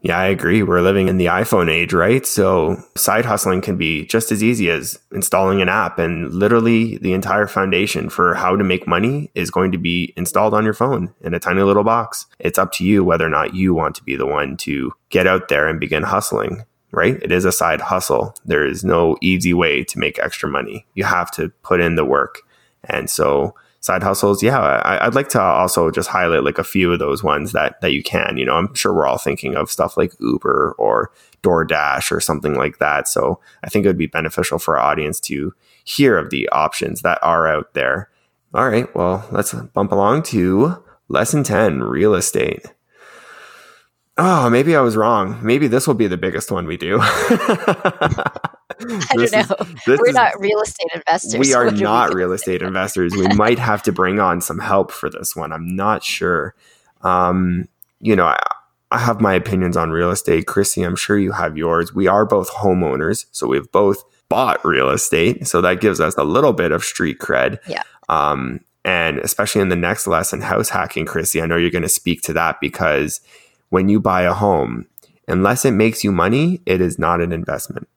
Yeah, 0.00 0.16
I 0.16 0.26
agree. 0.26 0.62
We're 0.62 0.80
living 0.80 1.08
in 1.08 1.16
the 1.16 1.26
iPhone 1.26 1.68
age, 1.68 1.92
right? 1.92 2.24
So 2.24 2.80
side 2.96 3.24
hustling 3.24 3.60
can 3.60 3.76
be 3.76 4.06
just 4.06 4.30
as 4.30 4.44
easy 4.44 4.70
as 4.70 4.96
installing 5.12 5.60
an 5.60 5.68
app 5.68 5.98
and 5.98 6.32
literally 6.32 6.98
the 6.98 7.12
entire 7.12 7.48
foundation 7.48 8.08
for 8.08 8.34
how 8.34 8.54
to 8.54 8.62
make 8.62 8.86
money 8.86 9.28
is 9.34 9.50
going 9.50 9.72
to 9.72 9.78
be 9.78 10.14
installed 10.16 10.54
on 10.54 10.64
your 10.64 10.72
phone 10.72 11.12
in 11.22 11.34
a 11.34 11.40
tiny 11.40 11.62
little 11.62 11.82
box. 11.82 12.26
It's 12.38 12.60
up 12.60 12.70
to 12.74 12.84
you 12.84 13.02
whether 13.02 13.26
or 13.26 13.30
not 13.30 13.54
you 13.54 13.74
want 13.74 13.96
to 13.96 14.04
be 14.04 14.14
the 14.14 14.26
one 14.26 14.56
to 14.58 14.92
get 15.08 15.26
out 15.26 15.48
there 15.48 15.66
and 15.66 15.80
begin 15.80 16.04
hustling, 16.04 16.62
right? 16.92 17.20
It 17.20 17.32
is 17.32 17.44
a 17.44 17.50
side 17.50 17.80
hustle. 17.80 18.36
There 18.44 18.64
is 18.64 18.84
no 18.84 19.16
easy 19.20 19.52
way 19.52 19.82
to 19.82 19.98
make 19.98 20.20
extra 20.20 20.48
money. 20.48 20.86
You 20.94 21.04
have 21.04 21.32
to 21.32 21.48
put 21.64 21.80
in 21.80 21.96
the 21.96 22.04
work. 22.04 22.42
And 22.84 23.10
so 23.10 23.56
side 23.80 24.02
hustles. 24.02 24.42
Yeah 24.42 24.58
I, 24.58 25.06
would 25.06 25.14
like 25.14 25.28
to 25.30 25.40
also 25.40 25.90
just 25.90 26.08
highlight 26.08 26.44
like 26.44 26.58
a 26.58 26.64
few 26.64 26.92
of 26.92 26.98
those 26.98 27.22
ones 27.22 27.52
that 27.52 27.80
that 27.80 27.92
you 27.92 28.02
can 28.02 28.36
you 28.36 28.44
know 28.44 28.54
i'm 28.54 28.74
sure 28.74 28.92
we're 28.92 29.06
all 29.06 29.18
thinking 29.18 29.54
of 29.54 29.70
stuff 29.70 29.96
like 29.96 30.12
uber 30.20 30.74
or 30.78 31.12
doordash 31.42 32.10
or 32.10 32.20
something 32.20 32.54
like 32.54 32.78
that. 32.78 33.06
So 33.08 33.40
i 33.62 33.68
think 33.68 33.84
it 33.84 33.88
would 33.88 33.98
be 33.98 34.06
beneficial 34.06 34.58
for 34.58 34.76
our 34.76 34.90
audience 34.90 35.20
to 35.20 35.54
hear 35.84 36.18
of 36.18 36.30
the 36.30 36.48
options 36.50 37.02
that 37.02 37.18
are 37.22 37.46
out 37.46 37.74
there. 37.74 38.10
All 38.54 38.68
right 38.68 38.92
well 38.94 39.26
let's 39.30 39.52
bump 39.54 39.92
along 39.92 40.24
to 40.24 40.82
lesson 41.08 41.44
10 41.44 41.82
real 41.82 42.14
estate. 42.14 42.66
Oh 44.16 44.50
maybe 44.50 44.74
i 44.74 44.80
was 44.80 44.96
wrong. 44.96 45.38
Maybe 45.42 45.68
this 45.68 45.86
will 45.86 45.94
be 45.94 46.08
the 46.08 46.16
biggest 46.16 46.50
one 46.50 46.66
we 46.66 46.76
do 46.76 47.00
I 49.10 49.14
don't 49.14 49.32
know. 49.32 49.66
Is, 49.94 49.98
We're 49.98 50.08
is, 50.08 50.14
not 50.14 50.38
real 50.40 50.60
estate 50.60 50.88
investors. 50.94 51.38
We 51.38 51.54
are 51.54 51.70
not 51.70 52.10
we 52.10 52.16
real 52.16 52.32
estate 52.32 52.62
investors. 52.62 53.14
We 53.14 53.28
might 53.28 53.58
have 53.58 53.82
to 53.84 53.92
bring 53.92 54.20
on 54.20 54.40
some 54.40 54.58
help 54.58 54.90
for 54.90 55.10
this 55.10 55.34
one. 55.34 55.52
I'm 55.52 55.74
not 55.74 56.04
sure. 56.04 56.54
Um, 57.02 57.68
you 58.00 58.14
know, 58.14 58.26
I, 58.26 58.38
I 58.90 58.98
have 58.98 59.20
my 59.20 59.34
opinions 59.34 59.76
on 59.76 59.90
real 59.90 60.10
estate. 60.10 60.46
Chrissy, 60.46 60.82
I'm 60.82 60.96
sure 60.96 61.18
you 61.18 61.32
have 61.32 61.56
yours. 61.56 61.94
We 61.94 62.06
are 62.06 62.24
both 62.24 62.50
homeowners, 62.50 63.26
so 63.32 63.46
we've 63.46 63.70
both 63.70 64.04
bought 64.28 64.64
real 64.64 64.90
estate. 64.90 65.46
So 65.46 65.60
that 65.60 65.80
gives 65.80 66.00
us 66.00 66.14
a 66.16 66.24
little 66.24 66.52
bit 66.52 66.72
of 66.72 66.84
street 66.84 67.18
cred. 67.18 67.58
Yeah. 67.66 67.82
Um, 68.08 68.60
and 68.84 69.18
especially 69.18 69.60
in 69.60 69.68
the 69.68 69.76
next 69.76 70.06
lesson, 70.06 70.40
house 70.40 70.70
hacking, 70.70 71.04
Chrissy, 71.04 71.42
I 71.42 71.46
know 71.46 71.56
you're 71.56 71.70
going 71.70 71.82
to 71.82 71.88
speak 71.88 72.22
to 72.22 72.32
that 72.34 72.60
because 72.60 73.20
when 73.68 73.88
you 73.88 74.00
buy 74.00 74.22
a 74.22 74.32
home, 74.32 74.86
unless 75.26 75.64
it 75.64 75.72
makes 75.72 76.04
you 76.04 76.12
money, 76.12 76.60
it 76.64 76.80
is 76.80 76.98
not 76.98 77.20
an 77.20 77.32
investment. 77.32 77.88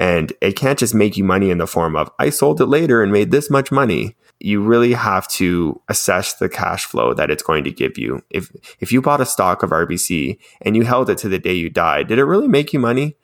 And 0.00 0.32
it 0.40 0.56
can't 0.56 0.78
just 0.78 0.94
make 0.94 1.16
you 1.16 1.24
money 1.24 1.50
in 1.50 1.58
the 1.58 1.66
form 1.66 1.94
of, 1.96 2.10
I 2.18 2.30
sold 2.30 2.60
it 2.60 2.66
later 2.66 3.02
and 3.02 3.12
made 3.12 3.30
this 3.30 3.50
much 3.50 3.70
money. 3.70 4.16
You 4.40 4.60
really 4.60 4.92
have 4.92 5.28
to 5.28 5.80
assess 5.88 6.34
the 6.34 6.48
cash 6.48 6.84
flow 6.84 7.14
that 7.14 7.30
it's 7.30 7.42
going 7.42 7.64
to 7.64 7.70
give 7.70 7.96
you. 7.96 8.22
If, 8.30 8.50
if 8.80 8.92
you 8.92 9.00
bought 9.00 9.20
a 9.20 9.26
stock 9.26 9.62
of 9.62 9.70
RBC 9.70 10.38
and 10.62 10.74
you 10.76 10.82
held 10.82 11.10
it 11.10 11.18
to 11.18 11.28
the 11.28 11.38
day 11.38 11.54
you 11.54 11.70
died, 11.70 12.08
did 12.08 12.18
it 12.18 12.24
really 12.24 12.48
make 12.48 12.72
you 12.72 12.80
money? 12.80 13.16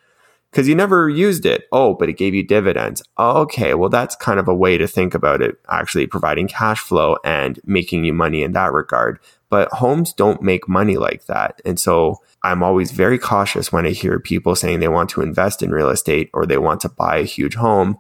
Because 0.51 0.69
you 0.69 0.75
never 0.75 1.09
used 1.09 1.47
it. 1.47 1.65
Oh, 1.71 1.95
but 1.95 2.09
it 2.09 2.17
gave 2.17 2.35
you 2.35 2.45
dividends. 2.45 3.03
Okay, 3.19 3.75
well, 3.75 3.89
that's 3.89 4.17
kind 4.17 4.41
of 4.41 4.49
a 4.49 4.55
way 4.55 4.79
to 4.79 4.87
think 4.87 5.15
about 5.15 5.43
it, 5.43 5.57
actually 5.69 6.07
providing 6.07 6.49
cash 6.49 6.81
flow 6.81 7.19
and 7.25 7.61
making 7.65 8.05
you 8.05 8.13
money 8.13 8.43
in 8.43 8.53
that 8.53 8.73
regard. 8.73 9.21
But 9.49 9.69
homes 9.73 10.13
don't 10.13 10.43
make 10.43 10.69
money 10.69 10.97
like 10.97 11.27
that. 11.27 11.61
And 11.65 11.79
so 11.79 12.19
I'm 12.43 12.63
always 12.63 12.91
very 12.91 13.19
cautious 13.19 13.73
when 13.73 13.87
I 13.87 13.91
hear 13.91 14.19
people 14.19 14.55
saying 14.57 14.81
they 14.81 14.89
want 14.89 15.11
to 15.11 15.21
invest 15.21 15.63
in 15.63 15.71
real 15.71 15.91
estate 15.91 16.31
or 16.33 16.47
they 16.47 16.59
want 16.59 16.81
to 16.83 16.89
buy 16.89 17.19
a 17.19 17.25
huge 17.25 17.55
home 17.55 17.99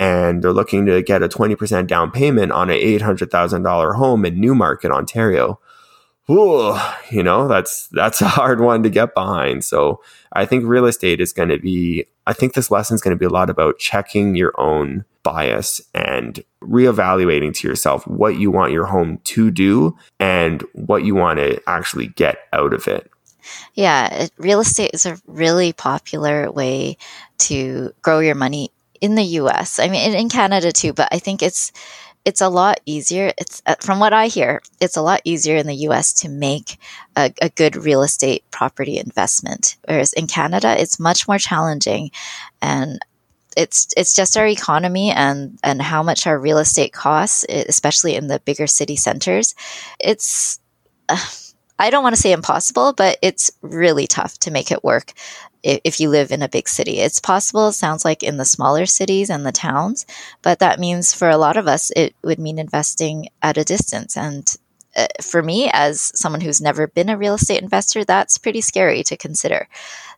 and 0.00 0.42
they're 0.42 0.52
looking 0.52 0.86
to 0.86 1.02
get 1.02 1.22
a 1.22 1.28
20% 1.28 1.86
down 1.86 2.10
payment 2.10 2.52
on 2.52 2.70
an 2.70 2.78
$800,000 2.78 3.96
home 3.96 4.24
in 4.24 4.40
Newmarket, 4.40 4.90
Ontario. 4.90 5.60
ooh, 6.30 6.74
you 7.10 7.22
know, 7.22 7.48
that's 7.48 7.88
that's 7.88 8.22
a 8.22 8.28
hard 8.28 8.60
one 8.60 8.82
to 8.82 8.90
get 8.90 9.14
behind. 9.14 9.64
So 9.64 10.02
I 10.32 10.46
think 10.46 10.64
real 10.64 10.86
estate 10.86 11.20
is 11.20 11.32
going 11.32 11.50
to 11.50 11.58
be 11.58 12.06
I 12.26 12.32
think 12.32 12.54
this 12.54 12.70
lesson 12.70 12.94
is 12.94 13.02
going 13.02 13.14
to 13.14 13.18
be 13.18 13.26
a 13.26 13.30
lot 13.30 13.50
about 13.50 13.78
checking 13.78 14.36
your 14.36 14.52
own 14.58 15.04
bias 15.22 15.80
and 15.94 16.42
reevaluating 16.62 17.54
to 17.54 17.68
yourself 17.68 18.06
what 18.06 18.36
you 18.36 18.50
want 18.50 18.72
your 18.72 18.86
home 18.86 19.18
to 19.24 19.50
do 19.50 19.96
and 20.18 20.62
what 20.72 21.04
you 21.04 21.14
want 21.14 21.38
to 21.38 21.60
actually 21.66 22.08
get 22.08 22.38
out 22.52 22.72
of 22.72 22.86
it. 22.88 23.10
Yeah, 23.74 24.28
real 24.38 24.60
estate 24.60 24.90
is 24.92 25.06
a 25.06 25.18
really 25.26 25.72
popular 25.72 26.50
way 26.50 26.96
to 27.38 27.92
grow 28.02 28.20
your 28.20 28.34
money 28.34 28.70
in 29.00 29.14
the 29.14 29.24
US. 29.40 29.78
I 29.78 29.88
mean, 29.88 30.14
in 30.14 30.28
Canada 30.28 30.72
too, 30.72 30.92
but 30.92 31.08
I 31.12 31.18
think 31.18 31.42
it's 31.42 31.72
it's 32.24 32.40
a 32.40 32.48
lot 32.48 32.80
easier. 32.84 33.32
It's 33.38 33.62
uh, 33.66 33.76
from 33.80 33.98
what 33.98 34.12
I 34.12 34.26
hear, 34.26 34.60
it's 34.80 34.96
a 34.96 35.02
lot 35.02 35.22
easier 35.24 35.56
in 35.56 35.66
the 35.66 35.74
U.S. 35.88 36.12
to 36.20 36.28
make 36.28 36.78
a, 37.16 37.32
a, 37.40 37.48
good 37.48 37.76
real 37.76 38.02
estate 38.02 38.44
property 38.50 38.98
investment, 38.98 39.76
whereas 39.88 40.12
in 40.12 40.26
Canada, 40.26 40.78
it's 40.78 41.00
much 41.00 41.26
more 41.26 41.38
challenging, 41.38 42.10
and 42.60 43.00
it's 43.56 43.88
it's 43.96 44.14
just 44.14 44.36
our 44.36 44.46
economy 44.46 45.10
and 45.10 45.58
and 45.62 45.80
how 45.80 46.02
much 46.02 46.26
our 46.26 46.38
real 46.38 46.58
estate 46.58 46.92
costs, 46.92 47.44
especially 47.48 48.14
in 48.14 48.26
the 48.26 48.40
bigger 48.40 48.66
city 48.66 48.96
centers. 48.96 49.54
It's 49.98 50.60
uh, 51.08 51.16
I 51.80 51.90
don't 51.90 52.02
want 52.02 52.14
to 52.14 52.20
say 52.20 52.32
impossible, 52.32 52.92
but 52.92 53.18
it's 53.22 53.50
really 53.62 54.06
tough 54.06 54.38
to 54.40 54.50
make 54.50 54.70
it 54.70 54.84
work 54.84 55.12
if 55.62 55.98
you 55.98 56.10
live 56.10 56.30
in 56.30 56.42
a 56.42 56.48
big 56.48 56.68
city. 56.68 57.00
It's 57.00 57.20
possible, 57.20 57.68
it 57.68 57.72
sounds 57.72 58.04
like, 58.04 58.22
in 58.22 58.36
the 58.36 58.44
smaller 58.44 58.86
cities 58.86 59.30
and 59.30 59.44
the 59.44 59.52
towns, 59.52 60.06
but 60.42 60.58
that 60.58 60.78
means 60.78 61.12
for 61.12 61.28
a 61.28 61.36
lot 61.36 61.56
of 61.56 61.66
us, 61.66 61.90
it 61.96 62.14
would 62.22 62.38
mean 62.38 62.58
investing 62.58 63.28
at 63.42 63.58
a 63.58 63.64
distance. 63.64 64.16
And 64.16 64.54
uh, 64.96 65.06
for 65.22 65.42
me, 65.42 65.70
as 65.72 66.12
someone 66.14 66.40
who's 66.40 66.60
never 66.60 66.86
been 66.86 67.08
a 67.08 67.16
real 67.16 67.34
estate 67.34 67.62
investor, 67.62 68.04
that's 68.04 68.38
pretty 68.38 68.60
scary 68.60 69.02
to 69.04 69.16
consider. 69.16 69.68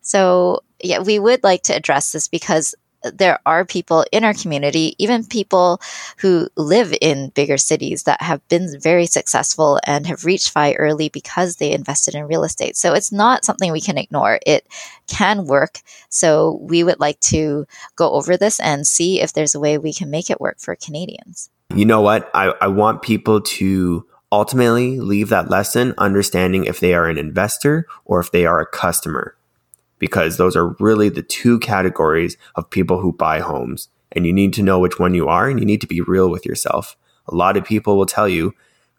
So, 0.00 0.62
yeah, 0.82 1.00
we 1.00 1.18
would 1.18 1.44
like 1.44 1.62
to 1.64 1.76
address 1.76 2.12
this 2.12 2.28
because 2.28 2.74
there 3.04 3.38
are 3.46 3.64
people 3.64 4.04
in 4.12 4.24
our 4.24 4.34
community, 4.34 4.94
even 4.98 5.24
people 5.24 5.80
who 6.18 6.48
live 6.56 6.94
in 7.00 7.30
bigger 7.30 7.58
cities 7.58 8.04
that 8.04 8.22
have 8.22 8.46
been 8.48 8.80
very 8.80 9.06
successful 9.06 9.80
and 9.84 10.06
have 10.06 10.24
reached 10.24 10.50
FI 10.50 10.74
early 10.74 11.08
because 11.08 11.56
they 11.56 11.72
invested 11.72 12.14
in 12.14 12.26
real 12.26 12.44
estate. 12.44 12.76
So 12.76 12.94
it's 12.94 13.12
not 13.12 13.44
something 13.44 13.72
we 13.72 13.80
can 13.80 13.98
ignore. 13.98 14.38
It 14.46 14.66
can 15.06 15.46
work. 15.46 15.80
So 16.08 16.58
we 16.62 16.84
would 16.84 17.00
like 17.00 17.20
to 17.20 17.66
go 17.96 18.12
over 18.12 18.36
this 18.36 18.60
and 18.60 18.86
see 18.86 19.20
if 19.20 19.32
there's 19.32 19.54
a 19.54 19.60
way 19.60 19.78
we 19.78 19.92
can 19.92 20.10
make 20.10 20.30
it 20.30 20.40
work 20.40 20.58
for 20.58 20.76
Canadians. 20.76 21.50
You 21.74 21.84
know 21.84 22.00
what? 22.00 22.30
I, 22.34 22.54
I 22.60 22.68
want 22.68 23.02
people 23.02 23.40
to 23.40 24.06
ultimately 24.30 24.98
leave 24.98 25.28
that 25.28 25.50
lesson 25.50 25.94
understanding 25.98 26.64
if 26.64 26.80
they 26.80 26.94
are 26.94 27.06
an 27.06 27.18
investor 27.18 27.86
or 28.04 28.20
if 28.20 28.30
they 28.30 28.46
are 28.46 28.60
a 28.60 28.66
customer 28.66 29.36
because 30.02 30.36
those 30.36 30.56
are 30.56 30.74
really 30.80 31.08
the 31.08 31.22
two 31.22 31.60
categories 31.60 32.36
of 32.56 32.68
people 32.68 32.98
who 32.98 33.12
buy 33.12 33.38
homes. 33.38 33.88
And 34.10 34.26
you 34.26 34.32
need 34.32 34.52
to 34.54 34.62
know 34.62 34.80
which 34.80 34.98
one 34.98 35.14
you 35.14 35.28
are 35.28 35.48
and 35.48 35.60
you 35.60 35.64
need 35.64 35.80
to 35.80 35.86
be 35.86 36.00
real 36.00 36.28
with 36.28 36.44
yourself. 36.44 36.96
A 37.28 37.34
lot 37.36 37.56
of 37.56 37.64
people 37.64 37.96
will 37.96 38.04
tell 38.04 38.28
you, 38.28 38.52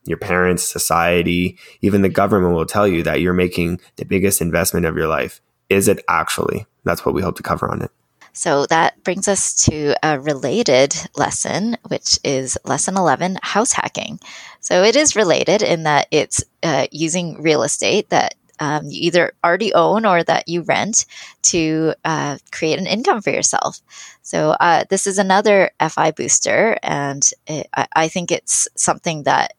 your 0.05 0.17
parents, 0.17 0.63
society, 0.63 1.57
even 1.81 2.03
the 2.03 2.09
government 2.09 2.55
will 2.55 2.65
tell 2.65 2.87
you 2.87 3.03
that 3.03 3.19
you're 3.19 3.33
making 3.33 3.81
the 3.97 4.05
biggest 4.05 4.39
investment 4.41 4.85
of 4.85 4.95
your 4.95 5.09
life. 5.09 5.41
Is 5.69 5.89
it 5.89 6.01
actually? 6.07 6.67
That's 6.85 7.05
what 7.05 7.13
we 7.13 7.21
hope 7.21 7.35
to 7.35 7.43
cover 7.43 7.69
on 7.69 7.81
it. 7.81 7.91
So 8.31 8.65
that 8.67 9.03
brings 9.03 9.27
us 9.27 9.65
to 9.65 9.95
a 10.07 10.21
related 10.21 10.95
lesson, 11.17 11.75
which 11.89 12.17
is 12.23 12.57
lesson 12.63 12.95
11 12.95 13.39
house 13.41 13.73
hacking. 13.73 14.21
So 14.61 14.83
it 14.83 14.95
is 14.95 15.17
related 15.17 15.63
in 15.63 15.83
that 15.83 16.07
it's 16.11 16.45
uh, 16.63 16.87
using 16.93 17.41
real 17.41 17.63
estate 17.63 18.09
that 18.09 18.35
um, 18.59 18.85
you 18.85 19.07
either 19.07 19.33
already 19.43 19.73
own 19.73 20.05
or 20.05 20.23
that 20.23 20.47
you 20.47 20.61
rent 20.61 21.05
to 21.43 21.93
uh, 22.05 22.37
create 22.51 22.79
an 22.79 22.87
income 22.87 23.21
for 23.21 23.31
yourself. 23.31 23.81
So 24.21 24.51
uh, 24.51 24.85
this 24.89 25.07
is 25.07 25.17
another 25.17 25.71
FI 25.89 26.11
booster, 26.11 26.77
and 26.83 27.27
it, 27.47 27.67
I, 27.75 27.87
I 27.95 28.07
think 28.07 28.31
it's 28.31 28.67
something 28.75 29.23
that 29.23 29.53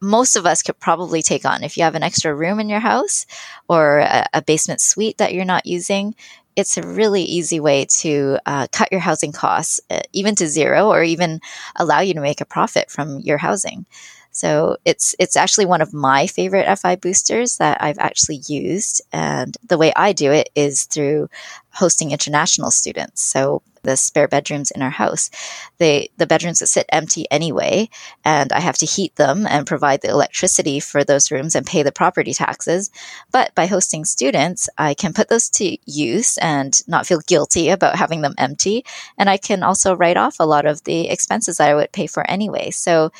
most 0.00 0.36
of 0.36 0.46
us 0.46 0.62
could 0.62 0.78
probably 0.78 1.22
take 1.22 1.44
on. 1.44 1.64
If 1.64 1.76
you 1.76 1.82
have 1.84 1.94
an 1.94 2.02
extra 2.02 2.34
room 2.34 2.60
in 2.60 2.68
your 2.68 2.80
house 2.80 3.26
or 3.68 4.00
a, 4.00 4.26
a 4.34 4.42
basement 4.42 4.80
suite 4.80 5.18
that 5.18 5.32
you're 5.32 5.44
not 5.44 5.66
using, 5.66 6.14
it's 6.56 6.76
a 6.76 6.86
really 6.86 7.22
easy 7.22 7.58
way 7.58 7.86
to 7.98 8.38
uh, 8.46 8.66
cut 8.70 8.92
your 8.92 9.00
housing 9.00 9.32
costs, 9.32 9.80
uh, 9.90 10.00
even 10.12 10.34
to 10.36 10.46
zero, 10.46 10.88
or 10.88 11.02
even 11.02 11.40
allow 11.76 12.00
you 12.00 12.14
to 12.14 12.20
make 12.20 12.40
a 12.40 12.46
profit 12.46 12.90
from 12.90 13.20
your 13.20 13.38
housing. 13.38 13.86
So 14.34 14.76
it's 14.84 15.14
it's 15.18 15.36
actually 15.36 15.66
one 15.66 15.80
of 15.80 15.94
my 15.94 16.26
favorite 16.26 16.78
FI 16.78 16.96
boosters 16.96 17.56
that 17.58 17.80
I've 17.80 18.00
actually 18.00 18.42
used. 18.48 19.00
And 19.12 19.56
the 19.66 19.78
way 19.78 19.92
I 19.94 20.12
do 20.12 20.32
it 20.32 20.50
is 20.56 20.84
through 20.84 21.28
hosting 21.70 22.10
international 22.10 22.72
students. 22.72 23.22
So 23.22 23.62
the 23.84 23.96
spare 23.96 24.26
bedrooms 24.26 24.70
in 24.70 24.82
our 24.82 24.90
house, 24.90 25.30
they 25.78 26.08
the 26.16 26.26
bedrooms 26.26 26.58
that 26.58 26.66
sit 26.66 26.86
empty 26.88 27.26
anyway, 27.30 27.88
and 28.24 28.52
I 28.52 28.60
have 28.60 28.78
to 28.78 28.86
heat 28.86 29.14
them 29.16 29.46
and 29.46 29.66
provide 29.66 30.00
the 30.00 30.08
electricity 30.08 30.80
for 30.80 31.04
those 31.04 31.30
rooms 31.30 31.54
and 31.54 31.66
pay 31.66 31.82
the 31.82 31.92
property 31.92 32.32
taxes. 32.32 32.90
But 33.30 33.54
by 33.54 33.66
hosting 33.66 34.04
students, 34.04 34.68
I 34.78 34.94
can 34.94 35.12
put 35.12 35.28
those 35.28 35.48
to 35.50 35.76
use 35.84 36.38
and 36.38 36.80
not 36.88 37.06
feel 37.06 37.20
guilty 37.26 37.68
about 37.68 37.96
having 37.96 38.22
them 38.22 38.34
empty, 38.38 38.84
and 39.16 39.30
I 39.30 39.36
can 39.36 39.62
also 39.62 39.94
write 39.94 40.16
off 40.16 40.40
a 40.40 40.46
lot 40.46 40.66
of 40.66 40.82
the 40.84 41.08
expenses 41.08 41.58
that 41.58 41.70
I 41.70 41.74
would 41.74 41.92
pay 41.92 42.06
for 42.06 42.28
anyway. 42.28 42.70
So 42.70 43.12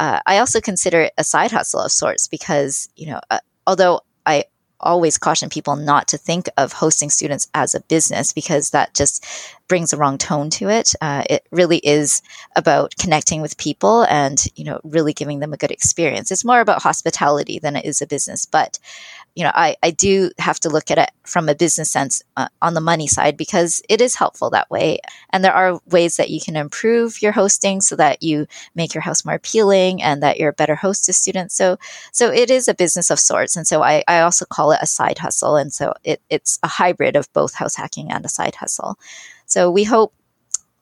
uh, 0.00 0.18
I 0.26 0.38
also 0.38 0.62
consider 0.62 1.02
it 1.02 1.12
a 1.18 1.24
side 1.24 1.52
hustle 1.52 1.80
of 1.80 1.92
sorts 1.92 2.26
because, 2.26 2.88
you 2.96 3.06
know, 3.06 3.20
uh, 3.30 3.40
although 3.66 4.00
I 4.24 4.44
always 4.80 5.18
caution 5.18 5.50
people 5.50 5.76
not 5.76 6.08
to 6.08 6.16
think 6.16 6.48
of 6.56 6.72
hosting 6.72 7.10
students 7.10 7.46
as 7.52 7.74
a 7.74 7.82
business 7.82 8.32
because 8.32 8.70
that 8.70 8.94
just 8.94 9.26
brings 9.68 9.90
the 9.90 9.98
wrong 9.98 10.16
tone 10.16 10.48
to 10.48 10.70
it. 10.70 10.94
Uh, 11.02 11.22
it 11.28 11.46
really 11.50 11.78
is 11.78 12.22
about 12.56 12.94
connecting 12.98 13.42
with 13.42 13.58
people 13.58 14.04
and 14.04 14.42
you 14.56 14.64
know 14.64 14.80
really 14.84 15.12
giving 15.12 15.40
them 15.40 15.52
a 15.52 15.58
good 15.58 15.70
experience. 15.70 16.30
It's 16.30 16.46
more 16.46 16.60
about 16.60 16.82
hospitality 16.82 17.58
than 17.58 17.76
it 17.76 17.84
is 17.84 18.00
a 18.00 18.06
business. 18.06 18.46
But 18.46 18.78
you 19.34 19.44
know, 19.44 19.52
I, 19.54 19.76
I 19.82 19.90
do 19.90 20.30
have 20.38 20.58
to 20.60 20.68
look 20.68 20.90
at 20.90 20.98
it 20.98 21.10
from 21.24 21.48
a 21.48 21.54
business 21.54 21.90
sense 21.90 22.22
uh, 22.36 22.48
on 22.60 22.74
the 22.74 22.80
money 22.80 23.06
side 23.06 23.36
because 23.36 23.80
it 23.88 24.00
is 24.00 24.16
helpful 24.16 24.50
that 24.50 24.70
way. 24.70 24.98
And 25.30 25.44
there 25.44 25.52
are 25.52 25.80
ways 25.86 26.16
that 26.16 26.30
you 26.30 26.40
can 26.40 26.56
improve 26.56 27.22
your 27.22 27.32
hosting 27.32 27.80
so 27.80 27.96
that 27.96 28.22
you 28.22 28.46
make 28.74 28.94
your 28.94 29.02
house 29.02 29.24
more 29.24 29.34
appealing 29.34 30.02
and 30.02 30.22
that 30.22 30.38
you're 30.38 30.50
a 30.50 30.54
better 30.54 30.74
host 30.74 31.04
to 31.04 31.12
students. 31.12 31.54
So, 31.54 31.78
so 32.12 32.32
it 32.32 32.50
is 32.50 32.66
a 32.68 32.74
business 32.74 33.10
of 33.10 33.20
sorts. 33.20 33.56
And 33.56 33.66
so 33.66 33.82
I, 33.82 34.02
I 34.08 34.20
also 34.20 34.44
call 34.44 34.72
it 34.72 34.80
a 34.82 34.86
side 34.86 35.18
hustle. 35.18 35.56
And 35.56 35.72
so 35.72 35.94
it, 36.02 36.20
it's 36.28 36.58
a 36.62 36.68
hybrid 36.68 37.16
of 37.16 37.32
both 37.32 37.54
house 37.54 37.76
hacking 37.76 38.10
and 38.10 38.24
a 38.24 38.28
side 38.28 38.56
hustle. 38.56 38.98
So 39.46 39.70
we 39.70 39.84
hope 39.84 40.14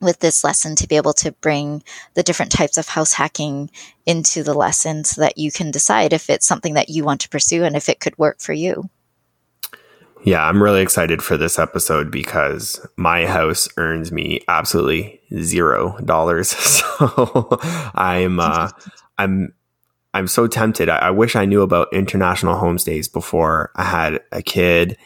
with 0.01 0.21
this 0.21 0.45
lesson 0.45 0.77
to 0.77 0.87
be 0.87 0.97
able 0.97 1.13
to 1.13 1.33
bring 1.33 1.83
the 2.15 2.23
different 2.23 2.53
types 2.53 2.79
of 2.79 2.89
house 2.89 3.15
hacking 3.15 3.71
into 4.07 4.43
the 4.43 4.55
lesson 4.55 5.05
so 5.05 5.21
that 5.21 5.39
you 5.39 5.51
can 5.51 5.71
decide 5.71 6.13
if 6.13 6.31
it's 6.31 6.47
something 6.47 6.75
that 6.75 6.89
you 6.89 7.05
want 7.05 7.21
to 7.21 7.29
pursue 7.29 7.65
and 7.65 7.77
if 7.77 7.89
it 7.89 8.01
could 8.01 8.17
work 8.19 8.41
for 8.41 8.53
you. 8.53 8.89
Yeah, 10.25 10.45
I'm 10.45 10.63
really 10.63 10.83
excited 10.83 11.23
for 11.23 11.37
this 11.37 11.59
episode 11.59 12.11
because 12.11 12.85
my 12.97 13.27
house 13.27 13.69
earns 13.77 14.11
me 14.11 14.41
absolutely 14.49 15.21
zero 15.41 15.99
dollars. 16.05 16.55
So 16.99 17.59
I'm 17.95 18.41
uh, 18.41 18.71
I'm 19.17 19.55
I'm 20.13 20.27
so 20.27 20.49
tempted. 20.49 20.89
I, 20.89 20.97
I 20.97 21.11
wish 21.11 21.37
I 21.37 21.45
knew 21.45 21.63
about 21.63 21.93
international 21.93 22.57
homestays 22.57 23.13
before 23.13 23.71
I 23.77 23.85
had 23.85 24.21
a 24.33 24.43
kid 24.43 24.97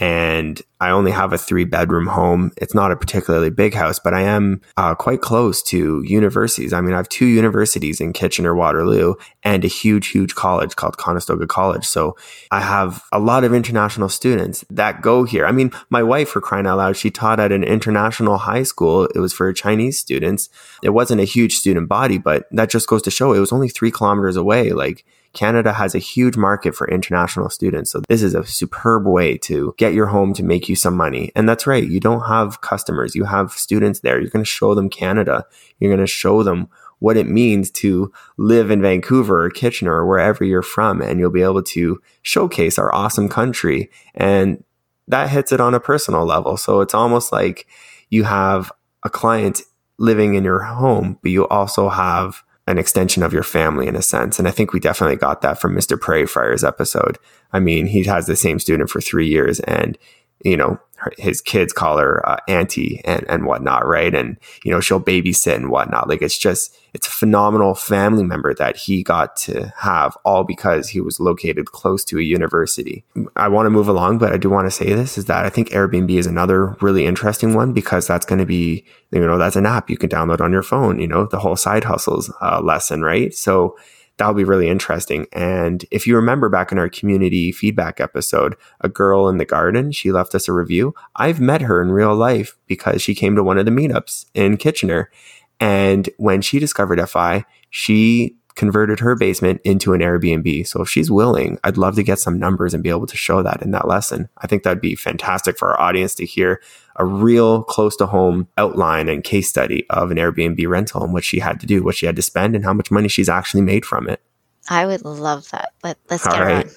and 0.00 0.62
I 0.80 0.90
only 0.90 1.10
have 1.10 1.34
a 1.34 1.38
three 1.38 1.66
bedroom 1.66 2.06
home. 2.06 2.52
It's 2.56 2.74
not 2.74 2.90
a 2.90 2.96
particularly 2.96 3.50
big 3.50 3.74
house, 3.74 3.98
but 3.98 4.14
I 4.14 4.22
am 4.22 4.62
uh, 4.78 4.94
quite 4.94 5.20
close 5.20 5.62
to 5.64 6.02
universities. 6.06 6.72
I 6.72 6.80
mean, 6.80 6.94
I 6.94 6.96
have 6.96 7.08
two 7.10 7.26
universities 7.26 8.00
in 8.00 8.14
Kitchener 8.14 8.54
Waterloo 8.54 9.14
and 9.42 9.62
a 9.62 9.68
huge, 9.68 10.08
huge 10.08 10.34
college 10.34 10.74
called 10.74 10.96
Conestoga 10.96 11.46
College. 11.46 11.84
So 11.84 12.16
I 12.50 12.62
have 12.62 13.04
a 13.12 13.18
lot 13.18 13.44
of 13.44 13.52
international 13.52 14.08
students 14.08 14.64
that 14.70 15.02
go 15.02 15.24
here. 15.24 15.44
I 15.44 15.52
mean, 15.52 15.70
my 15.90 16.02
wife, 16.02 16.30
for 16.30 16.40
crying 16.40 16.66
out 16.66 16.78
loud, 16.78 16.96
she 16.96 17.10
taught 17.10 17.38
at 17.38 17.52
an 17.52 17.62
international 17.62 18.38
high 18.38 18.62
school. 18.62 19.04
It 19.14 19.18
was 19.18 19.34
for 19.34 19.52
Chinese 19.52 19.98
students. 19.98 20.48
It 20.82 20.90
wasn't 20.90 21.20
a 21.20 21.24
huge 21.24 21.56
student 21.56 21.90
body, 21.90 22.16
but 22.16 22.46
that 22.52 22.70
just 22.70 22.88
goes 22.88 23.02
to 23.02 23.10
show 23.10 23.34
it 23.34 23.38
was 23.38 23.52
only 23.52 23.68
three 23.68 23.90
kilometers 23.90 24.36
away. 24.36 24.70
Like, 24.70 25.04
Canada 25.32 25.72
has 25.72 25.94
a 25.94 25.98
huge 25.98 26.36
market 26.36 26.74
for 26.74 26.88
international 26.88 27.50
students. 27.50 27.92
So 27.92 28.02
this 28.08 28.22
is 28.22 28.34
a 28.34 28.44
superb 28.44 29.06
way 29.06 29.38
to 29.38 29.74
get 29.78 29.94
your 29.94 30.06
home 30.06 30.34
to 30.34 30.42
make 30.42 30.68
you 30.68 30.74
some 30.74 30.96
money. 30.96 31.30
And 31.36 31.48
that's 31.48 31.66
right. 31.66 31.86
You 31.86 32.00
don't 32.00 32.26
have 32.26 32.60
customers. 32.62 33.14
You 33.14 33.24
have 33.24 33.52
students 33.52 34.00
there. 34.00 34.20
You're 34.20 34.30
going 34.30 34.44
to 34.44 34.50
show 34.50 34.74
them 34.74 34.90
Canada. 34.90 35.46
You're 35.78 35.90
going 35.90 36.04
to 36.04 36.06
show 36.06 36.42
them 36.42 36.68
what 36.98 37.16
it 37.16 37.28
means 37.28 37.70
to 37.70 38.12
live 38.36 38.70
in 38.70 38.82
Vancouver 38.82 39.44
or 39.44 39.50
Kitchener 39.50 39.94
or 39.94 40.06
wherever 40.06 40.44
you're 40.44 40.62
from. 40.62 41.00
And 41.00 41.20
you'll 41.20 41.30
be 41.30 41.42
able 41.42 41.62
to 41.62 42.00
showcase 42.22 42.78
our 42.78 42.94
awesome 42.94 43.28
country. 43.28 43.90
And 44.14 44.64
that 45.08 45.30
hits 45.30 45.52
it 45.52 45.60
on 45.60 45.74
a 45.74 45.80
personal 45.80 46.24
level. 46.24 46.56
So 46.56 46.80
it's 46.80 46.94
almost 46.94 47.32
like 47.32 47.66
you 48.10 48.24
have 48.24 48.72
a 49.02 49.10
client 49.10 49.62
living 49.98 50.34
in 50.34 50.44
your 50.44 50.60
home, 50.60 51.18
but 51.22 51.30
you 51.30 51.46
also 51.48 51.88
have 51.88 52.42
an 52.70 52.78
extension 52.78 53.22
of 53.22 53.32
your 53.32 53.42
family 53.42 53.86
in 53.86 53.96
a 53.96 54.02
sense. 54.02 54.38
And 54.38 54.46
I 54.46 54.50
think 54.50 54.72
we 54.72 54.80
definitely 54.80 55.16
got 55.16 55.42
that 55.42 55.60
from 55.60 55.74
Mr. 55.74 56.00
Prairie 56.00 56.26
Fire's 56.26 56.64
episode. 56.64 57.18
I 57.52 57.60
mean, 57.60 57.86
he 57.86 58.04
has 58.04 58.26
the 58.26 58.36
same 58.36 58.58
student 58.58 58.90
for 58.90 59.00
three 59.00 59.28
years 59.28 59.60
and 59.60 59.98
you 60.44 60.56
know, 60.56 60.80
his 61.18 61.40
kids 61.40 61.72
call 61.72 61.98
her 61.98 62.26
uh, 62.28 62.38
auntie 62.48 63.00
and, 63.04 63.24
and 63.28 63.46
whatnot, 63.46 63.86
right? 63.86 64.14
And, 64.14 64.36
you 64.64 64.70
know, 64.70 64.80
she'll 64.80 65.00
babysit 65.00 65.54
and 65.54 65.70
whatnot. 65.70 66.08
Like 66.08 66.22
it's 66.22 66.38
just, 66.38 66.76
it's 66.92 67.06
a 67.06 67.10
phenomenal 67.10 67.74
family 67.74 68.24
member 68.24 68.52
that 68.54 68.76
he 68.76 69.02
got 69.02 69.36
to 69.36 69.72
have 69.78 70.16
all 70.24 70.44
because 70.44 70.88
he 70.88 71.00
was 71.00 71.20
located 71.20 71.72
close 71.72 72.04
to 72.06 72.18
a 72.18 72.22
university. 72.22 73.04
I 73.36 73.48
want 73.48 73.66
to 73.66 73.70
move 73.70 73.88
along, 73.88 74.18
but 74.18 74.32
I 74.32 74.36
do 74.36 74.50
want 74.50 74.66
to 74.66 74.70
say 74.70 74.92
this 74.92 75.16
is 75.16 75.26
that 75.26 75.44
I 75.44 75.50
think 75.50 75.70
Airbnb 75.70 76.10
is 76.10 76.26
another 76.26 76.76
really 76.80 77.06
interesting 77.06 77.54
one 77.54 77.72
because 77.72 78.06
that's 78.06 78.26
going 78.26 78.40
to 78.40 78.46
be, 78.46 78.84
you 79.10 79.20
know, 79.20 79.38
that's 79.38 79.56
an 79.56 79.66
app 79.66 79.88
you 79.88 79.96
can 79.96 80.10
download 80.10 80.40
on 80.40 80.52
your 80.52 80.62
phone, 80.62 81.00
you 81.00 81.06
know, 81.06 81.26
the 81.26 81.38
whole 81.38 81.56
side 81.56 81.84
hustles 81.84 82.32
uh, 82.40 82.60
lesson, 82.60 83.02
right? 83.02 83.32
So, 83.34 83.76
that'll 84.16 84.34
be 84.34 84.44
really 84.44 84.68
interesting. 84.68 85.26
And 85.32 85.84
if 85.90 86.06
you 86.06 86.14
remember 86.16 86.48
back 86.48 86.72
in 86.72 86.78
our 86.78 86.88
community 86.88 87.52
feedback 87.52 88.00
episode, 88.00 88.54
a 88.80 88.88
girl 88.88 89.28
in 89.28 89.38
the 89.38 89.44
garden, 89.44 89.92
she 89.92 90.12
left 90.12 90.34
us 90.34 90.48
a 90.48 90.52
review. 90.52 90.94
I've 91.16 91.40
met 91.40 91.62
her 91.62 91.80
in 91.80 91.92
real 91.92 92.14
life 92.14 92.56
because 92.66 93.00
she 93.00 93.14
came 93.14 93.34
to 93.36 93.42
one 93.42 93.58
of 93.58 93.64
the 93.64 93.70
meetups 93.70 94.26
in 94.34 94.56
Kitchener. 94.56 95.10
And 95.58 96.08
when 96.16 96.42
she 96.42 96.58
discovered 96.58 97.06
FI, 97.08 97.44
she 97.70 98.36
converted 98.56 99.00
her 99.00 99.14
basement 99.14 99.60
into 99.64 99.94
an 99.94 100.00
Airbnb. 100.00 100.66
So 100.66 100.82
if 100.82 100.88
she's 100.88 101.10
willing, 101.10 101.58
I'd 101.64 101.78
love 101.78 101.94
to 101.96 102.02
get 102.02 102.18
some 102.18 102.38
numbers 102.38 102.74
and 102.74 102.82
be 102.82 102.90
able 102.90 103.06
to 103.06 103.16
show 103.16 103.42
that 103.42 103.62
in 103.62 103.70
that 103.70 103.88
lesson. 103.88 104.28
I 104.38 104.46
think 104.46 104.62
that'd 104.62 104.82
be 104.82 104.96
fantastic 104.96 105.56
for 105.56 105.70
our 105.70 105.80
audience 105.80 106.14
to 106.16 106.26
hear 106.26 106.60
a 107.00 107.04
real 107.04 107.62
close 107.62 107.96
to 107.96 108.04
home 108.04 108.46
outline 108.58 109.08
and 109.08 109.24
case 109.24 109.48
study 109.48 109.86
of 109.88 110.10
an 110.10 110.18
Airbnb 110.18 110.68
rental 110.68 111.02
and 111.02 111.14
what 111.14 111.24
she 111.24 111.38
had 111.38 111.58
to 111.60 111.66
do, 111.66 111.82
what 111.82 111.96
she 111.96 112.04
had 112.04 112.14
to 112.16 112.22
spend, 112.22 112.54
and 112.54 112.62
how 112.62 112.74
much 112.74 112.90
money 112.90 113.08
she's 113.08 113.28
actually 113.28 113.62
made 113.62 113.86
from 113.86 114.06
it. 114.06 114.20
I 114.68 114.84
would 114.84 115.02
love 115.02 115.50
that. 115.50 115.72
Let, 115.82 115.96
us 116.10 116.24
get 116.24 116.38
right. 116.38 116.70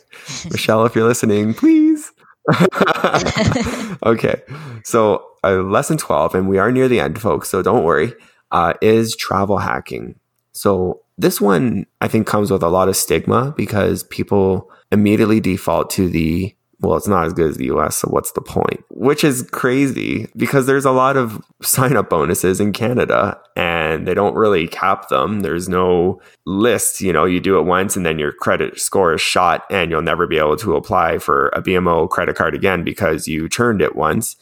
Michelle, 0.49 0.85
if 0.85 0.95
you're 0.95 1.07
listening, 1.07 1.53
please. 1.53 2.09
okay. 4.05 4.41
So, 4.85 5.25
uh, 5.43 5.61
lesson 5.61 5.97
12, 5.97 6.35
and 6.35 6.47
we 6.47 6.57
are 6.57 6.71
near 6.71 6.87
the 6.87 7.01
end, 7.01 7.19
folks, 7.19 7.49
so 7.49 7.61
don't 7.61 7.83
worry, 7.83 8.13
uh, 8.51 8.75
is 8.81 9.17
travel 9.17 9.57
hacking. 9.57 10.17
So, 10.53 11.01
this 11.17 11.41
one, 11.41 11.85
I 11.99 12.07
think, 12.07 12.27
comes 12.27 12.49
with 12.49 12.63
a 12.63 12.69
lot 12.69 12.87
of 12.87 12.95
stigma 12.95 13.53
because 13.57 14.03
people 14.03 14.71
immediately 14.89 15.41
default 15.41 15.89
to 15.91 16.07
the, 16.07 16.55
well, 16.83 16.97
it's 16.97 17.07
not 17.07 17.25
as 17.25 17.33
good 17.33 17.49
as 17.49 17.57
the 17.57 17.71
US, 17.73 17.97
so 17.97 18.09
what's 18.09 18.33
the 18.33 18.41
point? 18.41 18.83
Which 18.89 19.23
is 19.23 19.47
crazy 19.51 20.27
because 20.35 20.67
there's 20.67 20.85
a 20.85 20.91
lot 20.91 21.15
of 21.15 21.41
sign 21.61 21.95
up 21.95 22.09
bonuses 22.09 22.59
in 22.59 22.73
Canada 22.73 23.39
and 23.55 24.05
they 24.05 24.13
don't 24.13 24.35
really 24.35 24.67
cap 24.67 25.07
them. 25.09 25.39
There's 25.39 25.69
no 25.69 26.21
list, 26.45 26.99
you 26.99 27.13
know, 27.13 27.25
you 27.25 27.39
do 27.39 27.57
it 27.57 27.63
once 27.63 27.95
and 27.95 28.05
then 28.05 28.19
your 28.19 28.33
credit 28.33 28.79
score 28.79 29.13
is 29.13 29.21
shot 29.21 29.63
and 29.71 29.89
you'll 29.89 30.01
never 30.01 30.27
be 30.27 30.37
able 30.37 30.57
to 30.57 30.75
apply 30.75 31.19
for 31.19 31.47
a 31.49 31.61
BMO 31.61 32.09
credit 32.09 32.35
card 32.35 32.53
again 32.53 32.83
because 32.83 33.27
you 33.27 33.47
churned 33.47 33.81
it 33.81 33.95
once. 33.95 34.35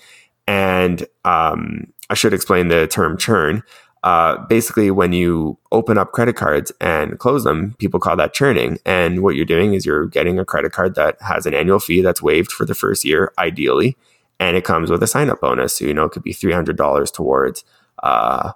And 0.47 1.05
um, 1.23 1.93
I 2.09 2.15
should 2.15 2.33
explain 2.33 2.67
the 2.69 2.87
term 2.87 3.17
churn 3.17 3.63
uh, 4.03 4.37
basically 4.47 4.89
when 4.89 5.13
you 5.13 5.57
open 5.71 5.97
up 5.97 6.11
credit 6.11 6.35
cards 6.35 6.71
and 6.81 7.19
close 7.19 7.43
them, 7.43 7.75
people 7.77 7.99
call 7.99 8.15
that 8.15 8.33
churning. 8.33 8.79
And 8.85 9.21
what 9.21 9.35
you're 9.35 9.45
doing 9.45 9.73
is 9.73 9.85
you're 9.85 10.07
getting 10.07 10.39
a 10.39 10.45
credit 10.45 10.71
card 10.71 10.95
that 10.95 11.21
has 11.21 11.45
an 11.45 11.53
annual 11.53 11.79
fee 11.79 12.01
that's 12.01 12.21
waived 12.21 12.51
for 12.51 12.65
the 12.65 12.73
first 12.73 13.05
year, 13.05 13.31
ideally, 13.37 13.95
and 14.39 14.57
it 14.57 14.63
comes 14.63 14.89
with 14.89 15.03
a 15.03 15.07
sign 15.07 15.29
up 15.29 15.41
bonus. 15.41 15.75
So, 15.75 15.85
you 15.85 15.93
know, 15.93 16.05
it 16.05 16.11
could 16.11 16.23
be 16.23 16.33
$300 16.33 17.13
towards 17.13 17.63
uh, 18.01 18.53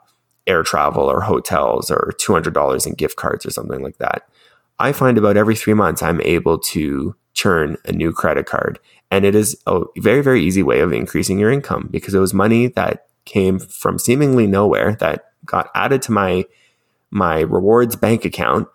air 0.47 0.63
travel 0.63 1.03
or 1.03 1.21
hotels 1.21 1.91
or 1.91 2.11
$200 2.19 2.87
in 2.87 2.93
gift 2.93 3.15
cards 3.15 3.45
or 3.45 3.51
something 3.51 3.83
like 3.83 3.97
that. 3.97 4.27
I 4.79 4.91
find 4.91 5.17
about 5.17 5.37
every 5.37 5.55
three 5.55 5.73
months 5.73 6.01
I'm 6.01 6.21
able 6.21 6.57
to 6.59 7.15
churn 7.33 7.77
a 7.85 7.91
new 7.91 8.11
credit 8.11 8.45
card. 8.45 8.79
And 9.11 9.25
it 9.25 9.35
is 9.35 9.55
a 9.67 9.81
very, 9.97 10.21
very 10.21 10.43
easy 10.43 10.63
way 10.63 10.79
of 10.79 10.91
increasing 10.91 11.37
your 11.37 11.51
income 11.51 11.87
because 11.91 12.13
it 12.13 12.19
was 12.19 12.33
money 12.33 12.67
that 12.69 13.05
came 13.25 13.59
from 13.59 13.99
seemingly 13.99 14.47
nowhere 14.47 14.95
that 14.99 15.25
got 15.45 15.69
added 15.75 16.01
to 16.03 16.11
my 16.11 16.45
my 17.11 17.41
rewards 17.41 17.95
bank 17.95 18.25
account 18.25 18.67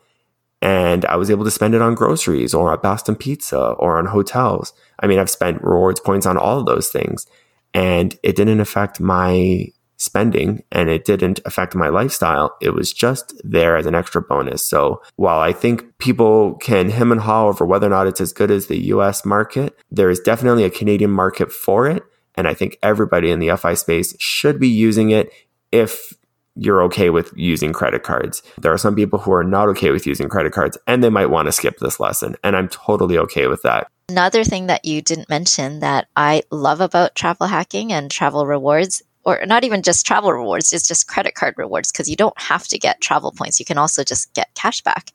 and 0.62 1.04
I 1.06 1.16
was 1.16 1.30
able 1.30 1.44
to 1.44 1.50
spend 1.50 1.74
it 1.74 1.82
on 1.82 1.94
groceries 1.94 2.54
or 2.54 2.72
at 2.72 2.82
Boston 2.82 3.16
Pizza 3.16 3.58
or 3.58 3.98
on 3.98 4.06
hotels. 4.06 4.72
I 4.98 5.06
mean, 5.06 5.18
I've 5.18 5.30
spent 5.30 5.62
rewards 5.62 6.00
points 6.00 6.26
on 6.26 6.36
all 6.36 6.60
of 6.60 6.66
those 6.66 6.90
things 6.90 7.26
and 7.72 8.18
it 8.22 8.36
didn't 8.36 8.60
affect 8.60 9.00
my 9.00 9.66
spending 9.96 10.62
and 10.72 10.88
it 10.88 11.04
didn't 11.04 11.40
affect 11.44 11.74
my 11.74 11.88
lifestyle. 11.88 12.56
It 12.60 12.70
was 12.70 12.92
just 12.92 13.34
there 13.44 13.76
as 13.76 13.86
an 13.86 13.94
extra 13.94 14.22
bonus. 14.22 14.64
So 14.64 15.02
while 15.16 15.40
I 15.40 15.52
think 15.52 15.98
people 15.98 16.54
can 16.54 16.88
hem 16.88 17.12
and 17.12 17.20
haw 17.20 17.48
over 17.48 17.66
whether 17.66 17.86
or 17.86 17.90
not 17.90 18.06
it's 18.06 18.20
as 18.20 18.32
good 18.32 18.50
as 18.50 18.66
the 18.66 18.78
US 18.86 19.24
market, 19.24 19.78
there 19.90 20.10
is 20.10 20.20
definitely 20.20 20.64
a 20.64 20.70
Canadian 20.70 21.10
market 21.10 21.52
for 21.52 21.86
it. 21.86 22.02
And 22.34 22.48
I 22.48 22.54
think 22.54 22.78
everybody 22.82 23.30
in 23.30 23.40
the 23.40 23.54
FI 23.56 23.74
space 23.74 24.14
should 24.18 24.58
be 24.58 24.68
using 24.68 25.10
it 25.10 25.30
if 25.70 26.14
you're 26.60 26.82
okay 26.82 27.08
with 27.08 27.32
using 27.34 27.72
credit 27.72 28.02
cards. 28.02 28.42
There 28.58 28.72
are 28.72 28.78
some 28.78 28.94
people 28.94 29.18
who 29.18 29.32
are 29.32 29.42
not 29.42 29.68
okay 29.70 29.90
with 29.90 30.06
using 30.06 30.28
credit 30.28 30.52
cards 30.52 30.76
and 30.86 31.02
they 31.02 31.08
might 31.08 31.30
want 31.30 31.46
to 31.46 31.52
skip 31.52 31.78
this 31.78 31.98
lesson. 31.98 32.36
And 32.44 32.54
I'm 32.54 32.68
totally 32.68 33.16
okay 33.16 33.46
with 33.46 33.62
that. 33.62 33.88
Another 34.10 34.44
thing 34.44 34.66
that 34.66 34.84
you 34.84 35.00
didn't 35.00 35.30
mention 35.30 35.80
that 35.80 36.08
I 36.16 36.42
love 36.50 36.82
about 36.82 37.14
travel 37.14 37.46
hacking 37.46 37.92
and 37.92 38.10
travel 38.10 38.46
rewards 38.46 39.02
or 39.24 39.44
not 39.46 39.64
even 39.64 39.82
just 39.82 40.06
travel 40.06 40.32
rewards, 40.32 40.72
it's 40.72 40.88
just 40.88 41.06
credit 41.06 41.34
card 41.34 41.54
rewards 41.56 41.92
because 41.92 42.08
you 42.08 42.16
don't 42.16 42.38
have 42.40 42.66
to 42.68 42.78
get 42.78 43.00
travel 43.00 43.32
points. 43.32 43.58
You 43.58 43.66
can 43.66 43.76
also 43.76 44.02
just 44.02 44.32
get 44.34 44.48
cash 44.54 44.80
back. 44.80 45.10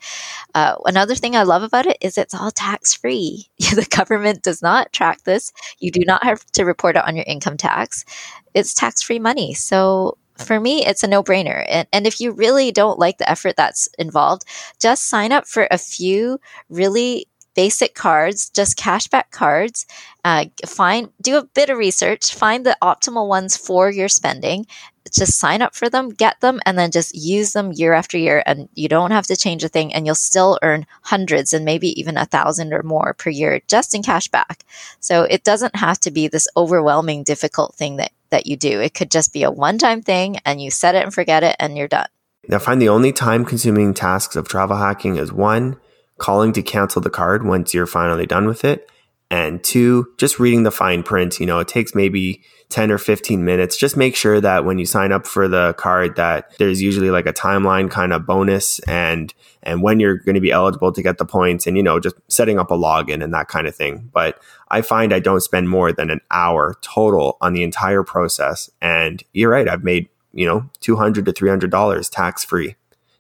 Uh, 0.54 0.76
another 0.86 1.16
thing 1.16 1.36
I 1.36 1.44
love 1.44 1.64
about 1.64 1.88
it 1.88 1.98
is 2.02 2.18
it's 2.18 2.36
all 2.36 2.52
tax 2.52 2.94
free. 2.94 3.50
the 3.60 3.88
government 3.90 4.44
does 4.44 4.62
not 4.62 4.94
track 4.94 5.24
this. 5.24 5.52
You 5.80 5.92
do 5.92 6.02
not 6.06 6.24
have 6.24 6.46
to 6.52 6.66
report 6.66 6.98
it 6.98 7.06
on 7.06 7.16
your 7.16 7.26
income 7.28 7.58
tax. 7.58 8.06
It's 8.54 8.74
tax 8.74 9.02
free 9.02 9.20
money. 9.20 9.56
So 9.56 10.18
for 10.38 10.60
me, 10.60 10.86
it's 10.86 11.04
a 11.04 11.08
no 11.08 11.24
brainer. 11.24 11.66
And, 11.68 11.88
and 11.94 12.08
if 12.08 12.20
you 12.20 12.32
really 12.32 12.72
don't 12.72 13.00
like 13.00 13.18
the 13.18 13.30
effort 13.30 13.56
that's 13.56 13.88
involved, 13.98 14.44
just 14.80 15.08
sign 15.08 15.32
up 15.32 15.48
for 15.48 15.68
a 15.72 15.78
few 15.78 16.40
really 16.70 17.28
basic 17.56 17.96
cards, 17.96 18.50
just 18.50 18.78
cashback 18.78 19.32
cards. 19.32 19.86
Uh, 20.24 20.46
find, 20.66 21.10
do 21.22 21.38
a 21.38 21.44
bit 21.44 21.70
of 21.70 21.78
research, 21.78 22.34
find 22.34 22.66
the 22.66 22.78
optimal 22.82 23.28
ones 23.28 23.56
for 23.56 23.90
your 23.90 24.10
spending. 24.10 24.66
Just 25.12 25.40
sign 25.40 25.62
up 25.62 25.76
for 25.76 25.88
them, 25.88 26.10
get 26.10 26.42
them, 26.42 26.60
and 26.66 26.78
then 26.78 26.92
just 26.92 27.16
use 27.16 27.54
them 27.54 27.72
year 27.72 27.94
after 27.94 28.18
year. 28.18 28.44
And 28.46 28.68
you 28.74 28.90
don't 28.90 29.12
have 29.12 29.28
to 29.28 29.38
change 29.38 29.64
a 29.64 29.70
thing, 29.70 29.94
and 29.94 30.06
you'll 30.06 30.16
still 30.16 30.60
earn 30.64 30.86
hundreds 31.04 31.54
and 31.54 31.64
maybe 31.64 31.98
even 32.00 32.18
a 32.18 32.26
thousand 32.26 32.74
or 32.74 32.84
more 32.84 33.14
per 33.14 33.30
year 33.30 33.62
just 33.68 33.94
in 33.96 34.02
cash 34.02 34.28
back. 34.28 34.66
So 35.00 35.22
it 35.24 35.44
doesn't 35.44 35.76
have 35.76 36.00
to 36.02 36.12
be 36.12 36.28
this 36.28 36.48
overwhelming, 36.58 37.24
difficult 37.24 37.76
thing 37.76 37.98
that 37.98 38.12
that 38.36 38.48
you 38.48 38.58
do. 38.58 38.82
It 38.82 38.94
could 38.94 39.10
just 39.10 39.32
be 39.32 39.44
a 39.44 39.50
one 39.50 39.78
time 39.78 40.02
thing 40.02 40.40
and 40.44 40.62
you 40.62 40.70
set 40.70 40.94
it 40.94 41.04
and 41.04 41.14
forget 41.14 41.42
it 41.42 41.56
and 41.58 41.78
you're 41.78 41.88
done. 41.88 42.08
Now, 42.50 42.60
find 42.60 42.82
the 42.82 42.90
only 42.90 43.14
time 43.14 43.46
consuming 43.46 43.94
tasks 43.94 44.36
of 44.36 44.48
travel 44.48 44.76
hacking 44.76 45.16
is 45.16 45.32
one, 45.32 45.80
calling 46.18 46.52
to 46.54 46.62
cancel 46.62 47.02
the 47.02 47.10
card 47.10 47.46
once 47.46 47.74
you're 47.74 47.88
finally 47.88 48.26
done 48.26 48.46
with 48.46 48.66
it. 48.66 48.90
And 49.32 49.64
two, 49.64 50.14
just 50.18 50.40
reading 50.40 50.64
the 50.64 50.72
fine 50.72 51.02
print. 51.02 51.40
You 51.40 51.46
know, 51.46 51.60
it 51.60 51.68
takes 51.68 51.96
maybe 51.96 52.44
10 52.70 52.92
or 52.92 52.98
15 52.98 53.44
minutes. 53.44 53.78
Just 53.78 53.98
make 53.98 54.16
sure 54.16 54.42
that 54.42 54.66
when 54.66 54.80
you 54.80 54.86
sign 54.86 55.12
up 55.12 55.26
for 55.26 55.48
the 55.48 55.74
card 55.78 56.16
that 56.16 56.52
there's 56.58 56.82
usually 56.82 57.10
like 57.10 57.26
a 57.26 57.34
timeline 57.34 57.90
kind 57.90 58.14
of 58.14 58.26
bonus 58.26 58.80
and 58.80 59.34
and 59.64 59.82
when 59.82 60.00
you're 60.00 60.18
going 60.18 60.36
to 60.36 60.42
be 60.42 60.52
eligible 60.52 60.92
to 60.92 61.02
get 61.02 61.18
the 61.18 61.26
points 61.26 61.66
and 61.66 61.76
you 61.76 61.84
know 61.84 62.00
just 62.00 62.16
setting 62.28 62.60
up 62.60 62.72
a 62.72 62.78
login 62.78 63.24
and 63.24 63.34
that 63.34 63.48
kind 63.48 63.68
of 63.68 63.76
thing. 63.76 64.10
But 64.14 64.40
I 64.70 64.82
find 64.82 65.14
I 65.14 65.20
don't 65.20 65.42
spend 65.42 65.70
more 65.70 65.92
than 65.92 66.10
an 66.10 66.22
hour 66.32 66.76
total 66.82 67.38
on 67.42 67.54
the 67.54 67.64
entire 67.64 68.04
process 68.04 68.70
and 68.82 69.24
you're 69.34 69.52
right, 69.52 69.68
I've 69.68 69.84
made, 69.84 70.10
you 70.34 70.46
know, 70.46 70.70
200 70.82 71.26
to 71.26 71.34
$300 71.34 72.10
tax 72.12 72.44
free. 72.44 72.76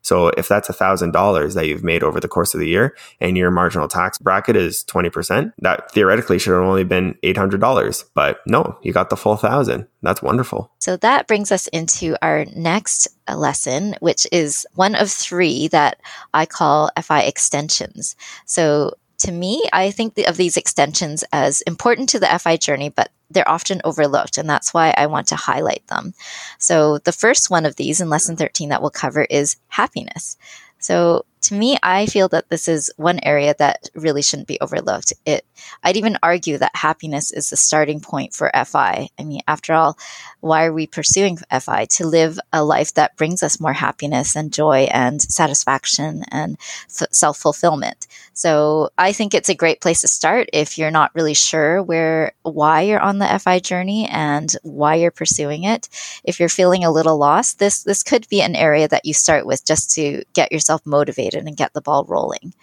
So 0.05 0.27
if 0.37 0.47
that's 0.47 0.69
$1,000 0.69 1.55
that 1.55 1.65
you've 1.65 1.83
made 1.83 2.03
over 2.03 2.19
the 2.19 2.27
course 2.27 2.53
of 2.53 2.59
the 2.59 2.67
year 2.67 2.95
and 3.19 3.35
your 3.35 3.49
marginal 3.49 3.87
tax 3.87 4.19
bracket 4.19 4.55
is 4.55 4.83
20%, 4.83 5.51
that 5.59 5.91
theoretically 5.91 6.37
should 6.37 6.53
have 6.53 6.61
only 6.61 6.83
been 6.83 7.15
$800. 7.23 8.03
But 8.13 8.39
no, 8.45 8.77
you 8.83 8.93
got 8.93 9.09
the 9.09 9.17
full 9.17 9.35
thousand. 9.35 9.87
That's 10.03 10.21
wonderful. 10.21 10.71
So 10.77 10.95
that 10.97 11.25
brings 11.25 11.51
us 11.51 11.65
into 11.67 12.15
our 12.21 12.45
next 12.55 13.07
uh, 13.27 13.35
lesson, 13.35 13.95
which 13.99 14.27
is 14.31 14.67
one 14.75 14.93
of 14.93 15.09
three 15.09 15.69
that 15.69 15.99
I 16.35 16.45
call 16.45 16.91
FI 17.01 17.23
extensions. 17.23 18.15
So 18.45 18.93
to 19.25 19.31
me, 19.31 19.63
I 19.73 19.91
think 19.91 20.17
of 20.19 20.37
these 20.37 20.55
extensions 20.55 21.23
as 21.33 21.61
important 21.61 22.09
to 22.09 22.19
the 22.19 22.39
FI 22.39 22.57
journey, 22.57 22.89
but 22.89 23.11
they're 23.31 23.49
often 23.49 23.81
overlooked, 23.83 24.37
and 24.37 24.47
that's 24.47 24.73
why 24.73 24.93
I 24.95 25.07
want 25.07 25.27
to 25.27 25.35
highlight 25.35 25.85
them. 25.87 26.13
So, 26.59 26.99
the 26.99 27.11
first 27.11 27.49
one 27.49 27.65
of 27.65 27.75
these 27.75 27.99
in 27.99 28.09
lesson 28.09 28.35
13 28.35 28.69
that 28.69 28.81
we'll 28.81 28.91
cover 28.91 29.23
is 29.23 29.57
happiness. 29.67 30.37
So, 30.77 31.25
to 31.45 31.53
me, 31.53 31.77
I 31.83 32.07
feel 32.07 32.27
that 32.29 32.49
this 32.49 32.67
is 32.67 32.91
one 32.97 33.19
area 33.21 33.53
that 33.59 33.89
really 33.93 34.23
shouldn't 34.23 34.47
be 34.47 34.59
overlooked. 34.61 35.13
It, 35.25 35.45
I'd 35.83 35.97
even 35.97 36.17
argue 36.23 36.57
that 36.57 36.75
happiness 36.75 37.31
is 37.31 37.49
the 37.49 37.57
starting 37.57 37.99
point 37.99 38.33
for 38.33 38.51
FI. 38.65 39.09
I 39.19 39.23
mean, 39.23 39.41
after 39.47 39.73
all, 39.73 39.97
why 40.41 40.65
are 40.65 40.73
we 40.73 40.87
pursuing 40.87 41.37
FI? 41.37 41.85
To 41.85 42.07
live 42.07 42.39
a 42.51 42.63
life 42.63 42.95
that 42.95 43.15
brings 43.15 43.43
us 43.43 43.59
more 43.59 43.73
happiness 43.73 44.35
and 44.35 44.51
joy 44.51 44.87
and 44.91 45.21
satisfaction 45.21 46.23
and 46.31 46.57
f- 46.89 47.09
self 47.11 47.37
fulfillment. 47.37 48.07
So 48.33 48.89
I 48.97 49.13
think 49.13 49.33
it's 49.33 49.49
a 49.49 49.55
great 49.55 49.81
place 49.81 50.01
to 50.01 50.07
start 50.07 50.49
if 50.51 50.77
you're 50.77 50.91
not 50.91 51.13
really 51.13 51.35
sure 51.35 51.81
where, 51.81 52.33
why 52.41 52.81
you're 52.81 52.99
on 52.99 53.19
the 53.19 53.39
FI 53.39 53.59
journey 53.59 54.07
and 54.09 54.51
why 54.63 54.95
you're 54.95 55.11
pursuing 55.11 55.63
it. 55.63 55.89
If 56.23 56.39
you're 56.39 56.49
feeling 56.49 56.83
a 56.83 56.91
little 56.91 57.17
lost, 57.17 57.59
this, 57.59 57.83
this 57.83 58.03
could 58.03 58.27
be 58.29 58.41
an 58.41 58.55
area 58.55 58.87
that 58.87 59.05
you 59.05 59.13
start 59.13 59.45
with 59.45 59.63
just 59.63 59.91
to 59.91 60.23
get 60.33 60.51
yourself 60.51 60.81
motivated 60.85 61.34
and 61.35 61.57
get 61.57 61.73
the 61.73 61.81
ball 61.81 62.05
rolling. 62.07 62.53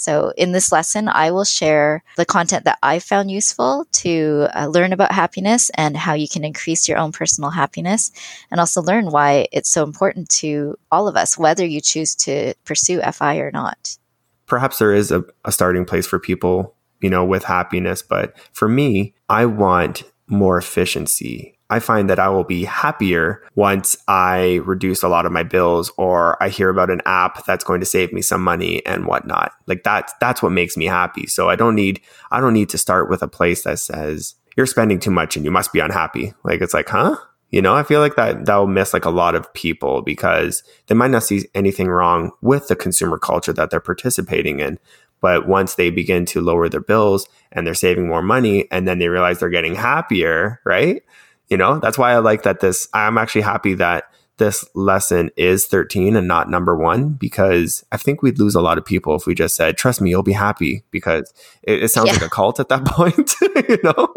So, 0.00 0.32
in 0.38 0.52
this 0.52 0.72
lesson, 0.72 1.08
I 1.08 1.30
will 1.30 1.44
share 1.44 2.02
the 2.16 2.24
content 2.24 2.64
that 2.64 2.78
I 2.82 3.00
found 3.00 3.30
useful 3.30 3.86
to 3.92 4.48
uh, 4.54 4.66
learn 4.66 4.94
about 4.94 5.12
happiness 5.12 5.70
and 5.74 5.94
how 5.94 6.14
you 6.14 6.26
can 6.26 6.42
increase 6.42 6.88
your 6.88 6.96
own 6.96 7.12
personal 7.12 7.50
happiness, 7.50 8.10
and 8.50 8.60
also 8.60 8.80
learn 8.80 9.10
why 9.10 9.46
it's 9.52 9.68
so 9.68 9.84
important 9.84 10.30
to 10.40 10.78
all 10.90 11.06
of 11.06 11.16
us, 11.16 11.36
whether 11.36 11.66
you 11.66 11.82
choose 11.82 12.14
to 12.14 12.54
pursue 12.64 13.02
FI 13.12 13.36
or 13.36 13.50
not. 13.50 13.98
Perhaps 14.46 14.78
there 14.78 14.94
is 14.94 15.12
a, 15.12 15.22
a 15.44 15.52
starting 15.52 15.84
place 15.84 16.06
for 16.06 16.18
people, 16.18 16.74
you 17.02 17.10
know, 17.10 17.24
with 17.24 17.44
happiness, 17.44 18.00
but 18.00 18.34
for 18.52 18.68
me, 18.68 19.14
I 19.28 19.44
want 19.44 20.04
more 20.26 20.56
efficiency. 20.56 21.58
I 21.70 21.78
find 21.78 22.10
that 22.10 22.18
I 22.18 22.28
will 22.28 22.44
be 22.44 22.64
happier 22.64 23.42
once 23.54 23.96
I 24.08 24.60
reduce 24.64 25.02
a 25.04 25.08
lot 25.08 25.24
of 25.24 25.32
my 25.32 25.44
bills 25.44 25.92
or 25.96 26.40
I 26.42 26.48
hear 26.48 26.68
about 26.68 26.90
an 26.90 27.00
app 27.06 27.46
that's 27.46 27.64
going 27.64 27.78
to 27.80 27.86
save 27.86 28.12
me 28.12 28.22
some 28.22 28.42
money 28.42 28.84
and 28.84 29.06
whatnot. 29.06 29.52
Like 29.66 29.84
that's 29.84 30.12
that's 30.20 30.42
what 30.42 30.50
makes 30.50 30.76
me 30.76 30.86
happy. 30.86 31.26
So 31.28 31.48
I 31.48 31.54
don't 31.54 31.76
need 31.76 32.00
I 32.32 32.40
don't 32.40 32.54
need 32.54 32.68
to 32.70 32.78
start 32.78 33.08
with 33.08 33.22
a 33.22 33.28
place 33.28 33.62
that 33.62 33.78
says 33.78 34.34
you're 34.56 34.66
spending 34.66 34.98
too 34.98 35.12
much 35.12 35.36
and 35.36 35.44
you 35.44 35.50
must 35.52 35.72
be 35.72 35.78
unhappy. 35.78 36.34
Like 36.42 36.60
it's 36.60 36.74
like, 36.74 36.88
huh? 36.88 37.16
You 37.50 37.62
know, 37.62 37.74
I 37.74 37.82
feel 37.84 38.00
like 38.00 38.16
that 38.16 38.46
that 38.46 38.56
will 38.56 38.66
miss 38.66 38.92
like 38.92 39.04
a 39.04 39.10
lot 39.10 39.36
of 39.36 39.52
people 39.54 40.02
because 40.02 40.64
they 40.88 40.94
might 40.94 41.10
not 41.12 41.22
see 41.22 41.46
anything 41.54 41.88
wrong 41.88 42.32
with 42.42 42.68
the 42.68 42.76
consumer 42.76 43.18
culture 43.18 43.52
that 43.52 43.70
they're 43.70 43.80
participating 43.80 44.58
in. 44.58 44.78
But 45.20 45.46
once 45.46 45.74
they 45.74 45.90
begin 45.90 46.24
to 46.26 46.40
lower 46.40 46.68
their 46.68 46.80
bills 46.80 47.28
and 47.52 47.66
they're 47.66 47.74
saving 47.74 48.08
more 48.08 48.22
money 48.22 48.66
and 48.70 48.88
then 48.88 48.98
they 48.98 49.08
realize 49.08 49.38
they're 49.38 49.50
getting 49.50 49.74
happier, 49.74 50.60
right? 50.64 51.02
You 51.50 51.56
know, 51.56 51.78
that's 51.78 51.98
why 51.98 52.12
I 52.12 52.18
like 52.18 52.44
that 52.44 52.60
this, 52.60 52.88
I'm 52.94 53.18
actually 53.18 53.42
happy 53.42 53.74
that 53.74 54.04
this 54.38 54.64
lesson 54.74 55.30
is 55.36 55.66
13 55.66 56.16
and 56.16 56.26
not 56.26 56.48
number 56.48 56.74
one 56.74 57.10
because 57.10 57.84
I 57.92 57.98
think 57.98 58.22
we'd 58.22 58.38
lose 58.38 58.54
a 58.54 58.60
lot 58.60 58.78
of 58.78 58.84
people 58.84 59.14
if 59.14 59.26
we 59.26 59.34
just 59.34 59.54
said, 59.54 59.76
trust 59.76 60.00
me, 60.00 60.10
you'll 60.10 60.22
be 60.22 60.32
happy 60.32 60.82
because 60.90 61.32
it, 61.62 61.82
it 61.84 61.88
sounds 61.90 62.06
yeah. 62.06 62.14
like 62.14 62.22
a 62.22 62.30
cult 62.30 62.58
at 62.58 62.70
that 62.70 62.84
point, 62.86 63.34
you 63.68 63.78
know? 63.84 64.08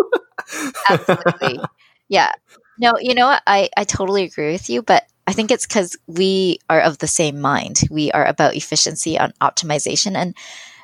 Absolutely. 0.90 1.60
Yeah. 2.08 2.32
No, 2.80 2.94
you 3.00 3.14
know 3.14 3.28
what? 3.28 3.44
I, 3.46 3.70
I 3.76 3.84
totally 3.84 4.24
agree 4.24 4.52
with 4.52 4.70
you, 4.70 4.82
but 4.82 5.06
I 5.28 5.34
think 5.34 5.52
it's 5.52 5.68
because 5.68 5.98
we 6.08 6.60
are 6.70 6.82
of 6.82 6.98
the 6.98 7.08
same 7.08 7.40
mind. 7.40 7.82
We 7.90 8.12
are 8.12 8.26
about 8.26 8.56
efficiency 8.56 9.18
and 9.18 9.38
optimization. 9.40 10.16
And 10.16 10.36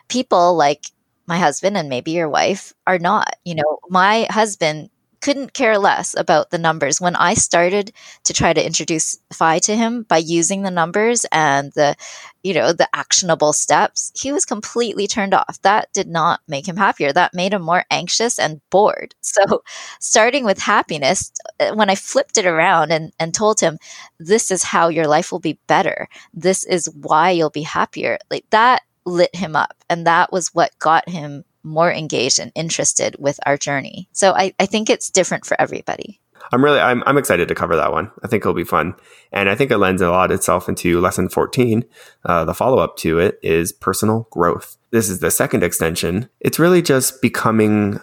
people 0.07 0.55
like 0.55 0.85
my 1.27 1.37
husband 1.37 1.77
and 1.77 1.89
maybe 1.89 2.11
your 2.11 2.29
wife 2.29 2.73
are 2.87 2.99
not. 2.99 3.35
You 3.45 3.55
know, 3.55 3.79
my 3.89 4.27
husband 4.29 4.89
couldn't 5.21 5.53
care 5.53 5.77
less 5.77 6.15
about 6.17 6.49
the 6.49 6.57
numbers. 6.57 7.01
When 7.01 7.15
I 7.15 7.33
started 7.33 7.91
to 8.23 8.33
try 8.33 8.53
to 8.53 8.65
introduce 8.65 9.17
FI 9.33 9.59
to 9.59 9.75
him 9.75 10.03
by 10.03 10.17
using 10.17 10.61
the 10.63 10.71
numbers 10.71 11.25
and 11.31 11.71
the, 11.73 11.95
you 12.43 12.53
know, 12.53 12.71
the 12.73 12.87
actionable 12.93 13.53
steps, 13.53 14.11
he 14.15 14.31
was 14.31 14.45
completely 14.45 15.07
turned 15.07 15.33
off. 15.33 15.59
That 15.63 15.91
did 15.93 16.07
not 16.07 16.41
make 16.47 16.67
him 16.67 16.77
happier. 16.77 17.11
That 17.11 17.33
made 17.33 17.53
him 17.53 17.61
more 17.61 17.85
anxious 17.91 18.39
and 18.39 18.61
bored. 18.69 19.15
So 19.39 19.63
starting 19.99 20.43
with 20.43 20.59
happiness, 20.59 21.31
uh, 21.59 21.71
when 21.73 21.89
I 21.89 21.95
flipped 21.95 22.37
it 22.37 22.45
around 22.45 22.91
and, 22.91 23.13
and 23.19 23.33
told 23.33 23.59
him, 23.59 23.77
this 24.19 24.51
is 24.51 24.63
how 24.63 24.89
your 24.89 25.07
life 25.07 25.31
will 25.31 25.39
be 25.39 25.59
better. 25.67 26.07
This 26.33 26.63
is 26.65 26.89
why 26.93 27.31
you'll 27.31 27.49
be 27.49 27.61
happier. 27.61 28.17
Like 28.29 28.45
that 28.49 28.81
lit 29.05 29.33
him 29.35 29.55
up. 29.55 29.75
And 29.89 30.05
that 30.07 30.31
was 30.31 30.53
what 30.53 30.77
got 30.79 31.07
him 31.07 31.43
more 31.63 31.91
engaged 31.91 32.39
and 32.39 32.51
interested 32.55 33.15
with 33.19 33.39
our 33.45 33.57
journey. 33.57 34.09
So 34.11 34.31
I, 34.33 34.53
I 34.59 34.65
think 34.65 34.89
it's 34.89 35.09
different 35.09 35.45
for 35.45 35.59
everybody. 35.59 36.19
I'm 36.51 36.63
really 36.63 36.79
I'm, 36.79 37.03
I'm 37.05 37.17
excited 37.17 37.47
to 37.47 37.55
cover 37.55 37.75
that 37.75 37.91
one. 37.91 38.11
I 38.23 38.27
think 38.27 38.41
it'll 38.41 38.53
be 38.53 38.63
fun, 38.63 38.95
and 39.31 39.49
I 39.49 39.55
think 39.55 39.71
it 39.71 39.77
lends 39.77 40.01
a 40.01 40.09
lot 40.09 40.31
itself 40.31 40.69
into 40.69 40.99
lesson 40.99 41.29
14. 41.29 41.83
Uh, 42.25 42.45
the 42.45 42.53
follow 42.53 42.79
up 42.79 42.97
to 42.97 43.19
it 43.19 43.39
is 43.43 43.71
personal 43.71 44.27
growth. 44.31 44.77
This 44.91 45.09
is 45.09 45.19
the 45.19 45.31
second 45.31 45.63
extension. 45.63 46.29
It's 46.39 46.59
really 46.59 46.81
just 46.81 47.21
becoming 47.21 47.99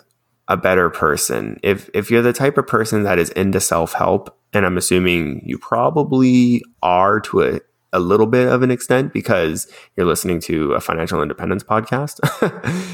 a 0.49 0.57
better 0.57 0.91
person. 0.91 1.59
If 1.63 1.91
if 1.93 2.11
you're 2.11 2.23
the 2.23 2.33
type 2.33 2.59
of 2.59 2.67
person 2.67 3.03
that 3.03 3.19
is 3.19 3.31
into 3.31 3.61
self 3.61 3.95
help, 3.95 4.39
and 4.53 4.65
I'm 4.65 4.79
assuming 4.79 5.43
you 5.45 5.59
probably 5.59 6.63
are 6.83 7.21
to 7.21 7.43
a 7.43 7.61
a 7.97 7.99
little 7.99 8.27
bit 8.27 8.47
of 8.47 8.63
an 8.63 8.71
extent 8.71 9.15
because 9.15 9.67
you're 9.97 10.07
listening 10.07 10.39
to 10.41 10.75
a 10.75 10.81
financial 10.81 11.23
independence 11.23 11.65
podcast. 11.65 12.21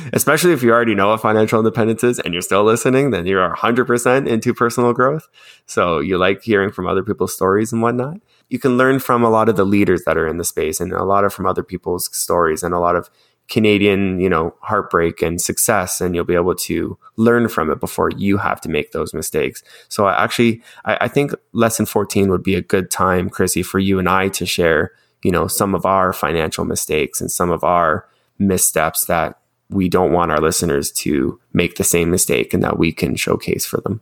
Especially 0.12 0.52
if 0.52 0.62
you 0.62 0.70
already 0.70 0.94
know 0.94 1.08
what 1.08 1.20
financial 1.20 1.58
independence 1.58 2.04
is 2.04 2.20
and 2.20 2.32
you're 2.32 2.40
still 2.40 2.62
listening, 2.62 3.10
then 3.10 3.26
you're 3.26 3.52
100% 3.54 4.28
into 4.28 4.54
personal 4.54 4.92
growth. 4.92 5.26
So 5.66 5.98
you 5.98 6.18
like 6.18 6.42
hearing 6.42 6.70
from 6.70 6.86
other 6.86 7.02
people's 7.02 7.34
stories 7.34 7.72
and 7.72 7.82
whatnot. 7.82 8.20
You 8.48 8.60
can 8.60 8.78
learn 8.78 9.00
from 9.00 9.24
a 9.24 9.30
lot 9.30 9.48
of 9.48 9.56
the 9.56 9.64
leaders 9.64 10.04
that 10.04 10.16
are 10.16 10.28
in 10.28 10.38
the 10.38 10.44
space 10.44 10.78
and 10.80 10.92
a 10.92 11.04
lot 11.04 11.24
of 11.24 11.34
from 11.34 11.46
other 11.46 11.64
people's 11.64 12.14
stories 12.16 12.62
and 12.62 12.72
a 12.72 12.78
lot 12.78 12.94
of 12.94 13.10
Canadian, 13.52 14.18
you 14.18 14.30
know, 14.30 14.54
heartbreak 14.60 15.20
and 15.20 15.38
success, 15.38 16.00
and 16.00 16.14
you'll 16.14 16.24
be 16.24 16.34
able 16.34 16.54
to 16.54 16.98
learn 17.16 17.48
from 17.48 17.70
it 17.70 17.80
before 17.80 18.10
you 18.16 18.38
have 18.38 18.62
to 18.62 18.70
make 18.70 18.92
those 18.92 19.12
mistakes. 19.12 19.62
So 19.90 20.06
I 20.06 20.24
actually, 20.24 20.62
I, 20.86 20.96
I 21.02 21.08
think 21.08 21.32
lesson 21.52 21.84
14 21.84 22.30
would 22.30 22.42
be 22.42 22.54
a 22.54 22.62
good 22.62 22.90
time, 22.90 23.28
Chrissy, 23.28 23.62
for 23.62 23.78
you 23.78 23.98
and 23.98 24.08
I 24.08 24.28
to 24.28 24.46
share, 24.46 24.92
you 25.22 25.30
know, 25.30 25.48
some 25.48 25.74
of 25.74 25.84
our 25.84 26.14
financial 26.14 26.64
mistakes 26.64 27.20
and 27.20 27.30
some 27.30 27.50
of 27.50 27.62
our 27.62 28.08
missteps 28.38 29.04
that 29.04 29.38
we 29.68 29.86
don't 29.86 30.12
want 30.12 30.32
our 30.32 30.40
listeners 30.40 30.90
to 30.92 31.38
make 31.52 31.76
the 31.76 31.84
same 31.84 32.10
mistake 32.10 32.54
and 32.54 32.62
that 32.62 32.78
we 32.78 32.90
can 32.90 33.16
showcase 33.16 33.66
for 33.66 33.82
them. 33.82 34.00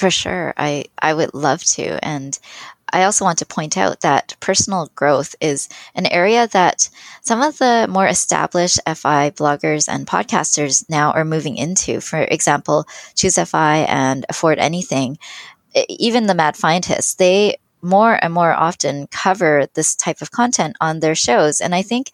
For 0.00 0.10
sure. 0.10 0.54
I, 0.56 0.86
I 0.98 1.12
would 1.12 1.34
love 1.34 1.62
to. 1.74 2.02
And 2.02 2.38
I 2.90 3.02
also 3.02 3.22
want 3.22 3.38
to 3.40 3.44
point 3.44 3.76
out 3.76 4.00
that 4.00 4.34
personal 4.40 4.90
growth 4.94 5.34
is 5.42 5.68
an 5.94 6.06
area 6.06 6.48
that 6.48 6.88
some 7.20 7.42
of 7.42 7.58
the 7.58 7.86
more 7.86 8.06
established 8.06 8.80
FI 8.86 9.32
bloggers 9.32 9.92
and 9.92 10.06
podcasters 10.06 10.88
now 10.88 11.12
are 11.12 11.26
moving 11.26 11.58
into. 11.58 12.00
For 12.00 12.22
example, 12.22 12.86
Choose 13.14 13.34
FI 13.34 13.80
and 13.80 14.24
Afford 14.30 14.58
Anything, 14.58 15.18
even 15.90 16.28
the 16.28 16.34
Mad 16.34 16.54
Fientists, 16.54 17.14
they 17.18 17.58
more 17.82 18.18
and 18.22 18.32
more 18.32 18.52
often 18.52 19.06
cover 19.08 19.66
this 19.74 19.94
type 19.94 20.22
of 20.22 20.30
content 20.30 20.76
on 20.80 21.00
their 21.00 21.14
shows. 21.14 21.60
And 21.60 21.74
I 21.74 21.82
think 21.82 22.10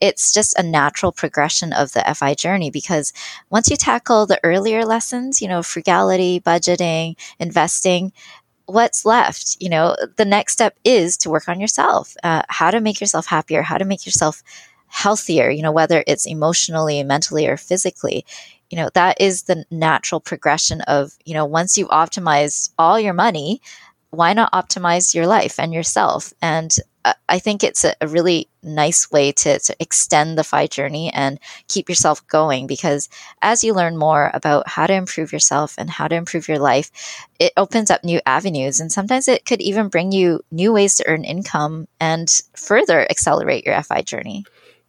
it's 0.00 0.32
just 0.32 0.58
a 0.58 0.62
natural 0.62 1.12
progression 1.12 1.72
of 1.72 1.92
the 1.92 2.08
FI 2.08 2.34
journey 2.34 2.70
because 2.70 3.12
once 3.50 3.68
you 3.68 3.76
tackle 3.76 4.26
the 4.26 4.40
earlier 4.44 4.84
lessons, 4.84 5.42
you 5.42 5.48
know, 5.48 5.62
frugality, 5.62 6.40
budgeting, 6.40 7.16
investing, 7.38 8.12
what's 8.66 9.04
left? 9.04 9.56
You 9.60 9.70
know, 9.70 9.96
the 10.16 10.24
next 10.24 10.52
step 10.52 10.76
is 10.84 11.16
to 11.18 11.30
work 11.30 11.48
on 11.48 11.60
yourself, 11.60 12.14
uh, 12.22 12.42
how 12.48 12.70
to 12.70 12.80
make 12.80 13.00
yourself 13.00 13.26
happier, 13.26 13.62
how 13.62 13.78
to 13.78 13.84
make 13.84 14.04
yourself 14.06 14.42
healthier, 14.88 15.50
you 15.50 15.62
know, 15.62 15.72
whether 15.72 16.04
it's 16.06 16.26
emotionally, 16.26 17.02
mentally, 17.02 17.46
or 17.46 17.56
physically. 17.56 18.24
You 18.70 18.76
know, 18.76 18.90
that 18.94 19.20
is 19.20 19.44
the 19.44 19.64
natural 19.70 20.20
progression 20.20 20.82
of, 20.82 21.16
you 21.24 21.34
know, 21.34 21.46
once 21.46 21.78
you've 21.78 21.88
optimized 21.88 22.70
all 22.78 23.00
your 23.00 23.14
money, 23.14 23.62
why 24.10 24.32
not 24.32 24.52
optimize 24.52 25.14
your 25.14 25.26
life 25.26 25.58
and 25.58 25.72
yourself? 25.72 26.32
And 26.40 26.74
I 27.28 27.38
think 27.38 27.62
it's 27.62 27.84
a, 27.84 27.94
really 28.06 28.48
nice 28.62 29.10
way 29.10 29.32
to, 29.32 29.58
to 29.58 29.76
extend 29.80 30.36
the 30.36 30.44
FI 30.44 30.66
journey 30.66 31.12
and 31.12 31.38
keep 31.68 31.88
yourself 31.88 32.26
going 32.26 32.66
because 32.66 33.08
as 33.40 33.62
you 33.62 33.72
learn 33.72 33.96
more 33.96 34.30
about 34.34 34.68
how 34.68 34.86
to 34.86 34.94
improve 34.94 35.32
yourself 35.32 35.74
and 35.78 35.88
how 35.88 36.08
to 36.08 36.16
improve 36.16 36.48
your 36.48 36.58
life, 36.58 36.90
it 37.38 37.52
opens 37.56 37.90
up 37.90 38.04
new 38.04 38.20
avenues. 38.26 38.80
And 38.80 38.90
sometimes 38.90 39.28
it 39.28 39.44
could 39.44 39.60
even 39.60 39.88
bring 39.88 40.12
you 40.12 40.40
new 40.50 40.72
ways 40.72 40.96
to 40.96 41.06
earn 41.06 41.24
income 41.24 41.86
and 42.00 42.28
further 42.54 43.06
accelerate 43.10 43.64
your 43.64 43.80
FI 43.82 44.02
journey. 44.02 44.44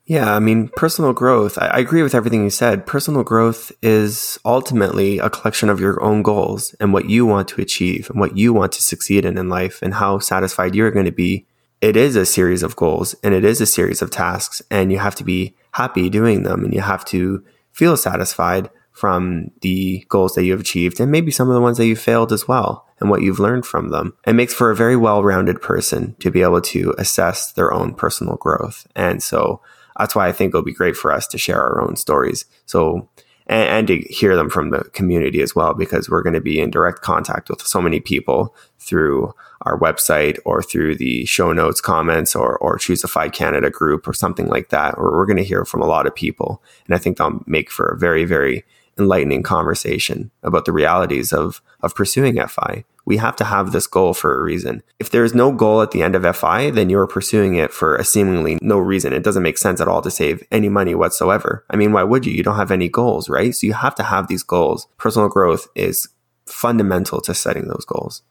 Yeah, 0.10 0.34
I 0.36 0.40
mean, 0.40 0.70
personal 0.70 1.14
growth, 1.14 1.60
I, 1.60 1.68
I, 1.68 1.78
agree 1.78 2.02
with 2.02 2.16
everything 2.16 2.44
you 2.44 2.50
said. 2.50 2.88
Personal 2.88 3.24
growth 3.24 3.72
is 3.84 4.40
ultimately 4.44 5.20
a 5.20 5.30
collection 5.30 5.70
of 5.70 5.80
your 5.80 6.02
own 6.02 6.24
goals 6.24 6.74
and 6.80 6.92
what 6.92 7.08
you 7.08 7.28
want 7.28 7.48
to 7.50 7.62
achieve 7.62 8.10
and 8.10 8.20
what 8.20 8.36
you 8.36 8.52
want 8.52 8.72
to 8.72 8.82
succeed 8.82 9.24
in 9.24 9.38
in 9.38 9.50
life 9.50 9.80
and 9.84 9.94
how 9.94 10.18
satisfied 10.18 10.74
you're 10.74 10.90
going 10.90 11.06
to 11.06 11.12
be 11.12 11.46
it 11.80 11.96
is 11.96 12.16
a 12.16 12.26
series 12.26 12.64
of 12.64 12.76
goals 12.76 13.14
and 13.24 13.36
it 13.36 13.46
is 13.46 13.62
a 13.62 13.68
series 13.68 14.02
of 14.02 14.10
tasks 14.10 14.64
and 14.72 14.92
you 14.92 14.98
have 14.98 15.14
to 15.14 15.24
be 15.24 15.56
happy 15.74 16.10
doing 16.10 16.42
them 16.42 16.66
and 16.66 16.74
you 16.74 16.82
have 16.82 17.06
to 17.06 17.46
feel 17.72 17.96
satisfied 17.96 18.68
from 18.92 19.52
the 19.62 20.04
goals 20.10 20.34
that 20.34 20.44
you 20.44 20.52
have 20.54 20.60
achieved 20.60 21.00
and 21.00 21.12
maybe 21.12 21.30
some 21.30 21.50
of 21.50 21.54
the 21.54 21.62
ones 21.62 21.78
that 21.78 21.86
you 21.86 21.96
failed 21.96 22.34
as 22.34 22.48
well. 22.48 22.88
and 23.00 23.10
what 23.10 23.22
you've 23.22 23.40
learned 23.40 23.66
from 23.66 23.92
them. 23.92 24.14
It 24.26 24.34
makes 24.34 24.54
for 24.54 24.72
a 24.72 24.76
very 24.76 24.98
well 24.98 25.24
rounded 25.24 25.62
person 25.62 26.16
to 26.20 26.32
be 26.32 26.42
able 26.42 26.62
to 26.62 26.94
assess 26.98 27.54
their 27.54 27.72
own 27.72 27.94
personal 27.94 28.36
growth. 28.36 28.88
And 28.96 29.24
so 29.24 29.62
that's 30.00 30.16
why 30.16 30.28
I 30.28 30.32
think 30.32 30.52
it'll 30.52 30.64
be 30.64 30.74
great 30.74 30.96
for 30.96 31.12
us 31.12 31.28
to 31.28 31.38
share 31.38 31.62
our 31.62 31.82
own 31.82 31.96
stories. 31.96 32.46
So, 32.66 33.10
and, 33.48 33.70
and 33.70 33.88
to 33.88 33.98
hear 34.10 34.36
them 34.36 34.50
from 34.50 34.70
the 34.70 34.86
community 34.94 35.42
as 35.42 35.56
well, 35.56 35.74
because 35.74 36.10
we're 36.10 36.24
going 36.24 36.34
to 36.34 36.42
be 36.42 36.60
in 36.60 36.72
direct 36.72 37.02
contact 37.02 37.50
with 37.50 37.62
so 37.62 37.82
many 37.82 38.00
people 38.00 38.56
through 38.80 39.34
our 39.64 39.78
website 39.78 40.38
or 40.46 40.64
through 40.64 40.96
the 40.96 41.26
show 41.26 41.52
notes 41.52 41.82
comments 41.82 42.36
or, 42.36 42.58
or 42.60 42.78
choose 42.78 43.04
a 43.04 43.08
FI 43.08 43.30
Canada 43.30 43.70
group 43.70 44.08
or 44.08 44.14
something 44.14 44.48
like 44.48 44.70
that, 44.70 44.96
or 44.98 45.12
we're 45.12 45.26
going 45.26 45.38
to 45.38 45.44
hear 45.44 45.66
from 45.66 45.82
a 45.82 45.88
lot 45.88 46.08
of 46.08 46.16
people. 46.16 46.64
And 46.86 46.96
I 46.96 46.98
think 46.98 47.18
they'll 47.18 47.44
make 47.46 47.70
for 47.70 47.88
a 47.88 47.98
very, 47.98 48.24
very 48.24 48.64
enlightening 49.00 49.44
conversation 49.44 50.32
about 50.44 50.66
the 50.66 50.72
realities 50.72 51.32
of, 51.34 51.62
of 51.82 51.96
pursuing 51.96 52.36
FI. 52.48 52.84
We 53.06 53.18
have 53.18 53.36
to 53.38 53.46
have 53.46 53.72
this 53.72 53.88
goal 53.88 54.14
for 54.14 54.38
a 54.38 54.44
reason. 54.44 54.84
If 55.00 55.10
there 55.10 55.24
is 55.24 55.34
no 55.34 55.52
goal 55.52 55.82
at 55.82 55.92
the 55.92 56.04
end 56.04 56.16
of 56.16 56.36
FI, 56.36 56.70
then 56.72 56.90
you're 56.90 57.08
pursuing 57.08 57.56
it 57.56 57.74
for 57.74 57.96
a 57.96 58.04
seemingly 58.04 58.60
no 58.62 58.78
reason. 58.78 59.14
It 59.14 59.24
doesn't 59.24 59.42
make 59.42 59.58
sense 59.58 59.82
at 59.82 59.88
all 59.88 60.02
to 60.04 60.12
save 60.12 60.44
any 60.52 60.70
money 60.70 60.94
whatsoever. 60.94 61.66
I 61.70 61.76
mean, 61.76 61.92
why 61.92 62.04
would 62.04 62.26
you? 62.26 62.34
You 62.34 62.44
don't 62.44 62.58
have 62.58 62.72
any 62.72 62.88
goals, 62.88 63.28
right? 63.28 63.56
So 63.56 63.66
you 63.66 63.74
have 63.74 63.96
to 63.96 64.04
have 64.04 64.28
these 64.28 64.44
goals. 64.44 64.88
Personal 64.98 65.28
growth 65.28 65.68
is 65.74 66.08
fundamental 66.46 67.22
to 67.22 67.34
setting 67.34 67.68
those 67.68 67.86
goals. 67.86 68.22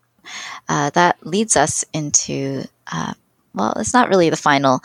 Uh, 0.69 0.91
that 0.91 1.25
leads 1.27 1.57
us 1.57 1.85
into, 1.93 2.65
uh, 2.93 3.15
well, 3.55 3.73
it's 3.79 3.95
not 3.95 4.09
really 4.09 4.31
the 4.31 4.37
final 4.37 4.81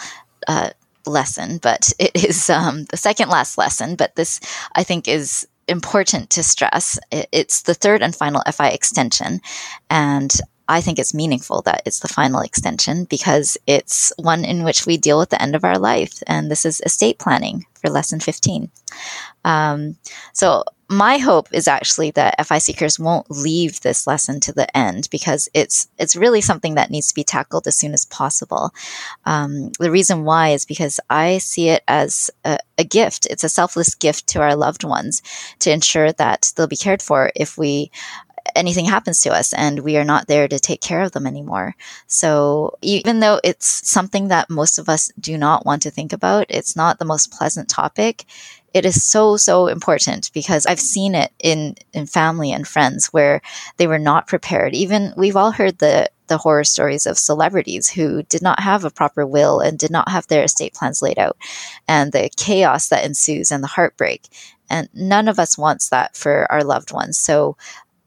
uh, 0.48 0.70
lesson, 1.06 1.60
but 1.62 1.92
it 2.00 2.12
is 2.24 2.50
um, 2.50 2.86
the 2.86 2.98
second 2.98 3.30
last 3.30 3.58
lesson. 3.58 3.96
But 3.96 4.16
this, 4.16 4.40
I 4.74 4.84
think, 4.84 5.08
is 5.08 5.48
important 5.68 6.30
to 6.32 6.44
stress. 6.44 7.00
It's 7.12 7.62
the 7.64 7.74
third 7.74 8.02
and 8.02 8.16
final 8.16 8.44
FI 8.52 8.70
extension. 8.70 9.42
And 9.90 10.34
I 10.68 10.82
think 10.82 10.98
it's 10.98 11.14
meaningful 11.14 11.62
that 11.64 11.84
it's 11.86 12.00
the 12.00 12.08
final 12.08 12.42
extension 12.42 13.06
because 13.06 13.58
it's 13.68 14.14
one 14.18 14.46
in 14.46 14.64
which 14.64 14.86
we 14.86 14.98
deal 14.98 15.20
with 15.20 15.30
the 15.30 15.42
end 15.42 15.56
of 15.56 15.64
our 15.64 15.78
life. 15.78 16.24
And 16.28 16.50
this 16.50 16.66
is 16.66 16.82
estate 16.86 17.20
planning 17.20 17.66
for 17.82 17.90
lesson 17.90 18.20
15. 18.20 18.72
Um, 19.44 19.98
so 20.32 20.64
my 20.90 21.18
hope 21.18 21.48
is 21.52 21.68
actually 21.68 22.12
that 22.12 22.46
FI 22.46 22.60
seekers 22.60 23.00
won't 23.00 23.30
leave 23.30 23.82
this 23.82 24.06
lesson 24.06 24.40
to 24.42 24.54
the 24.54 24.76
end 24.78 25.08
because 25.12 25.50
it's 25.54 25.88
it's 25.98 26.16
really 26.16 26.42
something 26.42 26.76
that 26.76 26.92
needs 26.92 27.08
to 27.08 27.16
be 27.16 27.24
tackled 27.24 27.68
as 27.68 27.78
soon 27.78 27.94
as 27.94 28.06
possible. 28.06 28.72
Um, 29.26 29.72
the 29.80 29.92
reason 29.92 30.24
why 30.24 30.50
is 30.50 30.66
because 30.66 31.00
I 31.10 31.40
see 31.40 31.70
it 31.70 31.84
as 31.88 32.30
a, 32.46 32.60
a 32.78 32.84
gift. 32.84 33.26
It's 33.30 33.44
a 33.44 33.50
selfless 33.50 33.96
gift 33.96 34.28
to 34.28 34.42
our 34.42 34.56
loved 34.56 34.84
ones 34.84 35.22
to 35.60 35.72
ensure 35.72 36.12
that 36.14 36.52
they'll 36.56 36.68
be 36.68 36.78
cared 36.78 37.02
for 37.02 37.32
if 37.36 37.58
we 37.58 37.92
anything 38.56 38.86
happens 38.86 39.22
to 39.22 39.32
us 39.32 39.54
and 39.54 39.80
we 39.80 39.98
are 39.98 40.04
not 40.04 40.28
there 40.28 40.48
to 40.48 40.60
take 40.60 40.82
care 40.82 41.02
of 41.02 41.12
them 41.12 41.28
anymore. 41.28 41.76
So 42.08 42.78
even 42.82 43.20
though 43.20 43.40
it's 43.44 43.88
something 43.90 44.28
that 44.28 44.50
most 44.50 44.78
of 44.80 44.90
us 44.90 45.12
do 45.20 45.38
not 45.38 45.66
want 45.66 45.82
to 45.84 45.92
think 45.92 46.14
about, 46.14 46.46
it's 46.50 46.76
not 46.76 47.00
the 47.00 47.06
most 47.06 47.32
pleasant 47.32 47.70
topic. 47.70 48.26
It 48.74 48.86
is 48.86 49.04
so 49.04 49.38
so 49.38 49.68
important 49.68 50.32
because 50.34 50.66
i've 50.66 50.80
seen 50.80 51.14
it 51.14 51.32
in 51.40 51.76
in 51.94 52.08
family 52.08 52.52
and 52.52 52.68
friends 52.68 53.08
where 53.08 53.42
they 53.78 53.86
were 53.88 54.00
not 54.00 54.28
prepared. 54.28 54.74
Even 54.74 55.14
we've 55.16 55.36
all 55.36 55.52
heard 55.52 55.78
the 55.78 56.10
the 56.28 56.38
horror 56.38 56.64
stories 56.64 57.06
of 57.06 57.18
celebrities 57.18 57.90
who 57.90 58.24
did 58.24 58.42
not 58.42 58.60
have 58.60 58.84
a 58.84 58.90
proper 58.90 59.26
will 59.26 59.60
and 59.60 59.78
did 59.78 59.92
not 59.92 60.10
have 60.10 60.26
their 60.28 60.44
estate 60.44 60.74
plans 60.74 61.02
laid 61.02 61.20
out 61.20 61.38
and 61.88 62.12
the 62.12 62.30
chaos 62.38 62.88
that 62.88 63.06
ensues 63.06 63.52
and 63.52 63.64
the 63.64 63.68
heartbreak. 63.68 64.28
And 64.70 64.90
none 64.94 65.28
of 65.28 65.38
us 65.38 65.58
wants 65.58 65.90
that 65.90 66.16
for 66.16 66.52
our 66.52 66.64
loved 66.64 66.92
ones. 66.92 67.18
So 67.18 67.58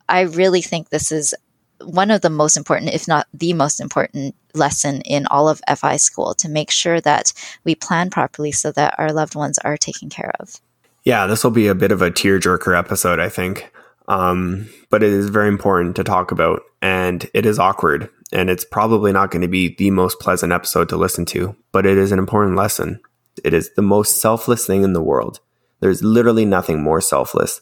i 0.09 0.21
really 0.21 0.63
think 0.63 0.89
this 0.89 1.13
is 1.13 1.35
one 1.81 2.11
of 2.11 2.21
the 2.21 2.31
most 2.31 2.57
important, 2.57 2.95
if 2.95 3.07
not 3.07 3.27
the 3.33 3.53
most 3.53 3.81
important 3.81 4.35
lesson 4.55 5.03
in 5.03 5.27
all 5.27 5.49
of 5.49 5.61
FI 5.77 5.97
school 5.97 6.35
to 6.35 6.49
make 6.49 6.71
sure 6.71 7.01
that 7.01 7.33
we 7.65 7.75
plan 7.75 8.11
properly 8.11 8.53
so 8.53 8.73
that 8.73 8.95
our 8.99 9.13
loved 9.13 9.35
ones 9.35 9.59
are 9.59 9.77
taken 9.77 10.09
care 10.09 10.33
of. 10.41 10.61
Yeah, 11.05 11.27
this 11.27 11.45
will 11.45 11.51
be 11.51 11.69
a 11.69 11.75
bit 11.75 11.93
of 11.93 12.03
a 12.03 12.11
tearjerker 12.11 12.77
episode, 12.77 13.21
I 13.21 13.29
think. 13.29 13.71
Um, 14.09 14.69
but 14.91 15.03
it 15.03 15.13
is 15.13 15.29
very 15.31 15.49
important 15.49 15.97
to 15.97 16.05
talk 16.05 16.31
about, 16.31 16.63
and 16.81 17.29
it 17.35 17.45
is 17.45 17.59
awkward, 17.59 18.09
and 18.33 18.49
it's 18.49 18.65
probably 18.65 19.13
not 19.13 19.31
going 19.31 19.43
to 19.43 19.49
be 19.49 19.75
the 19.75 19.91
most 19.91 20.21
pleasant 20.21 20.53
episode 20.53 20.89
to 20.91 20.97
listen 20.97 21.25
to, 21.27 21.57
but 21.73 21.87
it 21.87 21.99
is 21.99 22.13
an 22.13 22.19
important 22.19 22.57
lesson. 22.57 23.01
It 23.45 23.53
is 23.53 23.71
the 23.75 23.83
most 23.83 24.21
selfless 24.21 24.65
thing 24.65 24.83
in 24.83 24.93
the 24.93 25.03
world. 25.03 25.41
There's 25.81 26.03
literally 26.03 26.45
nothing 26.45 26.83
more 26.83 27.01
selfless 27.01 27.61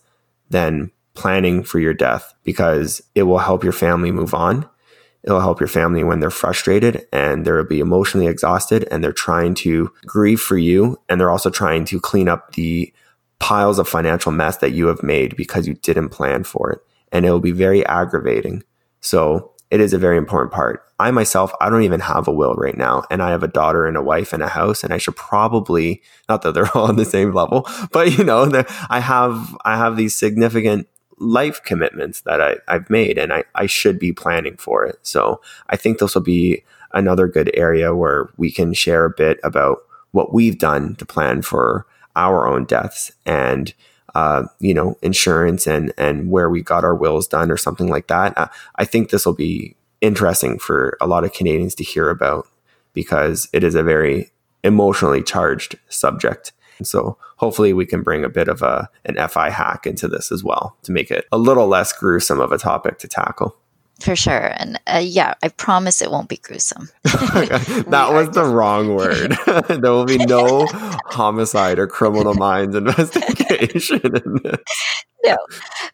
than 0.51 0.91
planning 1.15 1.63
for 1.63 1.79
your 1.79 1.95
death 1.95 2.35
because 2.45 3.03
it 3.15 3.23
will 3.25 3.39
help 3.39 3.63
your 3.65 3.73
family 3.73 4.11
move 4.11 4.35
on. 4.35 4.69
It'll 5.23 5.41
help 5.41 5.61
your 5.61 5.69
family 5.69 6.05
when 6.05 6.21
they're 6.21 6.31
frustrated 6.31 7.07
and 7.13 7.47
they'll 7.47 7.65
be 7.65 7.81
emotionally 7.81 8.27
exhausted 8.27 8.87
and 8.91 9.03
they're 9.03 9.13
trying 9.13 9.55
to 9.57 9.91
grieve 10.05 10.41
for 10.41 10.59
you. 10.59 11.01
And 11.09 11.19
they're 11.19 11.31
also 11.31 11.51
trying 11.51 11.87
to 11.87 12.01
clean 12.01 12.29
up 12.29 12.53
the 12.53 12.93
piles 13.39 13.79
of 13.79 13.89
financial 13.89 14.33
mess 14.33 14.59
that 14.59 14.73
you 14.73 14.87
have 14.89 15.03
made 15.03 15.37
because 15.37 15.67
you 15.67 15.75
didn't 15.75 16.11
plan 16.11 16.45
for 16.45 16.71
it. 16.73 16.81
And 17.11 17.25
it 17.25 17.31
will 17.31 17.41
be 17.41 17.53
very 17.53 17.87
aggravating. 17.87 18.65
So 19.01 19.53
it 19.71 19.81
is 19.81 19.93
a 19.93 19.99
very 19.99 20.19
important 20.19 20.53
part. 20.53 20.83
I 21.01 21.11
myself, 21.11 21.53
I 21.61 21.71
don't 21.71 21.83
even 21.83 22.01
have 22.01 22.29
a 22.29 22.33
will 22.33 22.55
right 22.55 22.77
now. 22.77 23.05
And 23.11 23.23
I 23.23 23.31
have 23.31 23.43
a 23.43 23.49
daughter 23.49 23.87
and 23.87 23.97
a 23.97 24.03
wife 24.03 24.33
and 24.33 24.43
a 24.43 24.49
house. 24.49 24.85
And 24.85 24.93
I 24.93 24.99
should 24.99 25.17
probably, 25.17 26.03
not 26.29 26.43
that 26.43 26.53
they're 26.53 26.69
all 26.77 26.89
on 26.89 26.97
the 26.97 27.05
same 27.05 27.33
level, 27.33 27.67
but 27.93 28.17
you 28.17 28.25
know, 28.25 28.51
I 28.91 29.01
have, 29.01 29.57
I 29.65 29.77
have 29.77 29.97
these 29.97 30.15
significant 30.15 30.87
life 31.25 31.63
commitments 31.65 32.21
that 32.23 32.41
I, 32.41 32.57
I've 32.69 32.89
made 32.91 33.19
and 33.19 33.33
I, 33.33 33.45
I 33.55 33.67
should 33.67 33.99
be 33.99 34.13
planning 34.13 34.57
for 34.57 34.85
it. 34.85 34.99
So 35.03 35.41
I 35.69 35.77
think 35.77 35.99
this 35.99 36.15
will 36.15 36.23
be 36.23 36.63
another 36.93 37.27
good 37.27 37.51
area 37.55 37.95
where 37.95 38.29
we 38.37 38.51
can 38.51 38.73
share 38.73 39.05
a 39.05 39.11
bit 39.11 39.41
about 39.43 39.79
what 40.13 40.33
we've 40.33 40.59
done 40.59 40.95
to 40.97 41.05
plan 41.05 41.43
for 41.43 41.87
our 42.15 42.47
own 42.47 42.65
deaths 42.65 43.11
and 43.27 43.75
uh, 44.15 44.45
you 44.61 44.73
know 44.73 44.97
insurance 45.03 45.67
and 45.67 45.93
and 45.99 46.31
where 46.31 46.49
we 46.49 46.63
got 46.63 46.85
our 46.85 46.95
wills 46.95 47.27
done 47.27 47.51
or 47.51 47.57
something 47.57 47.89
like 47.89 48.07
that. 48.07 48.37
Uh, 48.39 48.47
I 48.77 48.85
think 48.85 49.11
this 49.11 49.27
will 49.27 49.35
be 49.35 49.75
interesting 50.01 50.59
for 50.59 50.97
a 51.01 51.07
lot 51.07 51.25
of 51.25 51.33
Canadians 51.33 51.75
to 51.77 51.85
hear 51.85 52.11
about 52.11 52.47
because 52.93 53.49
it 53.53 53.65
is 53.65 53.75
a 53.75 53.83
very 53.83 54.31
emotionally 54.63 55.23
charged 55.23 55.79
subject. 55.89 56.53
So 56.83 57.17
hopefully 57.37 57.73
we 57.73 57.87
can 57.87 58.03
bring 58.03 58.25
a 58.25 58.29
bit 58.29 58.49
of 58.49 58.63
a 58.63 58.89
an 59.05 59.17
FI 59.29 59.51
hack 59.51 59.87
into 59.87 60.09
this 60.09 60.33
as 60.33 60.43
well 60.43 60.77
to 60.83 60.93
make 60.93 61.11
it 61.11 61.27
a 61.33 61.39
little 61.39 61.67
less 61.67 61.93
gruesome 61.93 62.41
of 62.41 62.53
a 62.53 62.59
topic 62.59 62.99
to 62.99 63.09
tackle. 63.09 63.57
For 64.01 64.17
sure. 64.17 64.53
And 64.57 64.81
uh, 64.87 65.03
yeah, 65.03 65.35
I 65.43 65.49
promise 65.49 66.03
it 66.03 66.11
won't 66.11 66.29
be 66.29 66.37
gruesome. 66.37 66.89
that 67.05 68.09
was 68.13 68.31
the 68.31 68.45
wrong 68.45 68.95
word. 68.95 69.37
there 69.69 69.93
will 69.93 70.05
be 70.05 70.19
no 70.19 70.67
homicide 71.07 71.79
or 71.79 71.87
criminal 71.87 72.35
minds 72.35 72.75
investigation 72.75 74.01
in 74.05 74.41
this 74.43 74.61
no. 75.25 75.37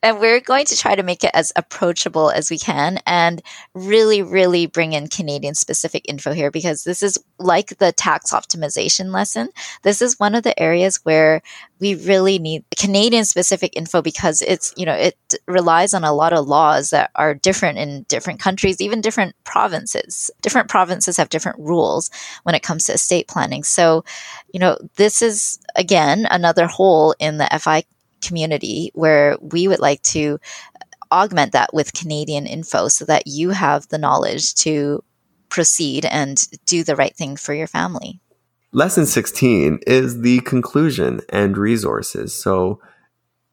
And 0.03 0.19
we're 0.19 0.41
going 0.41 0.65
to 0.67 0.77
try 0.77 0.95
to 0.95 1.03
make 1.03 1.25
it 1.25 1.31
as 1.35 1.53
approachable 1.57 2.31
as 2.31 2.51
we 2.51 2.59
can 2.59 2.99
and 3.07 3.43
really, 3.75 4.23
really 4.23 4.67
bring 4.67 4.93
in 4.93 5.09
Canadian 5.09 5.55
specific 5.55 6.05
info 6.09 6.33
here 6.33 6.51
because 6.51 6.85
this 6.85 7.03
is 7.03 7.19
like 7.39 7.79
the 7.79 7.93
tax 7.93 8.33
optimization 8.33 9.13
lesson. 9.13 9.49
This 9.83 10.03
is 10.03 10.19
one 10.19 10.35
of 10.35 10.43
the 10.43 10.59
areas 10.61 11.01
where 11.05 11.43
we 11.81 11.95
really 11.95 12.39
need 12.39 12.65
Canadian 12.79 13.25
specific 13.25 13.75
info 13.75 14.03
because 14.03 14.43
it's, 14.43 14.73
you 14.77 14.85
know, 14.85 14.95
it 14.95 15.17
relies 15.47 15.95
on 15.95 16.05
a 16.05 16.13
lot 16.13 16.33
of 16.33 16.47
laws 16.47 16.91
that 16.91 17.11
are 17.15 17.35
different 17.35 17.79
in 17.79 18.05
different 18.09 18.41
countries, 18.41 18.81
even 18.81 19.01
different 19.01 19.35
provinces. 19.45 20.31
Different 20.43 20.69
provinces 20.69 21.17
have 21.17 21.31
different 21.31 21.59
rules 21.59 22.11
when 22.43 22.55
it 22.55 22.63
comes 22.63 22.85
to 22.85 22.93
estate 22.93 23.29
planning. 23.29 23.63
So, 23.63 24.05
you 24.53 24.61
know, 24.61 24.77
this 24.97 25.23
is 25.23 25.59
again 25.77 26.27
another 26.31 26.67
hole 26.67 27.15
in 27.19 27.39
the 27.39 27.49
FI 27.61 27.85
community 28.21 28.91
where 28.95 29.37
we 29.41 29.69
would 29.69 29.81
like 29.81 30.03
to 30.03 30.39
augment 31.13 31.53
that 31.53 31.75
with 31.75 31.93
Canadian 31.93 32.47
info 32.47 32.89
so 32.89 33.05
that 33.05 33.27
you 33.27 33.51
have 33.51 33.89
the 33.89 33.99
knowledge 33.99 34.55
to 34.55 35.03
proceed 35.49 36.05
and 36.05 36.45
do 36.67 36.85
the 36.85 36.97
right 36.97 37.17
thing 37.17 37.37
for 37.37 37.53
your 37.53 37.67
family. 37.67 38.21
Lesson 38.73 39.05
16 39.05 39.81
is 39.87 40.21
the 40.21 40.41
conclusion 40.41 41.21
and 41.29 41.59
resources. 41.59 42.33
So 42.33 42.81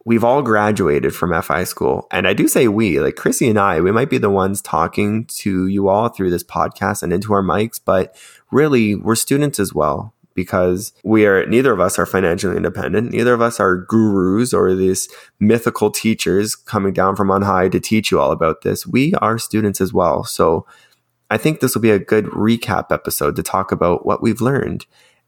we've 0.05 0.24
all 0.24 0.43
graduated 0.43 1.15
from 1.15 1.39
FI 1.41 1.63
school. 1.63 2.07
And 2.11 2.28
I 2.28 2.34
do 2.34 2.47
say 2.47 2.68
we, 2.68 2.99
like 2.99 3.15
Chrissy 3.15 3.49
and 3.49 3.59
I, 3.59 3.82
we 3.82 3.91
might 3.91 4.11
be 4.11 4.20
the 4.20 4.30
ones 4.30 4.61
talking 4.61 5.26
to 5.38 5.65
you 5.65 5.89
all 5.89 6.09
through 6.09 6.30
this 6.30 6.43
podcast 6.43 7.01
and 7.01 7.11
into 7.11 7.34
our 7.34 7.41
mics, 7.41 7.80
but 7.84 8.15
really 8.51 8.93
we're 8.93 9.15
students 9.15 9.59
as 9.59 9.74
well 9.74 10.13
because 10.38 10.93
we 11.03 11.25
are 11.25 11.47
neither 11.47 11.73
of 11.73 11.79
us 11.79 11.97
are 11.97 12.05
financially 12.05 12.55
independent. 12.55 13.11
Neither 13.11 13.33
of 13.33 13.41
us 13.41 13.59
are 13.59 13.75
gurus 13.75 14.53
or 14.53 14.75
these 14.75 15.09
mythical 15.39 15.89
teachers 15.89 16.55
coming 16.55 16.93
down 16.93 17.15
from 17.15 17.31
on 17.31 17.41
high 17.41 17.69
to 17.69 17.79
teach 17.79 18.11
you 18.11 18.19
all 18.19 18.31
about 18.31 18.61
this. 18.61 18.85
We 18.85 19.15
are 19.15 19.39
students 19.39 19.81
as 19.81 19.91
well. 19.91 20.23
So 20.23 20.67
I 21.31 21.38
think 21.38 21.59
this 21.59 21.73
will 21.73 21.81
be 21.81 21.89
a 21.89 21.97
good 21.97 22.25
recap 22.25 22.91
episode 22.91 23.35
to 23.35 23.43
talk 23.43 23.71
about 23.71 24.05
what 24.05 24.21
we've 24.21 24.39
learned 24.39 24.85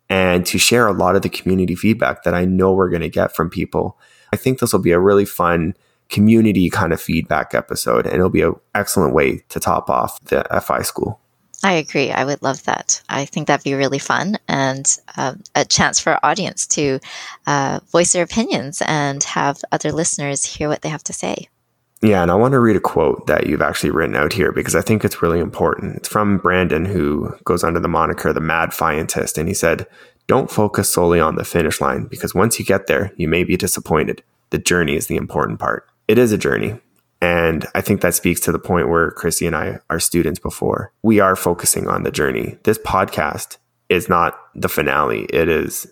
and 0.09 0.45
to 0.45 0.59
share 0.59 0.87
a 0.87 0.93
lot 0.93 1.15
of 1.15 1.23
the 1.23 1.29
community 1.29 1.75
feedback 1.75 2.21
that 2.23 2.35
I 2.35 2.45
know 2.45 2.71
we're 2.71 2.89
going 2.89 3.01
to 3.01 3.09
get 3.09 3.35
from 3.35 3.49
people. 3.49 3.97
I 4.31 4.37
think 4.37 4.59
this 4.59 4.71
will 4.71 4.79
be 4.79 4.91
a 4.91 4.99
really 4.99 5.25
fun 5.25 5.73
community 6.09 6.69
kind 6.69 6.93
of 6.93 7.01
feedback 7.01 7.55
episode. 7.55 8.05
And 8.05 8.15
it'll 8.15 8.29
be 8.29 8.43
an 8.43 8.53
excellent 8.75 9.15
way 9.15 9.39
to 9.49 9.59
top 9.59 9.89
off 9.89 10.23
the 10.25 10.45
FI 10.63 10.83
school. 10.83 11.19
I 11.63 11.73
agree. 11.73 12.09
I 12.11 12.23
would 12.23 12.41
love 12.41 12.63
that. 12.63 13.01
I 13.09 13.25
think 13.25 13.47
that'd 13.47 13.63
be 13.63 13.73
really 13.73 13.99
fun 13.99 14.37
and 14.47 14.97
uh, 15.17 15.35
a 15.55 15.65
chance 15.65 15.99
for 15.99 16.13
our 16.13 16.19
audience 16.23 16.65
to 16.67 16.99
uh, 17.47 17.81
voice 17.91 18.13
their 18.13 18.23
opinions 18.23 18.81
and 18.85 19.21
have 19.23 19.61
other 19.71 19.91
listeners 19.91 20.45
hear 20.45 20.69
what 20.69 20.81
they 20.81 20.89
have 20.89 21.03
to 21.03 21.13
say. 21.13 21.49
Yeah, 22.01 22.21
and 22.21 22.31
I 22.31 22.35
want 22.35 22.53
to 22.53 22.61
read 22.61 22.77
a 22.77 22.81
quote 22.81 23.27
that 23.27 23.47
you've 23.47 23.61
actually 23.61 23.89
written 23.89 24.15
out 24.15 24.31
here 24.31 24.53
because 24.53 24.73
I 24.73 24.79
think 24.79 25.03
it's 25.03 25.21
really 25.21 25.39
important. 25.39 25.97
It's 25.97 26.07
from 26.07 26.37
Brandon, 26.37 26.85
who 26.85 27.35
goes 27.43 27.61
under 27.61 27.81
the 27.81 27.89
moniker 27.89 28.31
the 28.31 28.39
Mad 28.39 28.69
Fientist, 28.69 29.37
and 29.37 29.49
he 29.49 29.53
said, 29.53 29.85
"Don't 30.27 30.49
focus 30.49 30.89
solely 30.89 31.19
on 31.19 31.35
the 31.35 31.43
finish 31.43 31.81
line 31.81 32.05
because 32.05 32.33
once 32.33 32.57
you 32.57 32.63
get 32.63 32.87
there, 32.87 33.11
you 33.17 33.27
may 33.27 33.43
be 33.43 33.57
disappointed. 33.57 34.23
The 34.51 34.59
journey 34.59 34.95
is 34.95 35.07
the 35.07 35.17
important 35.17 35.59
part. 35.59 35.89
It 36.07 36.17
is 36.17 36.31
a 36.31 36.37
journey, 36.37 36.79
and 37.21 37.65
I 37.75 37.81
think 37.81 38.01
that 38.01 38.15
speaks 38.15 38.39
to 38.41 38.51
the 38.51 38.59
point 38.59 38.89
where 38.89 39.11
Chrissy 39.11 39.45
and 39.45 39.55
I 39.55 39.79
are 39.89 39.99
students 39.99 40.39
before. 40.39 40.93
We 41.03 41.19
are 41.19 41.35
focusing 41.35 41.87
on 41.87 42.03
the 42.03 42.11
journey. 42.11 42.57
This 42.63 42.77
podcast 42.77 43.57
is 43.89 44.07
not 44.07 44.39
the 44.55 44.69
finale. 44.69 45.25
It 45.33 45.49
is 45.49 45.91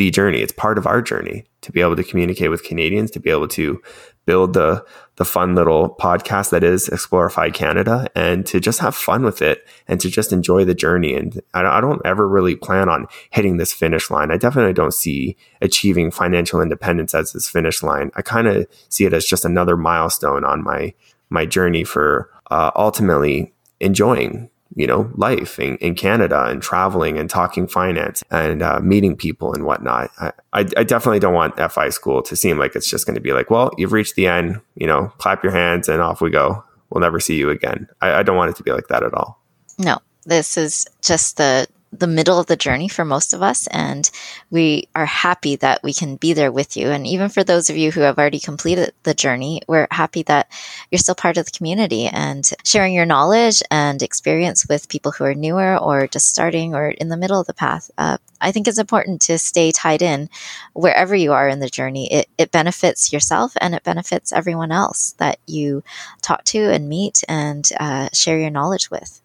the 0.00 0.10
journey. 0.10 0.40
It's 0.40 0.50
part 0.50 0.78
of 0.78 0.86
our 0.86 1.02
journey 1.02 1.44
to 1.60 1.70
be 1.70 1.82
able 1.82 1.94
to 1.94 2.02
communicate 2.02 2.48
with 2.48 2.64
Canadians, 2.64 3.10
to 3.10 3.20
be 3.20 3.28
able 3.28 3.48
to 3.48 3.82
build 4.24 4.54
the 4.54 4.82
the 5.16 5.26
fun 5.26 5.54
little 5.54 5.94
podcast 6.00 6.48
that 6.52 6.64
is 6.64 6.88
Explore 6.88 7.28
FI 7.28 7.50
Canada, 7.50 8.08
and 8.16 8.46
to 8.46 8.60
just 8.60 8.78
have 8.78 8.94
fun 8.94 9.22
with 9.22 9.42
it 9.42 9.68
and 9.86 10.00
to 10.00 10.08
just 10.08 10.32
enjoy 10.32 10.64
the 10.64 10.72
journey. 10.72 11.14
And 11.14 11.38
I, 11.52 11.66
I 11.66 11.80
don't 11.82 12.00
ever 12.06 12.26
really 12.26 12.56
plan 12.56 12.88
on 12.88 13.08
hitting 13.28 13.58
this 13.58 13.74
finish 13.74 14.10
line. 14.10 14.30
I 14.30 14.38
definitely 14.38 14.72
don't 14.72 14.94
see 14.94 15.36
achieving 15.60 16.10
financial 16.10 16.62
independence 16.62 17.14
as 17.14 17.32
this 17.32 17.50
finish 17.50 17.82
line. 17.82 18.10
I 18.14 18.22
kind 18.22 18.48
of 18.48 18.66
see 18.88 19.04
it 19.04 19.12
as 19.12 19.26
just 19.26 19.44
another 19.44 19.76
milestone 19.76 20.46
on 20.46 20.64
my 20.64 20.94
my 21.28 21.44
journey 21.44 21.84
for 21.84 22.30
uh, 22.50 22.70
ultimately 22.74 23.52
enjoying 23.80 24.48
you 24.76 24.86
know, 24.86 25.10
life 25.14 25.58
in, 25.58 25.76
in 25.78 25.94
Canada 25.94 26.44
and 26.44 26.62
traveling 26.62 27.18
and 27.18 27.28
talking 27.28 27.66
finance 27.66 28.22
and 28.30 28.62
uh, 28.62 28.80
meeting 28.80 29.16
people 29.16 29.52
and 29.52 29.64
whatnot. 29.64 30.10
I, 30.20 30.32
I, 30.52 30.62
definitely 30.62 31.18
don't 31.18 31.34
want 31.34 31.58
FI 31.58 31.88
school 31.88 32.22
to 32.22 32.36
seem 32.36 32.58
like 32.58 32.76
it's 32.76 32.88
just 32.88 33.04
going 33.04 33.16
to 33.16 33.20
be 33.20 33.32
like, 33.32 33.50
well, 33.50 33.72
you've 33.76 33.92
reached 33.92 34.14
the 34.14 34.26
end, 34.26 34.60
you 34.76 34.86
know, 34.86 35.12
clap 35.18 35.42
your 35.42 35.52
hands 35.52 35.88
and 35.88 36.00
off 36.00 36.20
we 36.20 36.30
go. 36.30 36.62
We'll 36.90 37.00
never 37.00 37.20
see 37.20 37.36
you 37.36 37.50
again. 37.50 37.88
I, 38.00 38.14
I 38.14 38.22
don't 38.22 38.36
want 38.36 38.50
it 38.50 38.56
to 38.56 38.62
be 38.62 38.72
like 38.72 38.88
that 38.88 39.02
at 39.02 39.14
all. 39.14 39.42
No, 39.78 39.98
this 40.24 40.56
is 40.56 40.86
just 41.02 41.36
the 41.36 41.66
the 41.92 42.06
middle 42.06 42.38
of 42.38 42.46
the 42.46 42.56
journey 42.56 42.88
for 42.88 43.04
most 43.04 43.34
of 43.34 43.42
us. 43.42 43.66
And 43.68 44.08
we 44.50 44.88
are 44.94 45.06
happy 45.06 45.56
that 45.56 45.82
we 45.82 45.92
can 45.92 46.16
be 46.16 46.32
there 46.32 46.52
with 46.52 46.76
you. 46.76 46.88
And 46.88 47.06
even 47.06 47.28
for 47.28 47.42
those 47.42 47.68
of 47.68 47.76
you 47.76 47.90
who 47.90 48.00
have 48.02 48.18
already 48.18 48.38
completed 48.38 48.92
the 49.02 49.14
journey, 49.14 49.62
we're 49.66 49.88
happy 49.90 50.22
that 50.24 50.50
you're 50.90 50.98
still 51.00 51.14
part 51.14 51.36
of 51.36 51.46
the 51.46 51.50
community 51.50 52.06
and 52.06 52.48
sharing 52.64 52.94
your 52.94 53.06
knowledge 53.06 53.62
and 53.70 54.02
experience 54.02 54.68
with 54.68 54.88
people 54.88 55.12
who 55.12 55.24
are 55.24 55.34
newer 55.34 55.76
or 55.76 56.06
just 56.06 56.28
starting 56.28 56.74
or 56.74 56.90
in 56.90 57.08
the 57.08 57.16
middle 57.16 57.40
of 57.40 57.46
the 57.46 57.54
path. 57.54 57.90
Uh, 57.98 58.18
I 58.40 58.52
think 58.52 58.68
it's 58.68 58.78
important 58.78 59.20
to 59.22 59.38
stay 59.38 59.72
tied 59.72 60.00
in 60.02 60.30
wherever 60.74 61.14
you 61.14 61.32
are 61.32 61.48
in 61.48 61.60
the 61.60 61.68
journey. 61.68 62.12
It, 62.12 62.28
it 62.38 62.52
benefits 62.52 63.12
yourself 63.12 63.52
and 63.60 63.74
it 63.74 63.82
benefits 63.82 64.32
everyone 64.32 64.72
else 64.72 65.12
that 65.18 65.38
you 65.46 65.82
talk 66.22 66.44
to 66.44 66.70
and 66.70 66.88
meet 66.88 67.22
and 67.28 67.68
uh, 67.78 68.08
share 68.12 68.38
your 68.38 68.50
knowledge 68.50 68.90
with. 68.90 69.20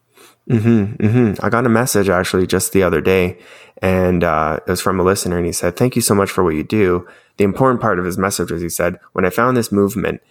Mm-hmm, 0.50 1.04
mm-hmm. 1.04 1.46
I 1.46 1.50
got 1.50 1.66
a 1.66 1.70
message 1.70 2.08
actually 2.08 2.46
just 2.46 2.72
the 2.72 2.84
other 2.84 3.02
day, 3.02 3.40
and 3.82 4.24
uh, 4.24 4.60
it 4.68 4.70
was 4.70 4.82
from 4.82 5.00
a 5.00 5.04
listener, 5.04 5.38
and 5.38 5.46
he 5.46 5.52
said, 5.52 5.76
"Thank 5.76 5.96
you 5.96 6.02
so 6.02 6.14
much 6.14 6.30
for 6.30 6.44
what 6.44 6.56
you 6.56 6.64
do." 6.64 7.08
The 7.38 7.44
important 7.44 7.82
part 7.82 7.98
of 7.98 8.06
his 8.06 8.18
message 8.18 8.52
was 8.52 8.62
he 8.62 8.70
said, 8.70 9.00
"When 9.14 9.26
I 9.26 9.32
found 9.32 9.58
this 9.58 9.72
movement, 9.72 10.22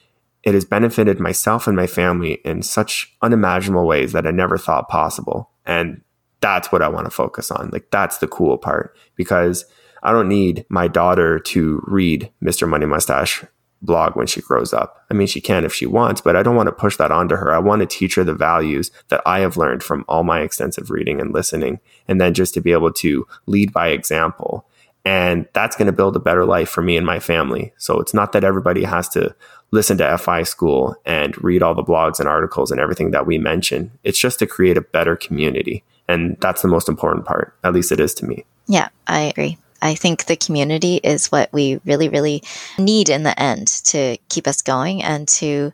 it 0.44 0.54
has 0.54 0.64
benefited 0.64 1.18
myself 1.18 1.66
and 1.66 1.76
my 1.76 1.88
family 1.88 2.34
in 2.44 2.62
such 2.62 3.12
unimaginable 3.22 3.86
ways 3.86 4.12
that 4.12 4.26
I 4.26 4.30
never 4.30 4.56
thought 4.56 4.88
possible." 4.88 5.50
And 5.66 6.02
that's 6.40 6.70
what 6.70 6.82
I 6.82 6.88
want 6.88 7.06
to 7.06 7.10
focus 7.10 7.50
on. 7.50 7.70
Like 7.72 7.90
that's 7.90 8.18
the 8.18 8.28
cool 8.28 8.56
part 8.56 8.96
because 9.16 9.64
I 10.04 10.12
don't 10.12 10.28
need 10.28 10.66
my 10.68 10.86
daughter 10.86 11.38
to 11.38 11.82
read 11.86 12.30
Mr. 12.42 12.68
Money 12.68 12.86
Mustache 12.86 13.44
blog 13.84 14.16
when 14.16 14.26
she 14.26 14.40
grows 14.40 14.72
up. 14.72 15.04
I 15.10 15.14
mean, 15.14 15.26
she 15.26 15.40
can 15.40 15.64
if 15.64 15.74
she 15.74 15.86
wants, 15.86 16.20
but 16.20 16.36
I 16.36 16.42
don't 16.42 16.56
want 16.56 16.68
to 16.68 16.72
push 16.72 16.96
that 16.96 17.10
onto 17.10 17.36
her. 17.36 17.52
I 17.52 17.58
want 17.58 17.80
to 17.80 17.86
teach 17.86 18.14
her 18.16 18.24
the 18.24 18.34
values 18.34 18.90
that 19.08 19.22
I 19.26 19.40
have 19.40 19.56
learned 19.56 19.82
from 19.82 20.04
all 20.08 20.24
my 20.24 20.40
extensive 20.40 20.90
reading 20.90 21.20
and 21.20 21.32
listening, 21.32 21.80
and 22.08 22.20
then 22.20 22.34
just 22.34 22.54
to 22.54 22.60
be 22.60 22.72
able 22.72 22.92
to 22.94 23.26
lead 23.46 23.72
by 23.72 23.88
example. 23.88 24.66
And 25.04 25.46
that's 25.52 25.76
going 25.76 25.86
to 25.86 25.92
build 25.92 26.16
a 26.16 26.20
better 26.20 26.46
life 26.46 26.70
for 26.70 26.80
me 26.80 26.96
and 26.96 27.06
my 27.06 27.20
family. 27.20 27.72
So 27.76 28.00
it's 28.00 28.14
not 28.14 28.32
that 28.32 28.44
everybody 28.44 28.84
has 28.84 29.08
to 29.10 29.34
listen 29.70 29.98
to 29.98 30.16
FI 30.16 30.44
school 30.44 30.96
and 31.04 31.42
read 31.42 31.62
all 31.62 31.74
the 31.74 31.82
blogs 31.82 32.20
and 32.20 32.28
articles 32.28 32.70
and 32.70 32.80
everything 32.80 33.10
that 33.10 33.26
we 33.26 33.36
mention. 33.36 33.90
It's 34.02 34.18
just 34.18 34.38
to 34.38 34.46
create 34.46 34.78
a 34.78 34.82
better 34.82 35.14
community. 35.14 35.84
And 36.08 36.38
that's 36.40 36.62
the 36.62 36.68
most 36.68 36.88
important 36.88 37.26
part. 37.26 37.54
At 37.64 37.74
least 37.74 37.92
it 37.92 38.00
is 38.00 38.14
to 38.14 38.26
me. 38.26 38.44
Yeah, 38.66 38.88
I 39.06 39.20
agree. 39.20 39.58
I 39.84 39.94
think 39.94 40.24
the 40.24 40.36
community 40.36 40.96
is 40.96 41.30
what 41.30 41.52
we 41.52 41.78
really, 41.84 42.08
really 42.08 42.42
need 42.78 43.10
in 43.10 43.22
the 43.22 43.38
end 43.40 43.68
to 43.84 44.16
keep 44.30 44.48
us 44.48 44.62
going 44.62 45.02
and 45.02 45.28
to 45.28 45.72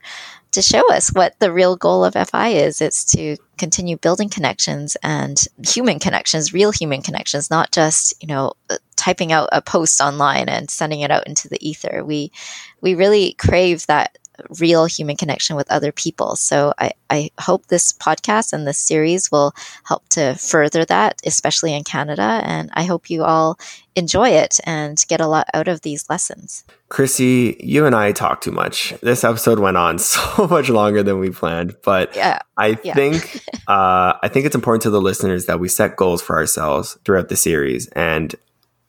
to 0.53 0.63
show 0.63 0.93
us 0.93 1.11
what 1.11 1.39
the 1.39 1.53
real 1.53 1.77
goal 1.77 2.05
of 2.05 2.15
FI 2.15 2.49
is. 2.49 2.81
It's 2.81 3.05
to 3.13 3.37
continue 3.57 3.97
building 3.97 4.29
connections 4.29 4.97
and 5.01 5.41
human 5.65 6.01
connections, 6.01 6.53
real 6.53 6.73
human 6.73 7.03
connections, 7.03 7.51
not 7.51 7.71
just, 7.71 8.15
you 8.21 8.27
know, 8.27 8.55
uh, 8.69 8.79
typing 8.97 9.31
out 9.31 9.49
a 9.53 9.63
post 9.63 10.01
online 10.01 10.49
and 10.49 10.69
sending 10.69 11.03
it 11.03 11.11
out 11.13 11.27
into 11.29 11.49
the 11.49 11.67
ether. 11.67 12.05
We 12.05 12.33
we 12.81 12.95
really 12.95 13.35
crave 13.35 13.87
that 13.87 14.19
real 14.59 14.87
human 14.87 15.17
connection 15.17 15.57
with 15.57 15.71
other 15.71 15.93
people. 15.93 16.37
So 16.37 16.73
I, 16.79 16.93
I 17.09 17.31
hope 17.41 17.67
this 17.67 17.93
podcast 17.93 18.53
and 18.53 18.67
this 18.67 18.79
series 18.79 19.31
will 19.31 19.53
help 19.85 20.09
to 20.11 20.35
further 20.35 20.85
that, 20.85 21.21
especially 21.25 21.75
in 21.75 21.85
Canada. 21.85 22.41
And 22.45 22.71
I 22.75 22.85
hope 22.85 23.11
you 23.11 23.25
all 23.25 23.59
enjoy 23.97 24.31
it 24.31 24.59
and 24.65 25.05
get 25.09 25.21
a 25.21 25.27
lot 25.27 25.49
out 25.55 25.69
of 25.69 25.83
these 25.83 26.09
lessons. 26.09 26.65
Chrissy, 26.89 27.57
you 27.61 27.87
and 27.87 27.95
I 27.95 28.13
talk 28.13 28.41
too 28.41 28.51
much. 28.51 28.95
This 29.03 29.25
episode 29.25 29.59
went 29.59 29.77
on 29.77 29.99
so 30.01 30.47
much 30.47 30.69
longer 30.69 31.03
than 31.03 31.19
we 31.19 31.31
planned, 31.31 31.77
but 31.83 32.15
yeah, 32.17 32.41
I 32.57 32.79
yeah. 32.83 32.95
think 32.95 33.43
uh, 33.69 34.15
I 34.23 34.29
think 34.29 34.47
it's 34.47 34.55
important 34.55 34.83
to 34.83 34.91
the 34.91 35.01
listeners 35.01 35.47
that 35.47 35.61
we 35.61 35.69
set 35.69 35.97
goals 35.97 36.23
for 36.23 36.37
ourselves 36.37 36.99
throughout 37.05 37.29
the 37.29 37.37
series, 37.37 37.89
and 37.89 38.35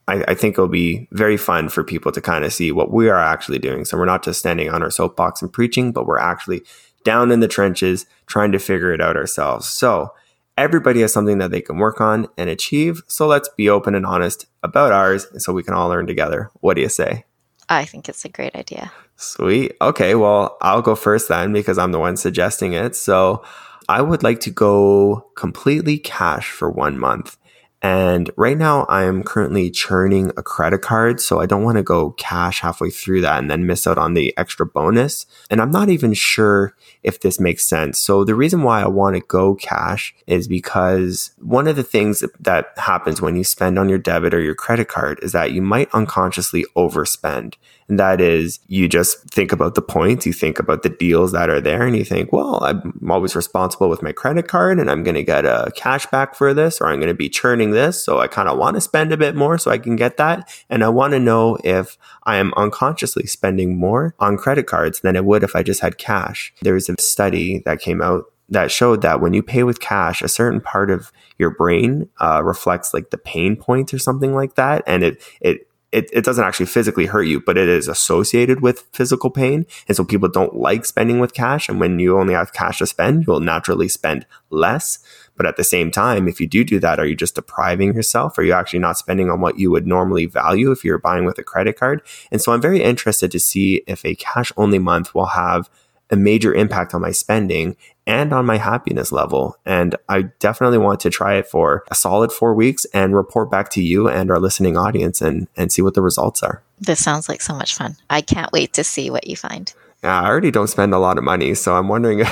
I, 0.08 0.24
I, 0.28 0.34
think 0.34 0.54
it'll 0.54 0.68
be 0.68 1.08
very 1.12 1.36
fun 1.36 1.68
for 1.68 1.84
people 1.84 2.10
to 2.12 2.20
kind 2.20 2.44
of 2.44 2.52
see 2.52 2.72
what 2.72 2.90
we 2.90 3.08
are 3.08 3.18
actually 3.18 3.58
doing. 3.58 3.84
So 3.84 3.96
we're 3.96 4.04
not 4.04 4.24
just 4.24 4.40
standing 4.40 4.68
on 4.68 4.82
our 4.82 4.90
soapbox 4.90 5.42
and 5.42 5.52
preaching, 5.52 5.92
but 5.92 6.06
we're 6.06 6.18
actually 6.18 6.62
down 7.04 7.30
in 7.30 7.40
the 7.40 7.48
trenches 7.48 8.06
trying 8.26 8.52
to 8.52 8.58
figure 8.58 8.92
it 8.92 9.00
out 9.00 9.16
ourselves. 9.16 9.68
So 9.68 10.12
everybody 10.56 11.00
has 11.00 11.12
something 11.12 11.38
that 11.38 11.50
they 11.50 11.60
can 11.60 11.78
work 11.78 12.00
on 12.00 12.28
and 12.36 12.50
achieve. 12.50 13.02
So 13.06 13.26
let's 13.26 13.48
be 13.56 13.68
open 13.68 13.94
and 13.94 14.06
honest 14.06 14.46
about 14.62 14.92
ours 14.92 15.26
so 15.38 15.52
we 15.52 15.62
can 15.62 15.74
all 15.74 15.88
learn 15.88 16.06
together. 16.06 16.50
What 16.60 16.74
do 16.74 16.82
you 16.82 16.88
say? 16.88 17.24
I 17.68 17.84
think 17.84 18.08
it's 18.08 18.24
a 18.24 18.28
great 18.28 18.54
idea. 18.54 18.92
Sweet. 19.16 19.76
Okay. 19.80 20.14
Well, 20.14 20.56
I'll 20.60 20.82
go 20.82 20.94
first 20.94 21.28
then 21.28 21.52
because 21.52 21.78
I'm 21.78 21.92
the 21.92 21.98
one 21.98 22.16
suggesting 22.16 22.72
it. 22.72 22.96
So 22.96 23.44
I 23.88 24.02
would 24.02 24.22
like 24.22 24.40
to 24.40 24.50
go 24.50 25.30
completely 25.36 25.98
cash 25.98 26.50
for 26.50 26.70
one 26.70 26.98
month. 26.98 27.36
And 27.82 28.30
right 28.36 28.56
now 28.56 28.86
I'm 28.88 29.24
currently 29.24 29.70
churning 29.70 30.30
a 30.36 30.42
credit 30.42 30.82
card. 30.82 31.20
So 31.20 31.40
I 31.40 31.46
don't 31.46 31.64
want 31.64 31.78
to 31.78 31.82
go 31.82 32.12
cash 32.12 32.60
halfway 32.60 32.90
through 32.90 33.22
that 33.22 33.40
and 33.40 33.50
then 33.50 33.66
miss 33.66 33.86
out 33.86 33.98
on 33.98 34.14
the 34.14 34.32
extra 34.38 34.64
bonus. 34.64 35.26
And 35.50 35.60
I'm 35.60 35.72
not 35.72 35.88
even 35.88 36.14
sure 36.14 36.76
if 37.02 37.20
this 37.20 37.40
makes 37.40 37.66
sense. 37.66 37.98
So 37.98 38.24
the 38.24 38.36
reason 38.36 38.62
why 38.62 38.82
I 38.82 38.86
want 38.86 39.16
to 39.16 39.22
go 39.22 39.56
cash 39.56 40.14
is 40.28 40.46
because 40.46 41.32
one 41.38 41.66
of 41.66 41.74
the 41.74 41.82
things 41.82 42.24
that 42.38 42.66
happens 42.76 43.20
when 43.20 43.34
you 43.34 43.42
spend 43.42 43.78
on 43.78 43.88
your 43.88 43.98
debit 43.98 44.32
or 44.32 44.40
your 44.40 44.54
credit 44.54 44.88
card 44.88 45.18
is 45.20 45.32
that 45.32 45.50
you 45.50 45.60
might 45.60 45.92
unconsciously 45.92 46.64
overspend. 46.76 47.54
And 47.88 47.98
that 47.98 48.20
is 48.20 48.60
you 48.68 48.88
just 48.88 49.28
think 49.28 49.52
about 49.52 49.74
the 49.74 49.82
points, 49.82 50.24
you 50.24 50.32
think 50.32 50.58
about 50.58 50.82
the 50.82 50.88
deals 50.88 51.32
that 51.32 51.50
are 51.50 51.60
there 51.60 51.82
and 51.82 51.96
you 51.96 52.04
think, 52.04 52.32
well, 52.32 52.62
I'm 52.62 53.10
always 53.10 53.34
responsible 53.34 53.88
with 53.88 54.02
my 54.02 54.12
credit 54.12 54.46
card 54.46 54.78
and 54.78 54.90
I'm 54.90 55.02
going 55.02 55.16
to 55.16 55.22
get 55.22 55.44
a 55.44 55.72
cash 55.76 56.06
back 56.06 56.34
for 56.34 56.54
this 56.54 56.80
or 56.80 56.86
I'm 56.86 57.00
going 57.00 57.08
to 57.08 57.14
be 57.14 57.28
churning 57.28 57.71
this. 57.72 58.02
So 58.02 58.20
I 58.20 58.26
kind 58.26 58.48
of 58.48 58.58
want 58.58 58.76
to 58.76 58.80
spend 58.80 59.12
a 59.12 59.16
bit 59.16 59.34
more 59.34 59.58
so 59.58 59.70
I 59.70 59.78
can 59.78 59.96
get 59.96 60.16
that. 60.18 60.48
And 60.70 60.84
I 60.84 60.88
want 60.88 61.12
to 61.12 61.18
know 61.18 61.58
if 61.64 61.98
I 62.24 62.36
am 62.36 62.52
unconsciously 62.56 63.26
spending 63.26 63.78
more 63.78 64.14
on 64.18 64.36
credit 64.36 64.66
cards 64.66 65.00
than 65.00 65.16
it 65.16 65.24
would 65.24 65.42
if 65.42 65.56
I 65.56 65.62
just 65.62 65.80
had 65.80 65.98
cash. 65.98 66.54
There's 66.62 66.88
a 66.88 66.94
study 67.00 67.62
that 67.64 67.80
came 67.80 68.00
out 68.00 68.26
that 68.48 68.70
showed 68.70 69.02
that 69.02 69.20
when 69.20 69.32
you 69.32 69.42
pay 69.42 69.62
with 69.62 69.80
cash, 69.80 70.20
a 70.20 70.28
certain 70.28 70.60
part 70.60 70.90
of 70.90 71.10
your 71.38 71.50
brain 71.50 72.08
uh, 72.20 72.42
reflects 72.44 72.92
like 72.92 73.10
the 73.10 73.18
pain 73.18 73.56
points 73.56 73.94
or 73.94 73.98
something 73.98 74.34
like 74.34 74.56
that, 74.56 74.82
and 74.86 75.02
it 75.02 75.22
it 75.40 75.68
it, 75.92 76.08
it 76.12 76.24
doesn't 76.24 76.44
actually 76.44 76.66
physically 76.66 77.06
hurt 77.06 77.24
you, 77.24 77.40
but 77.40 77.58
it 77.58 77.68
is 77.68 77.86
associated 77.86 78.62
with 78.62 78.88
physical 78.92 79.30
pain. 79.30 79.66
And 79.86 79.96
so 79.96 80.04
people 80.04 80.28
don't 80.28 80.56
like 80.56 80.86
spending 80.86 81.20
with 81.20 81.34
cash. 81.34 81.68
And 81.68 81.78
when 81.78 81.98
you 81.98 82.18
only 82.18 82.32
have 82.32 82.54
cash 82.54 82.78
to 82.78 82.86
spend, 82.86 83.26
you'll 83.26 83.40
naturally 83.40 83.88
spend 83.88 84.26
less. 84.48 84.98
But 85.36 85.46
at 85.46 85.56
the 85.56 85.64
same 85.64 85.90
time, 85.90 86.28
if 86.28 86.40
you 86.40 86.46
do 86.46 86.64
do 86.64 86.78
that, 86.80 86.98
are 86.98 87.06
you 87.06 87.14
just 87.14 87.34
depriving 87.34 87.94
yourself? 87.94 88.36
Are 88.38 88.42
you 88.42 88.52
actually 88.52 88.80
not 88.80 88.98
spending 88.98 89.30
on 89.30 89.40
what 89.40 89.58
you 89.58 89.70
would 89.70 89.86
normally 89.86 90.26
value 90.26 90.70
if 90.70 90.84
you're 90.84 90.98
buying 90.98 91.24
with 91.24 91.38
a 91.38 91.42
credit 91.42 91.78
card? 91.78 92.02
And 92.30 92.40
so 92.40 92.52
I'm 92.52 92.60
very 92.60 92.82
interested 92.82 93.30
to 93.30 93.40
see 93.40 93.82
if 93.86 94.04
a 94.04 94.14
cash 94.16 94.52
only 94.56 94.78
month 94.78 95.14
will 95.14 95.26
have 95.26 95.70
a 96.10 96.16
major 96.16 96.52
impact 96.52 96.94
on 96.94 97.00
my 97.00 97.10
spending 97.10 97.74
and 98.06 98.32
on 98.32 98.44
my 98.44 98.58
happiness 98.58 99.12
level. 99.12 99.56
And 99.64 99.96
I 100.08 100.22
definitely 100.40 100.78
want 100.78 101.00
to 101.00 101.10
try 101.10 101.34
it 101.34 101.46
for 101.46 101.84
a 101.90 101.94
solid 101.94 102.30
four 102.30 102.54
weeks 102.54 102.84
and 102.92 103.16
report 103.16 103.50
back 103.50 103.70
to 103.70 103.82
you 103.82 104.08
and 104.08 104.30
our 104.30 104.38
listening 104.38 104.76
audience 104.76 105.22
and, 105.22 105.48
and 105.56 105.72
see 105.72 105.80
what 105.80 105.94
the 105.94 106.02
results 106.02 106.42
are. 106.42 106.62
This 106.78 107.02
sounds 107.02 107.28
like 107.28 107.40
so 107.40 107.54
much 107.54 107.74
fun. 107.74 107.96
I 108.10 108.20
can't 108.20 108.52
wait 108.52 108.74
to 108.74 108.84
see 108.84 109.08
what 109.08 109.26
you 109.26 109.36
find. 109.36 109.72
Yeah, 110.02 110.20
I 110.20 110.26
already 110.26 110.50
don't 110.50 110.68
spend 110.68 110.92
a 110.94 110.98
lot 110.98 111.18
of 111.18 111.24
money, 111.24 111.54
so 111.54 111.76
I'm 111.76 111.88
wondering 111.88 112.20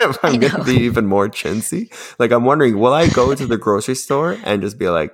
if 0.00 0.18
I'm 0.22 0.38
going 0.38 0.52
to 0.52 0.64
be 0.64 0.76
even 0.84 1.06
more 1.06 1.28
chintzy. 1.28 1.90
Like, 2.18 2.30
I'm 2.30 2.44
wondering, 2.44 2.78
will 2.78 2.92
I 2.92 3.08
go 3.08 3.34
to 3.34 3.46
the 3.46 3.58
grocery 3.58 3.96
store 3.96 4.38
and 4.44 4.62
just 4.62 4.78
be 4.78 4.88
like, 4.88 5.12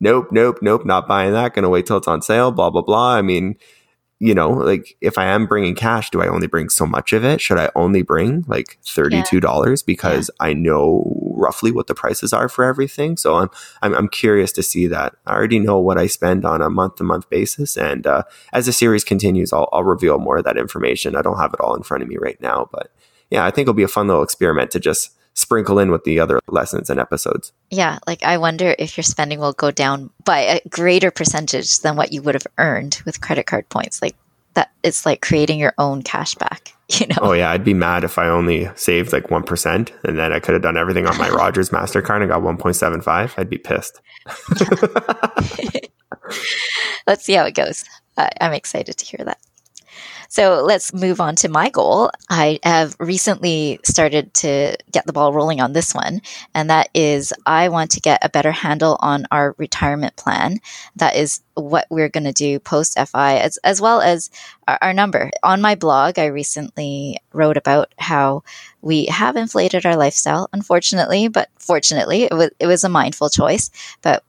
nope, 0.00 0.28
nope, 0.30 0.58
nope, 0.62 0.86
not 0.86 1.08
buying 1.08 1.32
that. 1.32 1.54
Going 1.54 1.64
to 1.64 1.68
wait 1.68 1.86
till 1.86 1.96
it's 1.96 2.08
on 2.08 2.22
sale, 2.22 2.52
blah, 2.52 2.70
blah, 2.70 2.82
blah. 2.82 3.14
I 3.14 3.22
mean, 3.22 3.56
you 4.20 4.34
know, 4.34 4.50
like 4.50 4.96
if 5.00 5.18
I 5.18 5.26
am 5.26 5.46
bringing 5.46 5.74
cash, 5.74 6.10
do 6.10 6.20
I 6.20 6.28
only 6.28 6.46
bring 6.46 6.68
so 6.68 6.86
much 6.86 7.12
of 7.12 7.24
it? 7.24 7.40
Should 7.40 7.58
I 7.58 7.70
only 7.74 8.02
bring 8.02 8.44
like 8.48 8.78
$32 8.84 9.66
yeah. 9.66 9.82
because 9.86 10.30
yeah. 10.40 10.46
I 10.46 10.52
know 10.54 11.27
roughly 11.38 11.70
what 11.72 11.86
the 11.86 11.94
prices 11.94 12.32
are 12.32 12.48
for 12.48 12.64
everything? 12.64 13.16
So 13.16 13.36
I'm, 13.36 13.50
I'm, 13.82 13.94
I'm, 13.94 14.08
curious 14.08 14.52
to 14.52 14.62
see 14.62 14.86
that. 14.88 15.14
I 15.26 15.34
already 15.34 15.58
know 15.58 15.78
what 15.78 15.98
I 15.98 16.06
spend 16.06 16.44
on 16.44 16.60
a 16.60 16.68
month 16.68 16.96
to 16.96 17.04
month 17.04 17.30
basis. 17.30 17.76
And 17.76 18.06
uh, 18.06 18.24
as 18.52 18.66
the 18.66 18.72
series 18.72 19.04
continues, 19.04 19.52
I'll, 19.52 19.68
I'll 19.72 19.84
reveal 19.84 20.18
more 20.18 20.38
of 20.38 20.44
that 20.44 20.58
information. 20.58 21.14
I 21.14 21.22
don't 21.22 21.38
have 21.38 21.54
it 21.54 21.60
all 21.60 21.74
in 21.74 21.82
front 21.82 22.02
of 22.02 22.08
me 22.08 22.16
right 22.16 22.40
now, 22.40 22.68
but 22.72 22.90
yeah, 23.30 23.44
I 23.44 23.50
think 23.50 23.64
it'll 23.64 23.74
be 23.74 23.82
a 23.82 23.88
fun 23.88 24.08
little 24.08 24.22
experiment 24.22 24.70
to 24.72 24.80
just 24.80 25.12
sprinkle 25.38 25.78
in 25.78 25.90
with 25.90 26.02
the 26.04 26.18
other 26.18 26.40
lessons 26.48 26.90
and 26.90 26.98
episodes. 26.98 27.52
Yeah, 27.70 27.98
like 28.06 28.22
I 28.24 28.38
wonder 28.38 28.74
if 28.78 28.96
your 28.96 29.04
spending 29.04 29.38
will 29.38 29.52
go 29.52 29.70
down 29.70 30.10
by 30.24 30.40
a 30.40 30.60
greater 30.68 31.10
percentage 31.10 31.78
than 31.80 31.96
what 31.96 32.12
you 32.12 32.22
would 32.22 32.34
have 32.34 32.46
earned 32.58 33.00
with 33.06 33.20
credit 33.20 33.46
card 33.46 33.68
points. 33.68 34.02
Like 34.02 34.16
that 34.54 34.72
it's 34.82 35.06
like 35.06 35.22
creating 35.22 35.60
your 35.60 35.74
own 35.78 36.02
cash 36.02 36.34
back, 36.34 36.74
you 37.00 37.06
know. 37.08 37.16
Oh 37.20 37.32
yeah, 37.32 37.50
I'd 37.50 37.64
be 37.64 37.74
mad 37.74 38.04
if 38.04 38.18
I 38.18 38.28
only 38.28 38.70
saved 38.74 39.12
like 39.12 39.24
1% 39.24 39.92
and 40.04 40.18
then 40.18 40.32
I 40.32 40.40
could 40.40 40.54
have 40.54 40.62
done 40.62 40.78
everything 40.78 41.06
on 41.06 41.18
my 41.18 41.28
Rogers 41.34 41.70
Mastercard 41.70 42.20
and 42.22 42.30
got 42.30 42.42
1.75. 42.42 43.34
I'd 43.36 43.50
be 43.50 43.58
pissed. 43.58 44.00
Let's 47.06 47.24
see 47.24 47.34
how 47.34 47.44
it 47.44 47.54
goes. 47.54 47.84
I'm 48.16 48.52
excited 48.52 48.96
to 48.96 49.04
hear 49.04 49.24
that. 49.24 49.38
So 50.28 50.62
let's 50.62 50.92
move 50.92 51.20
on 51.20 51.36
to 51.36 51.48
my 51.48 51.70
goal. 51.70 52.10
I 52.28 52.60
have 52.62 52.94
recently 53.00 53.80
started 53.82 54.32
to 54.34 54.76
get 54.92 55.06
the 55.06 55.12
ball 55.12 55.32
rolling 55.32 55.62
on 55.62 55.72
this 55.72 55.94
one, 55.94 56.20
and 56.54 56.68
that 56.68 56.90
is 56.92 57.32
I 57.46 57.70
want 57.70 57.90
to 57.92 58.00
get 58.00 58.22
a 58.22 58.28
better 58.28 58.52
handle 58.52 58.98
on 59.00 59.26
our 59.30 59.54
retirement 59.56 60.16
plan. 60.16 60.60
That 60.96 61.16
is 61.16 61.40
what 61.54 61.86
we're 61.88 62.10
going 62.10 62.24
to 62.24 62.32
do 62.32 62.60
post 62.60 62.98
FI, 62.98 63.38
as, 63.38 63.56
as 63.64 63.80
well 63.80 64.02
as 64.02 64.30
our, 64.68 64.78
our 64.82 64.92
number. 64.92 65.30
On 65.42 65.62
my 65.62 65.74
blog, 65.74 66.18
I 66.18 66.26
recently 66.26 67.18
wrote 67.32 67.56
about 67.56 67.94
how 67.98 68.42
we 68.82 69.06
have 69.06 69.34
inflated 69.34 69.86
our 69.86 69.96
lifestyle, 69.96 70.50
unfortunately, 70.52 71.28
but 71.28 71.48
fortunately, 71.58 72.24
it 72.24 72.34
was, 72.34 72.50
it 72.60 72.66
was 72.66 72.84
a 72.84 72.90
mindful 72.90 73.30
choice. 73.30 73.70
But 74.02 74.22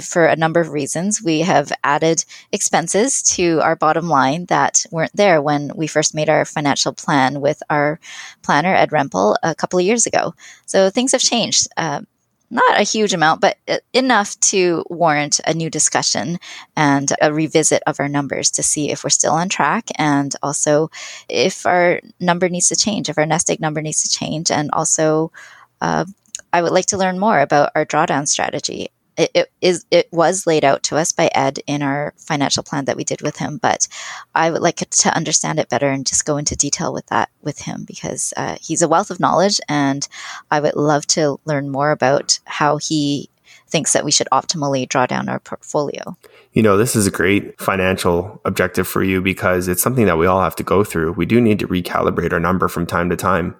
for 0.00 0.26
a 0.26 0.36
number 0.36 0.60
of 0.60 0.70
reasons, 0.70 1.22
we 1.22 1.40
have 1.40 1.72
added 1.82 2.24
expenses 2.52 3.22
to 3.22 3.60
our 3.60 3.76
bottom 3.76 4.08
line 4.08 4.46
that 4.46 4.84
weren't 4.90 5.14
there 5.14 5.42
when 5.42 5.72
we 5.74 5.86
first 5.86 6.14
made 6.14 6.28
our 6.28 6.44
financial 6.44 6.92
plan 6.92 7.40
with 7.40 7.62
our 7.70 8.00
planner, 8.42 8.74
Ed 8.74 8.90
Rempel, 8.90 9.36
a 9.42 9.54
couple 9.54 9.78
of 9.78 9.84
years 9.84 10.06
ago. 10.06 10.34
So 10.66 10.90
things 10.90 11.12
have 11.12 11.20
changed. 11.20 11.68
Uh, 11.76 12.02
not 12.50 12.78
a 12.78 12.84
huge 12.84 13.12
amount, 13.12 13.40
but 13.40 13.56
uh, 13.68 13.78
enough 13.92 14.38
to 14.38 14.84
warrant 14.88 15.40
a 15.46 15.52
new 15.52 15.68
discussion 15.68 16.38
and 16.76 17.12
a 17.20 17.32
revisit 17.32 17.82
of 17.86 17.98
our 17.98 18.08
numbers 18.08 18.50
to 18.52 18.62
see 18.62 18.90
if 18.90 19.02
we're 19.02 19.10
still 19.10 19.32
on 19.32 19.48
track 19.48 19.88
and 19.96 20.34
also 20.42 20.90
if 21.28 21.66
our 21.66 22.00
number 22.20 22.48
needs 22.48 22.68
to 22.68 22.76
change, 22.76 23.08
if 23.08 23.18
our 23.18 23.26
nest 23.26 23.50
egg 23.50 23.60
number 23.60 23.82
needs 23.82 24.02
to 24.02 24.08
change. 24.08 24.50
And 24.50 24.70
also, 24.72 25.32
uh, 25.80 26.04
I 26.52 26.62
would 26.62 26.70
like 26.70 26.86
to 26.86 26.98
learn 26.98 27.18
more 27.18 27.40
about 27.40 27.72
our 27.74 27.84
drawdown 27.84 28.28
strategy 28.28 28.90
it, 29.16 29.30
it 29.34 29.52
is 29.60 29.84
it 29.90 30.08
was 30.12 30.46
laid 30.46 30.64
out 30.64 30.82
to 30.84 30.96
us 30.96 31.12
by 31.12 31.30
Ed 31.34 31.60
in 31.66 31.82
our 31.82 32.14
financial 32.16 32.62
plan 32.62 32.86
that 32.86 32.96
we 32.96 33.04
did 33.04 33.22
with 33.22 33.36
him, 33.36 33.58
but 33.58 33.88
I 34.34 34.50
would 34.50 34.62
like 34.62 34.76
to 34.76 35.16
understand 35.16 35.58
it 35.58 35.68
better 35.68 35.88
and 35.88 36.06
just 36.06 36.24
go 36.24 36.36
into 36.36 36.56
detail 36.56 36.92
with 36.92 37.06
that 37.06 37.30
with 37.42 37.60
him 37.60 37.84
because 37.84 38.34
uh, 38.36 38.56
he's 38.60 38.82
a 38.82 38.88
wealth 38.88 39.10
of 39.10 39.20
knowledge, 39.20 39.60
and 39.68 40.06
I 40.50 40.60
would 40.60 40.76
love 40.76 41.06
to 41.08 41.38
learn 41.44 41.70
more 41.70 41.90
about 41.90 42.38
how 42.44 42.78
he 42.78 43.30
thinks 43.68 43.92
that 43.92 44.04
we 44.04 44.12
should 44.12 44.28
optimally 44.32 44.88
draw 44.88 45.06
down 45.06 45.28
our 45.28 45.40
portfolio. 45.40 46.16
You 46.52 46.62
know, 46.62 46.76
this 46.76 46.94
is 46.94 47.06
a 47.06 47.10
great 47.10 47.60
financial 47.60 48.40
objective 48.44 48.86
for 48.86 49.02
you 49.02 49.20
because 49.20 49.68
it's 49.68 49.82
something 49.82 50.06
that 50.06 50.18
we 50.18 50.26
all 50.26 50.40
have 50.40 50.56
to 50.56 50.62
go 50.62 50.84
through. 50.84 51.12
We 51.12 51.26
do 51.26 51.40
need 51.40 51.58
to 51.60 51.68
recalibrate 51.68 52.32
our 52.32 52.40
number 52.40 52.68
from 52.68 52.86
time 52.86 53.10
to 53.10 53.16
time. 53.16 53.56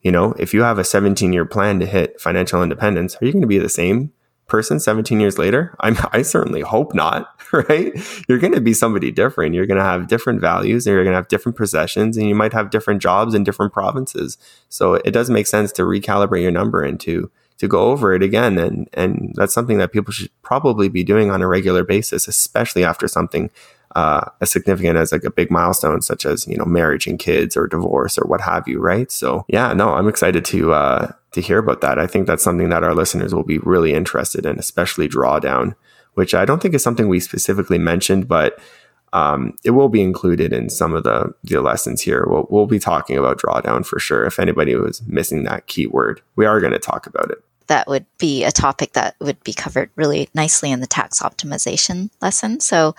You 0.00 0.10
know, 0.10 0.34
if 0.38 0.52
you 0.52 0.62
have 0.62 0.78
a 0.78 0.84
17 0.84 1.32
year 1.32 1.44
plan 1.44 1.78
to 1.80 1.86
hit 1.86 2.20
financial 2.20 2.62
independence, 2.62 3.16
are 3.16 3.24
you 3.24 3.32
going 3.32 3.42
to 3.42 3.46
be 3.46 3.58
the 3.58 3.68
same 3.68 4.12
person 4.46 4.78
17 4.78 5.20
years 5.20 5.38
later? 5.38 5.74
I'm, 5.80 5.96
I 6.12 6.22
certainly 6.22 6.60
hope 6.60 6.94
not, 6.94 7.34
right? 7.52 7.92
You're 8.28 8.38
going 8.38 8.54
to 8.54 8.60
be 8.60 8.74
somebody 8.74 9.10
different. 9.10 9.54
You're 9.54 9.66
going 9.66 9.78
to 9.78 9.84
have 9.84 10.08
different 10.08 10.40
values 10.40 10.86
and 10.86 10.94
you're 10.94 11.04
going 11.04 11.12
to 11.12 11.18
have 11.18 11.28
different 11.28 11.56
possessions 11.56 12.16
and 12.16 12.28
you 12.28 12.34
might 12.34 12.52
have 12.52 12.70
different 12.70 13.00
jobs 13.02 13.34
in 13.34 13.44
different 13.44 13.72
provinces. 13.72 14.38
So 14.68 14.94
it 14.94 15.12
does 15.12 15.30
make 15.30 15.46
sense 15.46 15.72
to 15.72 15.82
recalibrate 15.82 16.42
your 16.42 16.50
number 16.50 16.82
and 16.82 17.00
to, 17.00 17.30
to 17.58 17.68
go 17.68 17.90
over 17.90 18.12
it 18.12 18.22
again. 18.22 18.58
And, 18.58 18.88
and 18.94 19.32
that's 19.36 19.54
something 19.54 19.78
that 19.78 19.92
people 19.92 20.12
should 20.12 20.30
probably 20.42 20.88
be 20.88 21.04
doing 21.04 21.30
on 21.30 21.42
a 21.42 21.48
regular 21.48 21.84
basis, 21.84 22.26
especially 22.26 22.84
after 22.84 23.06
something 23.06 23.50
uh, 23.94 24.30
as 24.40 24.50
significant 24.50 24.96
as 24.96 25.12
like 25.12 25.24
a 25.24 25.30
big 25.30 25.50
milestone 25.50 26.00
such 26.00 26.24
as 26.24 26.46
you 26.46 26.56
know 26.56 26.64
marriage 26.64 27.06
and 27.06 27.18
kids 27.18 27.56
or 27.56 27.66
divorce 27.66 28.18
or 28.18 28.26
what 28.26 28.40
have 28.40 28.66
you 28.66 28.80
right 28.80 29.10
so 29.10 29.44
yeah 29.48 29.72
no 29.72 29.90
i'm 29.90 30.08
excited 30.08 30.44
to 30.44 30.72
uh, 30.72 31.10
to 31.32 31.40
hear 31.40 31.58
about 31.58 31.80
that 31.80 31.98
i 31.98 32.06
think 32.06 32.26
that's 32.26 32.44
something 32.44 32.68
that 32.68 32.84
our 32.84 32.94
listeners 32.94 33.34
will 33.34 33.44
be 33.44 33.58
really 33.58 33.92
interested 33.92 34.46
in 34.46 34.58
especially 34.58 35.08
drawdown 35.08 35.74
which 36.14 36.34
i 36.34 36.44
don't 36.44 36.62
think 36.62 36.74
is 36.74 36.82
something 36.82 37.08
we 37.08 37.20
specifically 37.20 37.78
mentioned 37.78 38.28
but 38.28 38.58
um, 39.14 39.54
it 39.62 39.72
will 39.72 39.90
be 39.90 40.00
included 40.00 40.54
in 40.54 40.70
some 40.70 40.94
of 40.94 41.04
the, 41.04 41.34
the 41.44 41.60
lessons 41.60 42.00
here. 42.00 42.24
We'll, 42.26 42.46
we'll 42.48 42.66
be 42.66 42.78
talking 42.78 43.18
about 43.18 43.38
drawdown 43.38 43.84
for 43.84 43.98
sure. 43.98 44.24
If 44.24 44.38
anybody 44.38 44.74
was 44.74 45.02
missing 45.06 45.44
that 45.44 45.66
keyword, 45.66 46.22
we 46.34 46.46
are 46.46 46.60
going 46.60 46.72
to 46.72 46.78
talk 46.78 47.06
about 47.06 47.30
it 47.30 47.44
that 47.66 47.88
would 47.88 48.06
be 48.18 48.44
a 48.44 48.52
topic 48.52 48.92
that 48.92 49.16
would 49.20 49.42
be 49.44 49.52
covered 49.52 49.90
really 49.96 50.28
nicely 50.34 50.70
in 50.70 50.80
the 50.80 50.86
tax 50.86 51.20
optimization 51.20 52.10
lesson. 52.20 52.60
So 52.60 52.94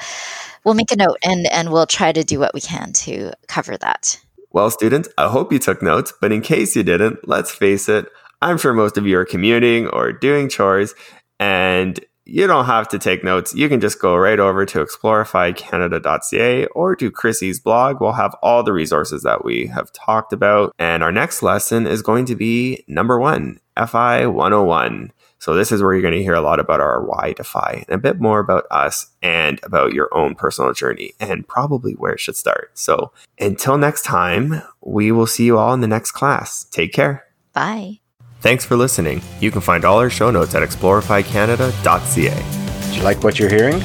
we'll 0.64 0.74
make 0.74 0.92
a 0.92 0.96
note 0.96 1.18
and, 1.24 1.52
and 1.52 1.72
we'll 1.72 1.88
try 1.88 2.12
to 2.12 2.24
do 2.24 2.40
what 2.40 2.54
we 2.54 2.62
can 2.62 2.94
to 2.94 3.32
cover 3.48 3.78
that. 3.78 4.20
Well, 4.52 4.70
students, 4.70 5.10
I 5.18 5.30
hope 5.30 5.52
you 5.52 5.60
took 5.60 5.82
notes, 5.82 6.14
but 6.22 6.32
in 6.32 6.42
case 6.42 6.76
you 6.76 6.84
didn't, 6.84 7.28
let's 7.28 7.52
face 7.52 7.90
it, 7.90 8.08
I'm 8.42 8.58
sure 8.58 8.74
most 8.74 8.98
of 8.98 9.08
you 9.08 9.18
are 9.18 9.26
commuting 9.26 9.88
or 9.88 10.12
doing 10.12 10.50
chores, 10.50 10.94
and 11.40 12.00
you 12.26 12.48
don't 12.48 12.66
have 12.66 12.88
to 12.90 13.00
take 13.00 13.24
notes. 13.24 13.54
You 13.54 13.68
can 13.68 13.82
just 13.82 14.00
go 14.00 14.16
right 14.16 14.40
over 14.40 14.66
to 14.66 14.84
explorifycanada.ca 14.84 16.66
or 16.68 16.96
to 16.96 17.12
Chrissy's 17.12 17.60
blog. 17.60 18.00
We'll 18.00 18.14
have 18.14 18.36
all 18.42 18.64
the 18.64 18.74
resources 18.74 19.24
that 19.24 19.44
we 19.44 19.68
have 19.68 19.92
talked 19.92 20.32
about. 20.32 20.74
And 20.80 21.04
our 21.04 21.12
next 21.12 21.44
lesson 21.44 21.86
is 21.88 22.02
going 22.02 22.26
to 22.26 22.36
be 22.36 22.86
number 22.88 23.20
one, 23.20 23.60
FI 23.78 24.28
101. 24.28 25.12
So 25.40 25.54
this 25.54 25.74
is 25.74 25.82
where 25.82 25.94
you're 25.94 26.02
going 26.02 26.14
to 26.14 26.24
hear 26.24 26.36
a 26.36 26.42
lot 26.42 26.62
about 26.62 26.80
our 26.80 27.04
why 27.04 27.34
to 27.34 27.44
FI 27.44 27.84
and 27.88 27.96
a 27.96 27.98
bit 27.98 28.22
more 28.22 28.40
about 28.40 28.66
us 28.72 29.08
and 29.22 29.60
about 29.64 29.92
your 29.92 30.08
own 30.16 30.36
personal 30.36 30.72
journey 30.72 31.12
and 31.20 31.46
probably 31.46 31.94
where 31.94 32.14
it 32.14 32.22
should 32.22 32.38
start. 32.38 32.72
So 32.76 33.12
until 33.38 33.78
next 33.78 34.04
time, 34.04 34.62
we 34.80 35.12
will 35.12 35.28
see 35.28 35.46
you 35.46 35.58
all 35.58 35.74
in 35.74 35.82
the 35.82 35.88
next 35.88 36.12
class. 36.12 36.64
Take 36.72 36.94
care. 36.94 37.26
Bye. 37.52 38.00
Thanks 38.40 38.64
for 38.64 38.78
listening. 38.78 39.22
You 39.42 39.52
can 39.52 39.62
find 39.62 39.84
all 39.84 40.00
our 40.00 40.10
show 40.10 40.32
notes 40.32 40.56
at 40.56 40.64
explorifycanada.ca. 40.64 42.92
Do 42.92 42.98
you 42.98 43.04
like 43.04 43.24
what 43.24 43.38
you're 43.38 43.50
hearing? 43.50 43.82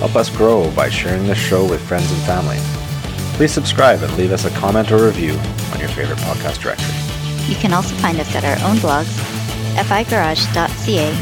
Help 0.00 0.16
us 0.16 0.28
grow 0.28 0.70
by 0.72 0.90
sharing 0.90 1.26
this 1.26 1.38
show 1.38 1.66
with 1.66 1.80
friends 1.86 2.12
and 2.12 2.20
family. 2.22 2.58
Please 3.36 3.52
subscribe 3.52 4.02
and 4.02 4.14
leave 4.18 4.32
us 4.32 4.44
a 4.44 4.50
comment 4.50 4.92
or 4.92 5.06
review 5.06 5.32
on 5.72 5.80
your 5.80 5.88
favorite 5.88 6.18
podcast 6.18 6.60
directory. 6.60 6.99
You 7.50 7.56
can 7.56 7.74
also 7.74 7.94
find 7.96 8.18
us 8.20 8.34
at 8.34 8.44
our 8.44 8.58
own 8.66 8.78
blogs 8.78 9.30
figarage.ca, 9.90 11.12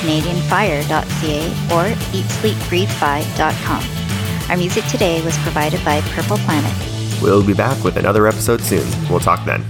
canadianfire.ca, 0.00 1.40
or 1.72 1.84
eatsleepbreathefi.com. 2.12 3.82
Our 4.50 4.56
music 4.56 4.84
today 4.86 5.22
was 5.24 5.36
provided 5.38 5.84
by 5.84 6.00
Purple 6.12 6.38
Planet. 6.38 6.72
We'll 7.20 7.44
be 7.44 7.54
back 7.54 7.82
with 7.84 7.96
another 7.96 8.26
episode 8.26 8.60
soon. 8.60 8.86
We'll 9.08 9.20
talk 9.20 9.44
then. 9.44 9.64